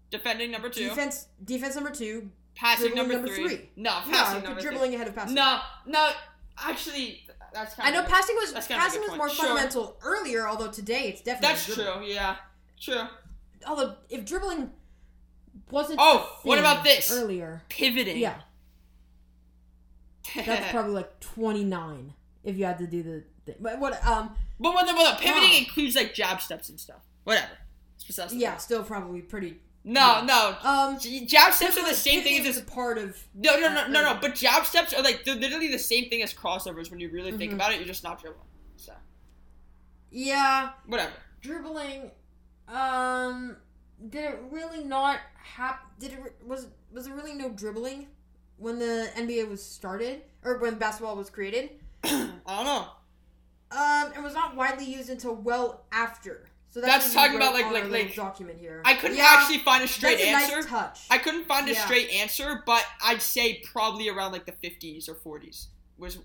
Defending 0.10 0.52
number 0.52 0.70
two. 0.70 0.90
defense 0.90 1.28
defense 1.44 1.76
number 1.76 1.90
two. 1.92 2.30
passing 2.56 2.96
number, 2.96 3.14
number 3.14 3.28
three. 3.28 3.48
three. 3.48 3.70
No, 3.76 4.00
No, 4.06 4.12
passing 4.12 4.40
put 4.42 4.48
number 4.50 4.62
dribbling 4.62 4.96
ahead 4.96 5.08
of 5.08 5.16
passing. 5.16 5.36
No, 5.36 5.60
no. 5.86 6.12
Actually, 6.60 7.24
that's 7.54 7.76
kind 7.76 7.90
I 7.96 8.00
know 8.00 8.08
passing 8.08 8.36
was 8.36 8.54
that's 8.54 8.68
kind 8.68 8.80
of 8.80 8.86
a 8.86 8.88
passing 8.88 9.02
was 9.02 9.16
more 9.18 9.30
Sure. 9.30 9.46
fundamental 9.48 9.98
earlier, 10.02 10.48
although 10.48 10.72
today 10.72 11.10
it's 11.10 11.22
definitely 11.22 11.48
That's 11.56 11.66
dribbling. 11.66 11.98
true. 12.00 12.08
Yeah, 12.08 12.36
true. 12.80 13.04
Although 13.68 13.96
if 14.10 14.26
dribbling 14.26 14.72
wasn't 15.70 16.00
Oh, 16.02 16.40
what 16.44 16.58
about 16.58 16.84
this? 16.84 17.12
earlier? 17.12 17.62
Pivoting. 17.70 18.18
Yeah, 18.18 18.36
that's 20.36 20.72
probably 20.72 20.94
like 20.94 21.20
twenty 21.20 21.64
nine 21.64 22.14
if 22.44 22.58
you 22.58 22.66
had 22.66 22.78
to 22.80 22.88
do 22.88 23.04
the 23.04 23.24
thing. 23.46 23.56
But 23.60 23.80
what? 23.80 24.04
Um, 24.06 24.36
But 24.60 24.74
when 24.76 24.86
the, 24.86 24.94
when 24.96 25.06
the 25.06 25.18
pivoting 25.20 25.50
Oh. 25.54 25.58
includes 25.60 25.96
like 25.96 26.14
jab 26.14 26.42
steps 26.42 26.70
and 26.70 26.80
stuff. 26.80 27.02
Whatever. 27.24 27.50
It's 28.10 28.34
yeah, 28.34 28.58
still 28.58 28.84
probably 28.84 29.22
pretty 29.22 29.60
No, 29.90 30.22
no. 30.26 30.56
Um, 30.64 31.00
Jab 31.00 31.54
steps 31.54 31.78
are 31.78 31.88
the 31.88 31.94
same 31.96 32.22
thing 32.22 32.46
as 32.46 32.58
a 32.58 32.62
part 32.62 32.98
of. 32.98 33.18
no, 33.34 33.58
no, 33.58 33.74
no, 33.74 33.88
no, 33.88 34.04
no. 34.04 34.18
But 34.20 34.36
jab 34.36 34.66
steps 34.66 34.94
are 34.94 35.02
like 35.02 35.24
they're 35.24 35.36
literally 35.36 35.70
the 35.72 35.80
same 35.80 36.10
thing 36.10 36.22
as 36.22 36.34
crossovers 36.34 36.92
when 36.92 37.00
you 37.00 37.10
really 37.10 37.32
think 37.38 37.52
Mhm. 37.52 37.56
about 37.56 37.72
it. 37.72 37.78
You're 37.78 37.88
just 37.88 38.04
not 38.04 38.20
dribbling. 38.22 38.46
So 38.76 38.94
Yeah, 40.12 40.72
whatever. 40.88 41.14
dribbling. 41.42 42.12
Um, 42.68 43.56
did 44.10 44.26
it 44.26 44.40
really 44.52 44.84
not 44.84 45.20
hap? 45.42 45.98
Did 46.00 46.14
it 46.14 46.36
was 46.46 46.68
was 46.92 47.06
there 47.06 47.16
really 47.16 47.34
no 47.34 47.50
dribbling 47.50 48.08
when 48.58 48.80
the 48.80 49.10
NBA 49.16 49.48
was 49.50 49.64
started 49.64 50.22
or 50.44 50.58
when 50.58 50.76
basketball 50.76 51.16
was 51.16 51.30
created? 51.30 51.70
I 52.04 52.30
don't 52.46 52.66
know. 52.66 52.88
Um, 53.72 54.14
it 54.18 54.22
was 54.24 54.34
not 54.34 54.56
widely 54.56 54.86
used 54.86 55.10
until 55.10 55.34
well 55.36 55.86
after. 55.94 56.50
So 56.78 56.82
That's 56.82 57.08
what 57.08 57.14
talking 57.24 57.38
about, 57.38 57.54
like- 57.56 57.72
like- 57.72 57.90
like- 57.90 58.16
document 58.16 58.60
here. 58.60 58.84
I 58.86 58.94
couldn't 58.94 59.18
Yeah, 59.18 59.26
actually 59.40 59.58
find 59.60 59.84
a 59.84 59.88
straight 59.88 60.20
that's 60.20 60.30
a 60.52 60.54
answer. 60.54 60.56
Nice 60.62 60.66
touch. 60.70 61.00
I 61.10 61.18
couldn't 61.18 61.46
find 61.48 61.68
a 61.68 61.74
Yeah. 61.74 61.84
straight 61.86 62.12
answer, 62.12 62.62
but 62.68 62.86
I'd 63.04 63.20
say 63.24 63.62
probably 63.66 64.10
around 64.10 64.32
like 64.32 64.46
the 64.46 64.52
50s 64.52 65.10
or 65.10 65.16
40s 65.16 65.70
was 65.98 66.20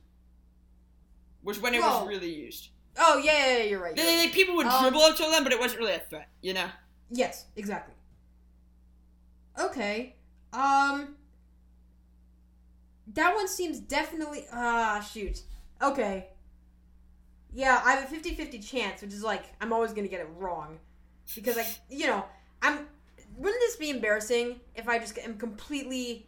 was 1.42 1.58
when 1.58 1.72
it 1.74 1.80
Well, 1.80 2.00
was 2.00 2.08
really 2.08 2.34
used. 2.34 2.68
oh 2.98 3.16
yeah, 3.16 3.32
yeah, 3.46 3.56
yeah, 3.58 3.62
you're 3.64 3.80
right. 3.82 3.96
You're 3.96 4.04
they- 4.04 4.16
right. 4.26 4.32
people 4.32 4.54
would 4.56 4.66
Um, 4.66 4.82
dribble 4.82 5.06
until 5.06 5.30
then, 5.30 5.42
but 5.42 5.52
it 5.54 5.58
wasn't 5.58 5.80
really 5.80 5.94
a 5.94 6.00
threat, 6.00 6.28
you 6.42 6.52
know. 6.52 6.68
Yes, 7.10 7.46
exactly. 7.56 7.94
Okay. 9.58 10.16
Um 10.52 11.16
That 13.06 13.34
one 13.34 13.48
seems 13.48 13.80
definitely 13.80 14.46
ah 14.52 15.00
shoot. 15.00 15.42
Okay. 15.80 16.28
Yeah, 17.54 17.80
I 17.84 17.92
have 17.92 18.10
a 18.10 18.14
50-50 18.14 18.66
chance, 18.68 19.02
which 19.02 19.12
is 19.12 19.22
like 19.22 19.44
I'm 19.60 19.72
always 19.72 19.92
going 19.92 20.04
to 20.04 20.08
get 20.08 20.20
it 20.20 20.28
wrong 20.38 20.78
because 21.34 21.56
like, 21.56 21.66
you 21.90 22.06
know, 22.06 22.24
I'm 22.60 22.86
wouldn't 23.36 23.60
this 23.60 23.76
be 23.76 23.90
embarrassing 23.90 24.60
if 24.74 24.88
I 24.88 24.98
just 24.98 25.16
am 25.18 25.36
completely 25.36 26.26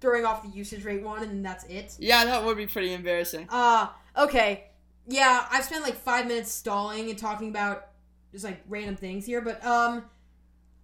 throwing 0.00 0.24
off 0.24 0.42
the 0.42 0.48
usage 0.48 0.84
rate 0.84 1.02
one 1.02 1.22
and 1.22 1.44
that's 1.44 1.64
it? 1.64 1.96
Yeah, 1.98 2.24
that 2.24 2.44
would 2.44 2.56
be 2.56 2.66
pretty 2.66 2.92
embarrassing. 2.92 3.46
Uh, 3.50 3.88
okay. 4.16 4.64
Yeah, 5.06 5.46
I've 5.50 5.64
spent 5.64 5.82
like 5.82 5.96
five 5.96 6.26
minutes 6.26 6.52
stalling 6.52 7.10
and 7.10 7.18
talking 7.18 7.48
about 7.48 7.88
just 8.30 8.44
like 8.44 8.62
random 8.68 8.96
things 8.96 9.26
here, 9.26 9.40
but 9.40 9.64
um, 9.64 10.04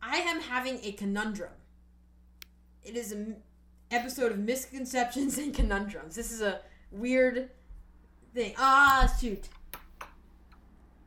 I 0.03 0.19
am 0.19 0.41
having 0.41 0.79
a 0.83 0.93
conundrum. 0.93 1.53
It 2.83 2.97
is 2.97 3.13
an 3.13 3.37
episode 3.91 4.33
of 4.33 4.39
misconceptions 4.39 5.39
and 5.39 5.55
conundrums. 5.55 6.15
This 6.15 6.33
is 6.33 6.41
a 6.41 6.61
weird 6.91 7.51
thing. 8.39 8.55
Ah, 8.59 9.13
shoot. 9.21 9.49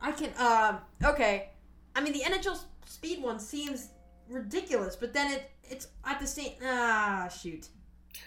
I 0.00 0.12
can. 0.12 0.30
Um. 0.38 0.78
okay. 1.04 1.50
I 1.94 2.00
mean, 2.00 2.12
the 2.12 2.20
NHL 2.20 2.58
speed 2.86 3.22
one 3.22 3.38
seems 3.38 3.88
ridiculous, 4.28 4.96
but 4.96 5.12
then 5.12 5.32
it 5.32 5.50
it's 5.64 5.88
at 6.04 6.20
the 6.20 6.26
same. 6.26 6.52
Ah, 6.64 7.28
shoot. 7.28 7.68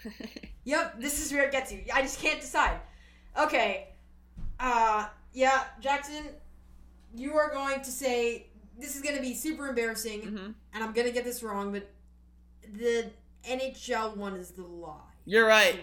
Yep, 0.66 1.00
this 1.00 1.24
is 1.24 1.32
where 1.32 1.44
it 1.44 1.52
gets 1.52 1.70
you. 1.70 1.82
I 1.94 2.02
just 2.02 2.20
can't 2.20 2.40
decide. 2.40 2.80
Okay. 3.38 3.90
Uh 4.58 5.06
yeah, 5.32 5.62
Jackson, 5.80 6.24
you 7.14 7.34
are 7.34 7.52
going 7.52 7.82
to 7.82 7.90
say 7.92 8.48
this 8.76 8.96
is 8.96 9.00
going 9.00 9.14
to 9.14 9.22
be 9.22 9.32
super 9.32 9.68
embarrassing 9.68 10.22
hmm 10.22 10.50
and 10.74 10.84
I'm 10.84 10.92
going 10.92 11.06
to 11.06 11.12
get 11.12 11.22
this 11.22 11.44
wrong, 11.44 11.70
but 11.70 11.88
the 12.72 13.10
NHL 13.48 14.16
one 14.16 14.34
is 14.34 14.50
the 14.50 14.64
lie. 14.64 14.96
You're 15.24 15.46
right. 15.46 15.78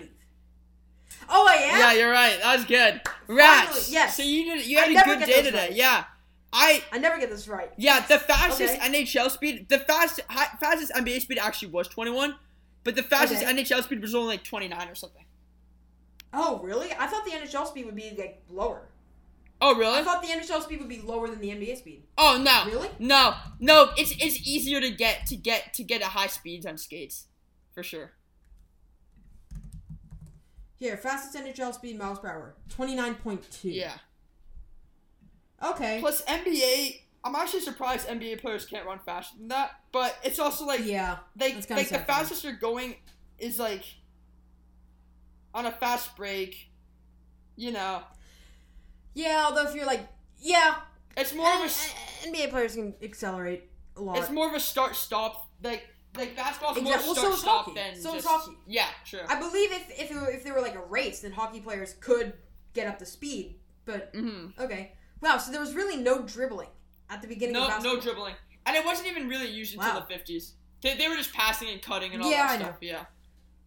Oh, 1.29 1.47
I 1.49 1.53
am. 1.55 1.79
Yeah, 1.79 1.93
you're 1.93 2.11
right. 2.11 2.37
That 2.41 2.55
was 2.57 2.65
good. 2.65 3.01
Rats. 3.27 3.89
yes. 3.91 4.17
So 4.17 4.23
you 4.23 4.45
did. 4.45 4.65
You 4.65 4.77
had 4.77 4.89
I 4.95 5.01
a 5.01 5.05
good 5.17 5.25
day 5.27 5.41
today. 5.41 5.57
right. 5.67 5.73
Yeah. 5.73 6.03
I 6.51 6.83
I 6.91 6.99
never 6.99 7.17
get 7.19 7.29
this 7.29 7.47
right. 7.47 7.71
yeah. 7.77 8.05
The 8.05 8.19
fastest 8.19 8.75
Okay. 8.75 9.03
NHL 9.03 9.31
speed. 9.31 9.69
The 9.69 9.79
fast 9.79 10.19
hi, 10.29 10.47
fastest 10.59 10.91
NBA 10.93 11.21
speed 11.21 11.39
actually 11.39 11.69
was 11.69 11.87
21, 11.87 12.35
but 12.83 12.95
the 12.95 13.01
fastest 13.03 13.41
Okay. 13.43 13.51
NHL 13.51 13.83
speed 13.83 14.01
was 14.01 14.13
only 14.13 14.35
like 14.35 14.43
29 14.43 14.87
or 14.87 14.95
something. 14.95 15.25
Oh, 16.31 16.59
really? 16.63 16.91
I 16.97 17.07
thought 17.07 17.25
the 17.25 17.31
NHL 17.31 17.67
speed 17.67 17.85
would 17.85 17.95
be 17.95 18.13
like 18.17 18.41
lower. 18.49 18.83
Oh 19.61 19.75
really? 19.75 19.97
I 19.97 20.03
thought 20.03 20.21
the 20.21 20.27
NHL 20.27 20.61
speed 20.63 20.79
would 20.79 20.89
be 20.89 20.99
lower 20.99 21.27
than 21.29 21.39
the 21.39 21.49
NBA 21.49 21.77
speed. 21.77 22.03
Oh 22.17 22.41
no. 22.43 22.69
Really? 22.69 22.89
No, 22.99 23.33
no, 23.59 23.91
it's 23.97 24.11
it's 24.19 24.45
easier 24.47 24.81
to 24.81 24.91
get 24.91 25.25
to 25.27 25.35
get 25.35 25.73
to 25.75 25.83
get 25.83 26.01
at 26.01 26.09
high 26.09 26.27
speeds 26.27 26.65
on 26.65 26.77
skates, 26.77 27.27
for 27.73 27.81
sure. 27.81 28.11
Here, 30.83 30.97
fastest 30.97 31.33
NHL 31.41 31.73
speed 31.73 31.97
miles 31.97 32.19
per 32.19 32.27
hour, 32.27 32.55
29.2. 32.77 33.73
Yeah. 33.73 33.93
Okay. 35.63 35.99
Plus 36.01 36.21
NBA, 36.25 36.99
I'm 37.23 37.35
actually 37.35 37.61
surprised 37.61 38.05
NBA 38.09 38.41
players 38.41 38.65
can't 38.65 38.85
run 38.85 38.99
faster 38.99 39.37
than 39.37 39.47
that. 39.47 39.71
But 39.93 40.17
it's 40.25 40.39
also 40.39 40.65
like 40.65 40.81
Yeah. 40.83 41.19
kinda 41.39 41.55
like 41.55 41.67
the 41.67 41.67
sad 41.69 41.87
for 41.87 41.93
them. 41.93 42.05
fastest 42.05 42.43
you're 42.43 42.51
going 42.51 42.97
is 43.37 43.59
like 43.59 43.85
on 45.53 45.65
a 45.65 45.71
fast 45.71 46.17
break. 46.17 46.69
You 47.55 47.71
know, 47.71 48.03
Yeah, 49.13 49.45
although 49.47 49.63
if 49.69 49.75
you're 49.75 49.85
like, 49.85 50.05
yeah, 50.39 50.81
it's 51.15 51.33
more 51.33 51.47
of 51.47 51.59
a 51.59 51.63
N- 51.63 51.65
s- 51.69 51.93
N- 52.25 52.33
NBA 52.33 52.49
players 52.49 52.75
can 52.75 52.93
accelerate 53.01 53.69
a 53.95 54.01
lot. 54.01 54.17
it's 54.17 54.31
more 54.31 54.49
of 54.49 54.53
a 54.53 54.59
start 54.59 54.97
stop 54.97 55.49
like 55.61 55.87
like 56.17 56.35
basketball's 56.35 56.81
more 56.81 56.93
Exact- 56.93 57.05
well, 57.05 57.15
so 57.15 57.33
is 57.33 57.43
hockey. 57.43 57.73
than 57.73 57.95
So 57.95 58.09
is 58.15 58.23
just 58.23 58.27
hockey. 58.27 58.57
yeah 58.67 58.87
true. 59.05 59.19
I 59.27 59.39
believe 59.39 59.71
if 59.71 59.89
if 59.99 60.11
it 60.11 60.17
if 60.35 60.43
there 60.43 60.53
were 60.53 60.61
like 60.61 60.75
a 60.75 60.83
race, 60.85 61.21
then 61.21 61.31
hockey 61.31 61.59
players 61.59 61.95
could 61.99 62.33
get 62.73 62.87
up 62.87 62.99
to 62.99 63.05
speed. 63.05 63.55
But 63.85 64.11
hmm 64.15 64.47
okay, 64.59 64.93
wow. 65.21 65.37
So 65.37 65.51
there 65.51 65.59
was 65.61 65.73
really 65.73 65.97
no 65.97 66.21
dribbling 66.21 66.69
at 67.09 67.21
the 67.21 67.27
beginning 67.27 67.55
of 67.55 67.63
No 67.63 67.67
basketball. 67.67 67.95
no 67.95 68.01
dribbling, 68.01 68.35
and 68.65 68.75
it 68.75 68.85
wasn't 68.85 69.07
even 69.09 69.27
really 69.27 69.49
used 69.49 69.73
until 69.75 69.93
Wow. 69.95 70.05
the 70.07 70.13
50s. 70.13 70.51
They, 70.81 70.95
they 70.97 71.07
were 71.07 71.15
just 71.15 71.33
passing 71.33 71.69
and 71.69 71.81
cutting 71.81 72.13
and 72.13 72.21
all 72.21 72.29
Yeah, 72.29 72.47
that 72.47 72.51
I 72.51 72.57
know. 72.57 72.63
stuff. 72.65 72.77
Yeah. 72.81 73.05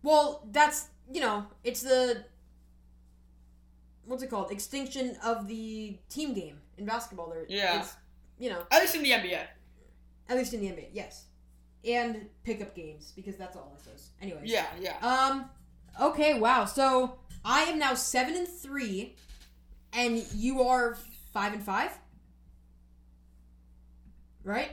Well, 0.03 0.47
that's 0.53 0.89
you 1.13 1.21
know, 1.21 1.47
it's 1.65 1.83
the 1.83 2.25
what's 4.05 4.23
it 4.23 4.31
called? 4.31 4.51
Extinction 4.51 5.17
of 5.25 5.49
the 5.49 5.99
team 6.09 6.33
game 6.35 6.59
in 6.79 6.85
basketball. 6.87 7.29
There, 7.31 7.45
Yeah. 7.49 7.81
It's, 7.81 7.95
you 8.39 8.51
know, 8.51 8.65
At 8.71 8.81
least 8.83 8.95
in 8.95 9.03
the 9.03 9.11
NBA. 9.13 9.47
at 10.29 10.37
least 10.37 10.53
in 10.55 10.61
the 10.61 10.67
NBA, 10.69 10.89
yes, 10.93 11.25
and 11.85 12.27
pickup 12.45 12.75
games 12.75 13.13
because 13.15 13.37
that's 13.37 13.57
all 13.57 13.77
it 13.77 13.85
says. 13.85 14.11
Anyway. 14.21 14.41
Yeah, 14.45 14.67
yeah. 14.81 14.99
Um. 15.01 15.51
Okay. 16.01 16.39
Wow. 16.39 16.65
So 16.65 17.19
I 17.45 17.63
am 17.65 17.79
now 17.79 17.95
seven 17.95 18.35
and 18.35 18.49
three, 18.49 19.17
and 19.93 20.25
you 20.35 20.63
are 20.63 20.97
five 21.33 21.53
and 21.53 21.63
five. 21.63 21.91
Right? 24.45 24.71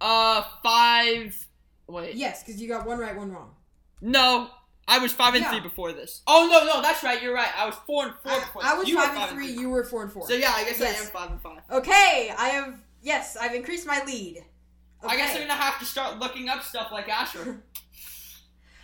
Uh, 0.00 0.42
five. 0.62 1.46
Wait. 1.86 2.14
Yes, 2.14 2.42
because 2.42 2.60
you 2.60 2.68
got 2.68 2.86
one 2.86 2.98
right, 2.98 3.16
one 3.16 3.30
wrong. 3.32 3.54
No, 4.00 4.48
I 4.88 4.98
was 4.98 5.12
five 5.12 5.34
and 5.34 5.42
Yeah. 5.42 5.50
three 5.50 5.60
before 5.60 5.92
this. 5.92 6.22
Oh 6.26 6.48
no, 6.50 6.64
no, 6.64 6.80
that's 6.80 7.02
right. 7.02 7.22
You're 7.22 7.34
right. 7.34 7.50
I 7.56 7.66
was 7.66 7.74
four 7.86 8.06
and 8.06 8.14
four 8.22 8.32
I, 8.32 8.38
before. 8.40 8.62
I 8.64 8.74
was 8.74 8.88
You 8.88 8.96
five 8.96 9.16
and 9.16 9.30
three. 9.30 9.52
You 9.52 9.68
were 9.68 9.84
four 9.84 10.02
and 10.02 10.12
four. 10.12 10.26
So 10.26 10.34
yeah, 10.34 10.52
I 10.54 10.64
guess 10.64 10.80
Yes. 10.80 11.00
I 11.00 11.04
am 11.04 11.10
five 11.10 11.30
and 11.32 11.40
five. 11.40 11.60
Okay. 11.70 12.32
I 12.36 12.48
have. 12.48 12.80
Yes, 13.02 13.36
I've 13.36 13.54
increased 13.54 13.86
my 13.86 14.02
lead. 14.04 14.44
I 15.02 15.16
guess 15.16 15.30
Okay. 15.30 15.42
I'm 15.42 15.48
gonna 15.48 15.60
have 15.60 15.78
to 15.78 15.84
start 15.84 16.18
looking 16.18 16.48
up 16.48 16.62
stuff 16.62 16.90
like 16.92 17.08
Asher. 17.08 17.62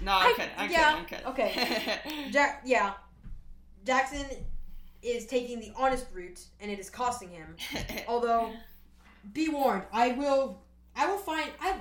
No, 0.01 0.13
I- 0.13 0.25
I'm 0.29 0.35
kidding. 0.35 0.51
I'm 0.59 0.71
yeah, 0.71 1.05
kidding. 1.05 1.27
I'm 1.27 1.35
kidding. 1.35 1.61
okay. 1.61 2.29
Jack. 2.31 2.63
Yeah. 2.65 2.95
Jackson 3.85 4.25
is 5.03 5.27
taking 5.27 5.61
the 5.61 5.73
honest 5.77 6.07
route, 6.13 6.41
and 6.61 6.71
it 6.71 6.79
is 6.79 6.91
costing 6.91 7.31
him. 7.31 7.57
Although, 8.09 8.53
be 9.33 9.49
warned, 9.49 9.85
I 9.93 10.13
will. 10.13 10.63
I 10.97 11.07
will 11.07 11.19
find. 11.19 11.51
I. 11.61 11.81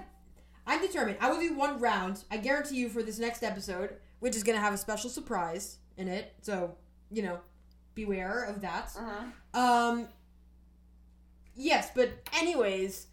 I'm 0.68 0.82
determined. 0.82 1.18
I 1.22 1.30
will 1.30 1.40
do 1.40 1.56
one 1.56 1.80
round. 1.80 2.24
I 2.32 2.38
guarantee 2.38 2.78
you 2.78 2.90
for 2.90 3.04
this 3.04 3.20
next 3.20 3.44
episode, 3.44 3.96
which 4.20 4.36
is 4.36 4.44
gonna 4.44 4.60
have 4.60 4.74
a 4.74 4.78
special 4.78 5.10
surprise 5.10 5.78
in 5.98 6.08
it. 6.08 6.34
So, 6.42 6.76
you 7.12 7.22
know, 7.24 7.40
beware 7.96 8.44
of 8.46 8.62
that. 8.62 8.92
uh-huh. 8.98 9.60
Um. 9.60 10.08
Yes, 11.56 11.90
but 11.96 12.12
anyways, 12.34 13.08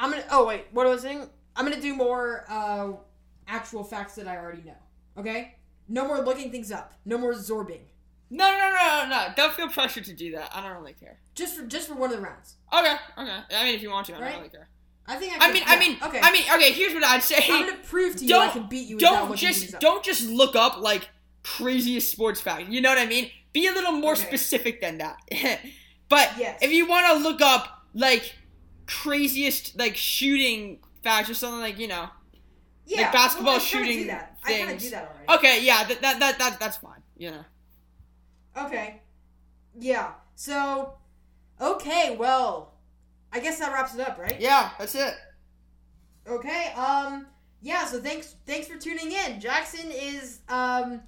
I'm 0.00 0.10
gonna. 0.10 0.24
Oh 0.30 0.46
wait, 0.46 0.64
what 0.72 0.86
was 0.88 1.04
I 1.04 1.08
saying? 1.10 1.28
I'm 1.54 1.64
gonna 1.68 1.80
do 1.80 1.94
more 1.94 2.44
uh, 2.48 2.92
actual 3.46 3.84
facts 3.84 4.14
that 4.16 4.26
I 4.26 4.36
already 4.38 4.62
know. 4.62 4.76
Okay. 5.18 5.54
No 5.88 6.06
more 6.06 6.20
looking 6.20 6.50
things 6.50 6.70
up. 6.72 6.94
No 7.04 7.18
more 7.18 7.32
zorbing. 7.34 7.80
No, 8.30 8.48
no, 8.48 8.58
no, 8.58 9.02
no, 9.04 9.08
no. 9.10 9.32
Don't 9.36 9.52
feel 9.52 9.68
pressured 9.68 10.04
to 10.04 10.12
do 10.14 10.32
that. 10.36 10.50
I 10.54 10.62
don't 10.62 10.80
really 10.80 10.92
care. 10.94 11.18
Just 11.34 11.56
for 11.56 11.66
just 11.66 11.88
for 11.88 11.94
one 11.94 12.10
of 12.10 12.16
the 12.16 12.22
rounds. 12.22 12.56
Okay, 12.72 12.94
okay. 13.18 13.38
I 13.56 13.64
mean, 13.64 13.74
if 13.74 13.82
you 13.82 13.90
want 13.90 14.06
to, 14.06 14.14
I 14.14 14.20
Right? 14.20 14.28
don't 14.30 14.38
really 14.38 14.50
care. 14.50 14.68
I 15.06 15.16
think 15.16 15.32
I. 15.40 15.48
I 15.48 15.52
mean, 15.52 15.62
I 15.66 15.78
mean, 15.78 15.98
okay. 16.02 16.20
I 16.22 16.30
mean, 16.32 16.44
okay. 16.54 16.72
Here's 16.72 16.94
what 16.94 17.04
I'd 17.04 17.22
say. 17.24 17.36
I'm 17.50 17.66
gonna 17.66 17.78
prove 17.82 18.16
to 18.16 18.24
you 18.24 18.36
I 18.36 18.44
don't- 18.46 18.52
can 18.52 18.66
beat 18.68 18.88
you 18.88 18.98
don't 18.98 19.36
just 19.36 19.78
don't 19.80 20.04
just 20.04 20.22
look 20.28 20.54
up 20.56 20.80
like 20.80 21.08
craziest 21.42 22.10
sports 22.12 22.40
fact. 22.40 22.68
You 22.68 22.80
know 22.80 22.88
what 22.90 22.98
I 22.98 23.06
mean? 23.06 23.30
Be 23.52 23.66
a 23.66 23.72
little 23.72 23.92
more 23.92 24.12
Okay. 24.12 24.22
specific 24.22 24.80
than 24.80 24.98
that. 24.98 25.16
but 26.08 26.30
Yes. 26.38 26.60
if 26.62 26.70
you 26.72 26.86
want 26.88 27.06
to 27.08 27.14
look 27.14 27.40
up 27.40 27.84
like 27.94 28.36
craziest 28.90 29.78
like 29.78 29.96
shooting 29.96 30.80
facts 31.02 31.30
or 31.30 31.34
something 31.34 31.60
like 31.60 31.78
you 31.78 31.88
know, 31.88 32.08
yeah, 32.86 33.02
like 33.02 33.12
basketball 33.12 33.52
well, 33.54 33.60
I 33.60 33.64
shooting 33.64 33.98
Do 33.98 34.06
that. 34.08 34.36
I 34.44 34.48
things. 34.48 34.82
do 34.82 34.90
that 34.90 35.14
already. 35.26 35.38
okay, 35.38 35.64
yeah, 35.64 35.84
that 35.84 36.00
that 36.02 36.20
that, 36.20 36.38
that 36.38 36.60
that's 36.60 36.76
fine. 36.78 37.02
You 37.16 37.30
know. 37.32 37.44
Okay. 38.64 39.00
Yeah. 39.78 40.12
So, 40.34 40.94
okay. 41.60 42.16
Well, 42.18 42.74
I 43.32 43.38
guess 43.40 43.58
that 43.60 43.72
wraps 43.72 43.94
it 43.94 44.00
up, 44.00 44.18
right? 44.18 44.40
Yeah, 44.40 44.70
that's 44.78 44.94
it. 44.94 45.14
Okay. 46.28 46.72
Um. 46.76 47.26
Yeah. 47.62 47.84
So 47.84 48.00
thanks. 48.00 48.34
Thanks 48.46 48.66
for 48.66 48.76
tuning 48.76 49.12
in. 49.12 49.40
Jackson 49.40 49.90
is 49.90 50.40
um 50.48 51.00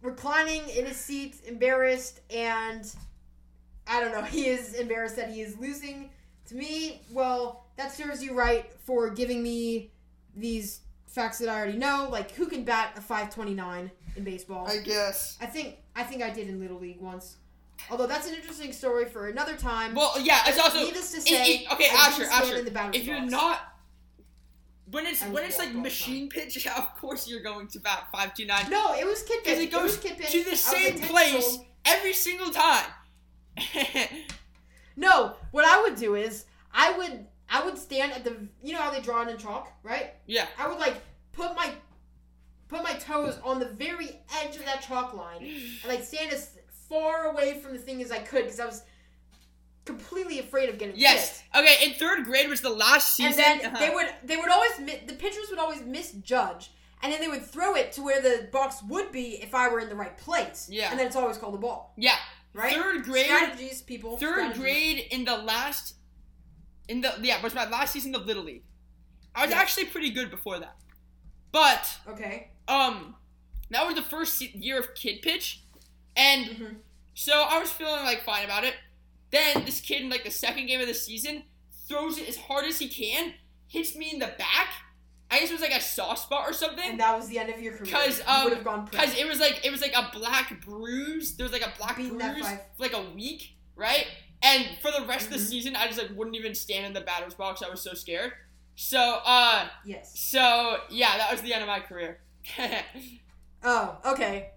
reclining 0.00 0.62
in 0.70 0.86
his 0.86 0.96
seat, 0.96 1.36
embarrassed, 1.46 2.20
and 2.30 2.90
I 3.86 4.00
don't 4.00 4.12
know. 4.12 4.22
He 4.36 4.46
is 4.46 4.74
embarrassed 4.74 5.16
that 5.16 5.30
he 5.30 5.42
is 5.42 5.58
losing. 5.58 6.10
To 6.48 6.54
me, 6.54 7.02
well, 7.10 7.66
that 7.76 7.92
serves 7.92 8.22
you 8.22 8.34
right 8.34 8.70
for 8.84 9.10
giving 9.10 9.42
me 9.42 9.90
these 10.36 10.80
facts 11.06 11.38
that 11.38 11.48
I 11.48 11.56
already 11.56 11.78
know. 11.78 12.08
Like, 12.10 12.30
who 12.32 12.46
can 12.46 12.64
bat 12.64 12.92
a 12.96 13.00
529 13.00 13.90
in 14.16 14.24
baseball? 14.24 14.66
I 14.68 14.78
guess. 14.78 15.36
I 15.40 15.46
think 15.46 15.76
I 15.94 16.02
think 16.04 16.22
I 16.22 16.30
did 16.30 16.48
in 16.48 16.60
Little 16.60 16.78
League 16.78 17.00
once. 17.00 17.36
Although 17.90 18.06
that's 18.06 18.26
an 18.28 18.34
interesting 18.34 18.72
story 18.72 19.04
for 19.06 19.28
another 19.28 19.54
time. 19.56 19.94
Well, 19.94 20.18
yeah, 20.20 20.40
it's 20.46 20.58
also 20.58 20.78
Needless 20.80 21.12
to 21.12 21.20
say, 21.20 21.54
it- 21.64 21.72
okay, 21.72 21.88
I 21.90 22.06
Asher, 22.08 22.24
Asher. 22.24 22.56
in 22.56 22.64
the 22.64 22.70
batter's 22.70 22.96
If 23.00 23.06
you're 23.06 23.18
box. 23.20 23.30
not 23.32 23.60
when 24.90 25.04
it's 25.06 25.22
when 25.24 25.44
it's 25.44 25.58
like 25.58 25.66
walked 25.68 25.76
all 25.76 25.82
machine 25.82 26.28
pitch, 26.28 26.64
yeah, 26.64 26.76
of 26.78 26.94
course 27.00 27.28
you're 27.28 27.42
going 27.42 27.66
to 27.68 27.80
bat 27.80 28.06
five 28.12 28.34
two 28.34 28.46
nine 28.46 28.70
no, 28.70 28.94
it 28.94 29.04
was 29.06 29.22
kid 29.24 29.42
pitch. 29.42 29.44
because 29.44 29.58
it 29.64 29.70
goes 29.72 29.82
was 29.82 29.96
kid 29.98 30.16
pitch. 30.18 30.30
to 30.32 30.44
the 30.50 30.56
same 30.56 30.94
like 30.94 31.02
10 31.08 31.32
years 31.32 31.44
place 31.44 31.58
every 31.84 32.12
single 32.12 32.50
time. 32.50 32.86
No, 34.96 35.34
what 35.50 35.64
I 35.64 35.82
would 35.82 35.96
do 35.96 36.14
is 36.14 36.46
I 36.72 36.96
would 36.96 37.26
I 37.48 37.64
would 37.64 37.78
stand 37.78 38.12
at 38.12 38.24
the 38.24 38.36
you 38.62 38.72
know 38.72 38.80
how 38.80 38.90
they 38.90 39.00
draw 39.00 39.22
it 39.22 39.28
in 39.28 39.36
chalk, 39.38 39.72
right? 39.82 40.14
yeah, 40.26 40.46
I 40.58 40.68
would 40.68 40.78
like 40.78 40.96
put 41.32 41.54
my 41.54 41.70
put 42.68 42.82
my 42.82 42.94
toes 42.94 43.38
on 43.44 43.60
the 43.60 43.66
very 43.66 44.20
edge 44.42 44.56
of 44.56 44.64
that 44.64 44.82
chalk 44.82 45.14
line 45.14 45.42
and 45.42 45.88
like 45.88 46.02
stand 46.02 46.32
as 46.32 46.50
far 46.88 47.26
away 47.26 47.60
from 47.60 47.72
the 47.72 47.78
thing 47.78 48.02
as 48.02 48.10
I 48.10 48.18
could 48.18 48.44
because 48.44 48.60
I 48.60 48.66
was 48.66 48.82
completely 49.84 50.40
afraid 50.40 50.68
of 50.68 50.78
getting 50.78 50.96
yes. 50.96 51.40
hit. 51.52 51.60
Okay, 51.60 51.86
in 51.86 51.94
third 51.94 52.24
grade 52.24 52.50
was 52.50 52.60
the 52.60 52.70
last 52.70 53.14
season. 53.16 53.42
And 53.44 53.60
then 53.60 53.66
uh-huh. 53.66 53.78
they 53.78 53.94
would 53.94 54.08
they 54.24 54.36
would 54.36 54.50
always 54.50 54.78
mi- 54.80 55.02
the 55.06 55.14
pitchers 55.14 55.46
would 55.50 55.58
always 55.58 55.82
misjudge, 55.82 56.72
and 57.02 57.12
then 57.12 57.20
they 57.20 57.28
would 57.28 57.44
throw 57.44 57.74
it 57.74 57.92
to 57.92 58.02
where 58.02 58.20
the 58.20 58.48
box 58.52 58.82
would 58.88 59.12
be 59.12 59.42
if 59.42 59.54
I 59.54 59.68
were 59.68 59.80
in 59.80 59.88
the 59.88 59.94
right 59.94 60.16
place. 60.18 60.68
Yeah. 60.70 60.90
and 60.90 60.98
then 60.98 61.06
it's 61.06 61.16
always 61.16 61.38
called 61.38 61.54
a 61.54 61.58
ball, 61.58 61.94
yeah, 61.96 62.16
right? 62.56 62.72
third 62.74 63.04
grade. 63.04 63.26
strategies, 63.26 63.82
people. 63.82 64.16
third 64.16 64.32
strategies. 64.52 64.58
grade 64.62 65.04
in 65.10 65.24
the 65.24 65.36
last 65.36 65.94
in 66.88 67.00
the 67.00 67.12
yeah 67.22 67.40
was 67.42 67.54
my 67.54 67.68
last 67.68 67.92
season 67.92 68.14
of 68.14 68.26
little 68.26 68.44
league 68.44 68.62
i 69.34 69.42
was 69.42 69.50
Yeah. 69.50 69.58
actually 69.60 69.86
pretty 69.86 70.10
good 70.10 70.30
before 70.30 70.58
that 70.60 70.76
but 71.52 71.98
Okay. 72.08 72.50
um 72.68 73.16
that 73.70 73.84
was 73.86 73.94
the 73.96 74.02
first 74.02 74.40
year 74.40 74.78
of 74.78 74.94
kid 74.94 75.20
pitch 75.22 75.62
and 76.16 76.46
Mhm. 76.46 76.76
so 77.14 77.32
i 77.48 77.58
was 77.58 77.70
feeling 77.72 78.04
like 78.04 78.22
fine 78.24 78.44
about 78.44 78.64
it 78.64 78.74
then 79.30 79.64
this 79.64 79.80
kid 79.80 80.02
in 80.02 80.08
like 80.08 80.22
the 80.24 80.30
second 80.30 80.66
game 80.66 80.80
of 80.80 80.86
the 80.86 80.94
season 80.94 81.42
throws 81.88 82.18
it 82.18 82.28
as 82.28 82.36
hard 82.36 82.64
as 82.64 82.78
he 82.78 82.88
can 82.88 83.34
hits 83.68 83.96
me 83.96 84.10
in 84.12 84.18
the 84.20 84.32
back 84.38 84.68
i 85.30 85.40
guess 85.40 85.50
it 85.50 85.52
was 85.54 85.60
like 85.62 85.72
a 85.72 85.75
soft 85.96 86.20
spot 86.22 86.48
or 86.48 86.52
something 86.52 86.90
And 86.90 87.00
that 87.00 87.16
was 87.16 87.26
the 87.28 87.38
end 87.38 87.50
of 87.50 87.60
your 87.60 87.72
career. 87.76 87.92
'Cause, 87.92 88.18
you 88.18 88.24
um, 88.26 88.44
would 88.44 88.52
have 88.54 88.64
gone 88.64 88.84
because 88.84 89.14
it 89.16 89.26
was 89.26 89.40
like 89.40 89.64
it 89.64 89.70
was 89.70 89.80
like 89.80 89.94
a 89.94 90.08
black 90.12 90.60
bruise. 90.64 91.36
There 91.36 91.44
was 91.44 91.52
like 91.52 91.66
a 91.66 91.72
black 91.78 91.96
Beating 91.96 92.18
bruise 92.18 92.46
for 92.46 92.82
like 92.86 92.92
a 92.94 93.04
week, 93.14 93.56
right? 93.74 94.06
And 94.42 94.66
for 94.82 94.90
the 94.90 95.04
rest 95.06 95.26
of 95.28 95.32
the 95.32 95.38
Mhm. 95.38 95.48
season, 95.48 95.76
I 95.76 95.86
just 95.86 95.98
like 95.98 96.10
wouldn't 96.14 96.36
even 96.36 96.54
stand 96.54 96.84
in 96.86 96.92
the 96.92 97.00
batter's 97.00 97.34
box. 97.34 97.62
I 97.62 97.68
was 97.70 97.80
so 97.80 97.94
scared. 97.94 98.32
So 98.74 99.00
uh, 99.24 99.68
Yes. 99.84 100.18
so 100.18 100.80
yeah, 100.90 101.16
that 101.18 101.32
was 101.32 101.40
the 101.42 101.52
end 101.54 101.62
of 101.62 101.68
my 101.68 101.80
career. 101.80 102.20
Oh, 103.62 103.98
okay. 104.04 104.50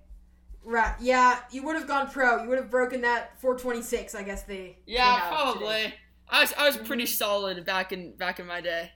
Right. 0.63 0.93
Yeah, 0.99 1.39
you 1.51 1.63
would 1.63 1.75
have 1.77 1.87
gone 1.87 2.11
pro. 2.11 2.43
You 2.43 2.49
would 2.49 2.57
have 2.59 2.69
broken 2.69 3.01
that 3.01 3.39
426. 3.41 4.13
I 4.13 4.23
guess 4.23 4.43
they. 4.43 4.77
yeah, 4.85 5.27
probably. 5.29 5.59
today. 5.83 5.93
I 6.29 6.41
was 6.41 6.53
I 6.53 6.67
was 6.67 6.77
pretty 6.77 7.05
Mhm. 7.05 7.17
solid 7.17 7.65
back 7.65 7.91
in 7.91 8.15
back 8.17 8.39
in 8.39 8.45
my 8.45 8.61
day. 8.61 8.91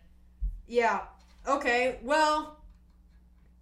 Yeah. 0.67 1.01
Okay. 1.47 1.99
Well. 2.03 2.57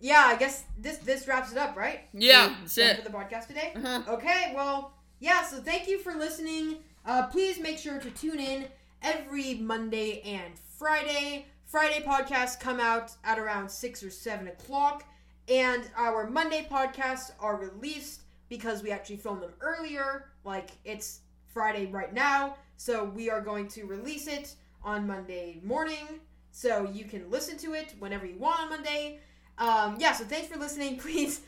Yeah, 0.03 0.23
I 0.25 0.35
guess 0.35 0.63
this 0.79 0.97
this 0.97 1.27
wraps 1.27 1.51
it 1.51 1.59
up, 1.59 1.75
right? 1.77 1.99
Yeah, 2.11 2.47
We 2.49 2.55
that's 2.61 2.77
it. 2.79 3.03
for 3.03 3.09
the 3.09 3.15
podcast 3.15 3.47
today. 3.47 3.71
Uh-huh. 3.75 4.01
Okay. 4.15 4.51
Well, 4.55 4.93
yeah. 5.19 5.43
So 5.45 5.57
thank 5.57 5.87
you 5.87 5.99
for 5.99 6.13
listening. 6.15 6.77
Uh, 7.05 7.27
please 7.27 7.59
make 7.59 7.77
sure 7.77 7.99
to 7.99 8.09
tune 8.11 8.39
in 8.39 8.65
every 9.03 9.55
Monday 9.55 10.21
and 10.21 10.53
Friday. 10.79 11.45
Friday 11.65 12.03
podcasts 12.03 12.59
come 12.59 12.79
out 12.79 13.11
at 13.23 13.37
around 13.37 13.69
six 13.69 14.01
or 14.03 14.09
seven 14.09 14.47
o'clock, 14.47 15.03
and 15.47 15.83
our 15.95 16.27
Monday 16.27 16.67
podcasts 16.69 17.31
are 17.39 17.55
released 17.57 18.21
because 18.49 18.81
we 18.81 18.89
actually 18.91 19.17
film 19.17 19.39
them 19.39 19.53
earlier. 19.61 20.31
Like 20.43 20.71
it's 20.83 21.19
Friday 21.53 21.85
right 21.85 22.11
now, 22.13 22.57
so 22.77 23.03
we 23.03 23.29
are 23.29 23.39
going 23.41 23.67
to 23.69 23.83
release 23.85 24.25
it 24.27 24.55
on 24.83 25.05
Monday 25.05 25.59
morning, 25.63 26.07
so 26.51 26.89
you 26.91 27.05
can 27.05 27.29
listen 27.29 27.57
to 27.59 27.73
it 27.73 27.93
whenever 27.99 28.25
you 28.25 28.37
want 28.37 28.61
on 28.61 28.69
Monday. 28.69 29.19
Um, 29.57 29.97
yeah, 29.99 30.13
so 30.13 30.23
thanks 30.23 30.47
for 30.47 30.59
listening. 30.59 30.97
Please, 30.99 31.41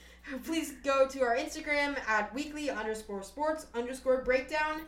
please 0.44 0.74
go 0.84 1.08
to 1.08 1.22
our 1.22 1.36
Instagram 1.36 1.98
at 2.08 2.34
weekly 2.34 2.70
underscore 2.70 3.24
sports 3.24 3.66
underscore 3.74 4.22
breakdown 4.22 4.84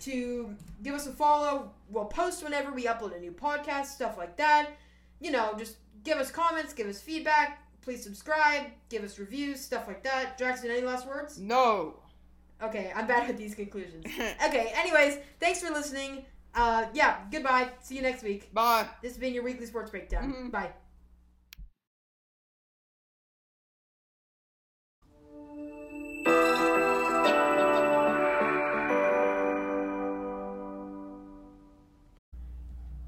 to 0.00 0.54
give 0.82 0.94
us 0.94 1.06
a 1.06 1.12
follow. 1.12 1.70
We'll 1.90 2.06
post 2.06 2.42
whenever 2.42 2.72
we 2.72 2.84
upload 2.84 3.16
a 3.16 3.20
new 3.20 3.32
podcast, 3.32 3.86
stuff 3.86 4.18
like 4.18 4.36
that. 4.38 4.70
You 5.20 5.30
know, 5.30 5.54
just 5.58 5.76
give 6.04 6.18
us 6.18 6.30
comments, 6.30 6.72
give 6.72 6.88
us 6.88 7.00
feedback. 7.00 7.62
Please 7.82 8.02
subscribe, 8.02 8.66
give 8.88 9.04
us 9.04 9.18
reviews, 9.18 9.60
stuff 9.60 9.86
like 9.86 10.02
that. 10.02 10.38
Jackson, 10.38 10.70
any 10.70 10.82
last 10.82 11.06
words? 11.06 11.38
No. 11.38 11.94
Okay, 12.62 12.92
I'm 12.94 13.06
bad 13.06 13.28
at 13.30 13.36
these 13.36 13.54
conclusions. 13.54 14.04
Okay, 14.46 14.72
anyways, 14.74 15.18
thanks 15.38 15.60
for 15.62 15.70
listening. 15.70 16.24
Uh, 16.54 16.86
yeah, 16.92 17.18
goodbye. 17.30 17.68
See 17.80 17.96
you 17.96 18.02
next 18.02 18.22
week. 18.22 18.52
Bye. 18.52 18.88
This 19.02 19.12
has 19.12 19.18
been 19.18 19.34
your 19.34 19.44
weekly 19.44 19.66
sports 19.66 19.90
breakdown. 19.90 20.32
Mhm. 20.32 20.50
Bye. 20.50 20.72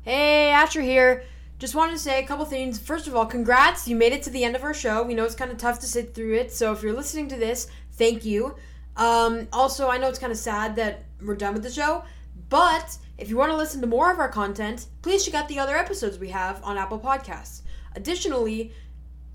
Hey, 0.03 0.51
Asher 0.51 0.83
here. 0.83 1.25
Just 1.59 1.75
wanted 1.77 1.93
to 1.93 1.99
say 1.99 2.23
a 2.23 2.27
couple 2.27 2.45
things. 2.45 2.79
First 2.79 3.07
of 3.07 3.15
all, 3.15 3.25
congrats. 3.25 3.87
You 3.87 3.95
made 3.95 4.13
it 4.13 4.23
to 4.25 4.31
the 4.31 4.43
end 4.43 4.57
of 4.57 4.65
our 4.65 4.75
show. 4.75 5.03
We 5.03 5.15
know 5.15 5.25
it's 5.25 5.37
kind 5.37 5.51
of 5.51 5.59
tough 5.59 5.79
to 5.81 5.87
sit 5.87 6.13
through 6.15 6.35
it. 6.35 6.53
So 6.53 6.73
if 6.73 6.83
you're 6.83 6.93
listening 6.93 7.29
to 7.29 7.37
this, 7.37 7.69
thank 7.93 8.25
you. 8.25 8.57
Um, 8.97 9.47
also, 9.53 9.89
I 9.89 9.99
know 9.99 10.09
it's 10.09 10.19
kind 10.19 10.33
of 10.33 10.39
sad 10.39 10.75
that 10.77 11.05
we're 11.25 11.37
done 11.37 11.55
with 11.55 11.63
the 11.63 11.71
show. 11.71 12.03
But 12.49 12.99
if 13.19 13.29
you 13.29 13.37
want 13.37 13.51
to 13.51 13.57
listen 13.57 13.81
to 13.81 13.87
more 13.87 14.11
of 14.11 14.19
our 14.19 14.29
content, 14.29 14.87
please 15.03 15.25
check 15.25 15.35
out 15.35 15.49
the 15.49 15.59
other 15.59 15.77
episodes 15.77 16.19
we 16.19 16.31
have 16.31 16.63
on 16.65 16.77
Apple 16.77 16.99
Podcasts. 16.99 17.63
Additionally, 17.95 18.73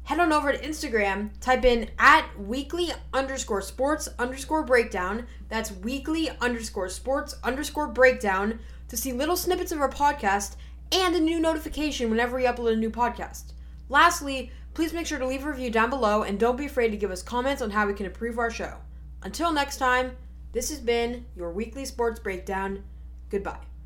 head 0.03 0.19
on 0.19 0.32
over 0.32 0.51
to 0.51 0.57
Instagram, 0.59 1.30
type 1.39 1.65
in 1.65 1.89
at 1.99 2.25
weekly 2.39 2.91
underscore 3.13 3.61
sports 3.61 4.09
underscore 4.17 4.63
breakdown. 4.63 5.28
That's 5.49 5.71
weekly 5.71 6.30
underscore 6.41 6.89
sports 6.89 7.36
underscore 7.43 7.88
breakdown 7.88 8.59
to 8.88 8.97
see 8.97 9.13
little 9.13 9.38
snippets 9.38 9.71
of 9.71 9.82
our 9.82 9.89
podcast 9.89 10.55
and 10.91 11.15
a 11.15 11.19
new 11.19 11.39
notification 11.39 12.09
whenever 12.09 12.38
we 12.38 12.43
upload 12.43 12.73
a 12.73 12.78
new 12.78 12.89
podcast. 12.89 13.51
Lastly, 13.89 14.51
please 14.73 14.93
make 14.93 15.07
sure 15.07 15.19
to 15.19 15.28
leave 15.28 15.45
a 15.45 15.49
review 15.49 15.69
down 15.69 15.89
below 15.89 16.23
and 16.23 16.39
don't 16.39 16.57
be 16.57 16.65
afraid 16.65 16.91
to 16.91 16.97
give 16.97 17.11
us 17.11 17.21
comments 17.21 17.61
on 17.61 17.71
how 17.71 17.86
we 17.88 17.93
can 17.93 18.05
improve 18.05 18.39
our 18.39 18.51
show. 18.51 18.75
Until 19.23 19.51
next 19.51 19.78
time, 19.78 20.15
this 20.53 20.69
has 20.69 20.80
been 20.80 21.25
your 21.36 21.51
weekly 21.51 21.84
sports 21.84 22.19
breakdown. 22.19 22.84
Goodbye. 23.30 23.76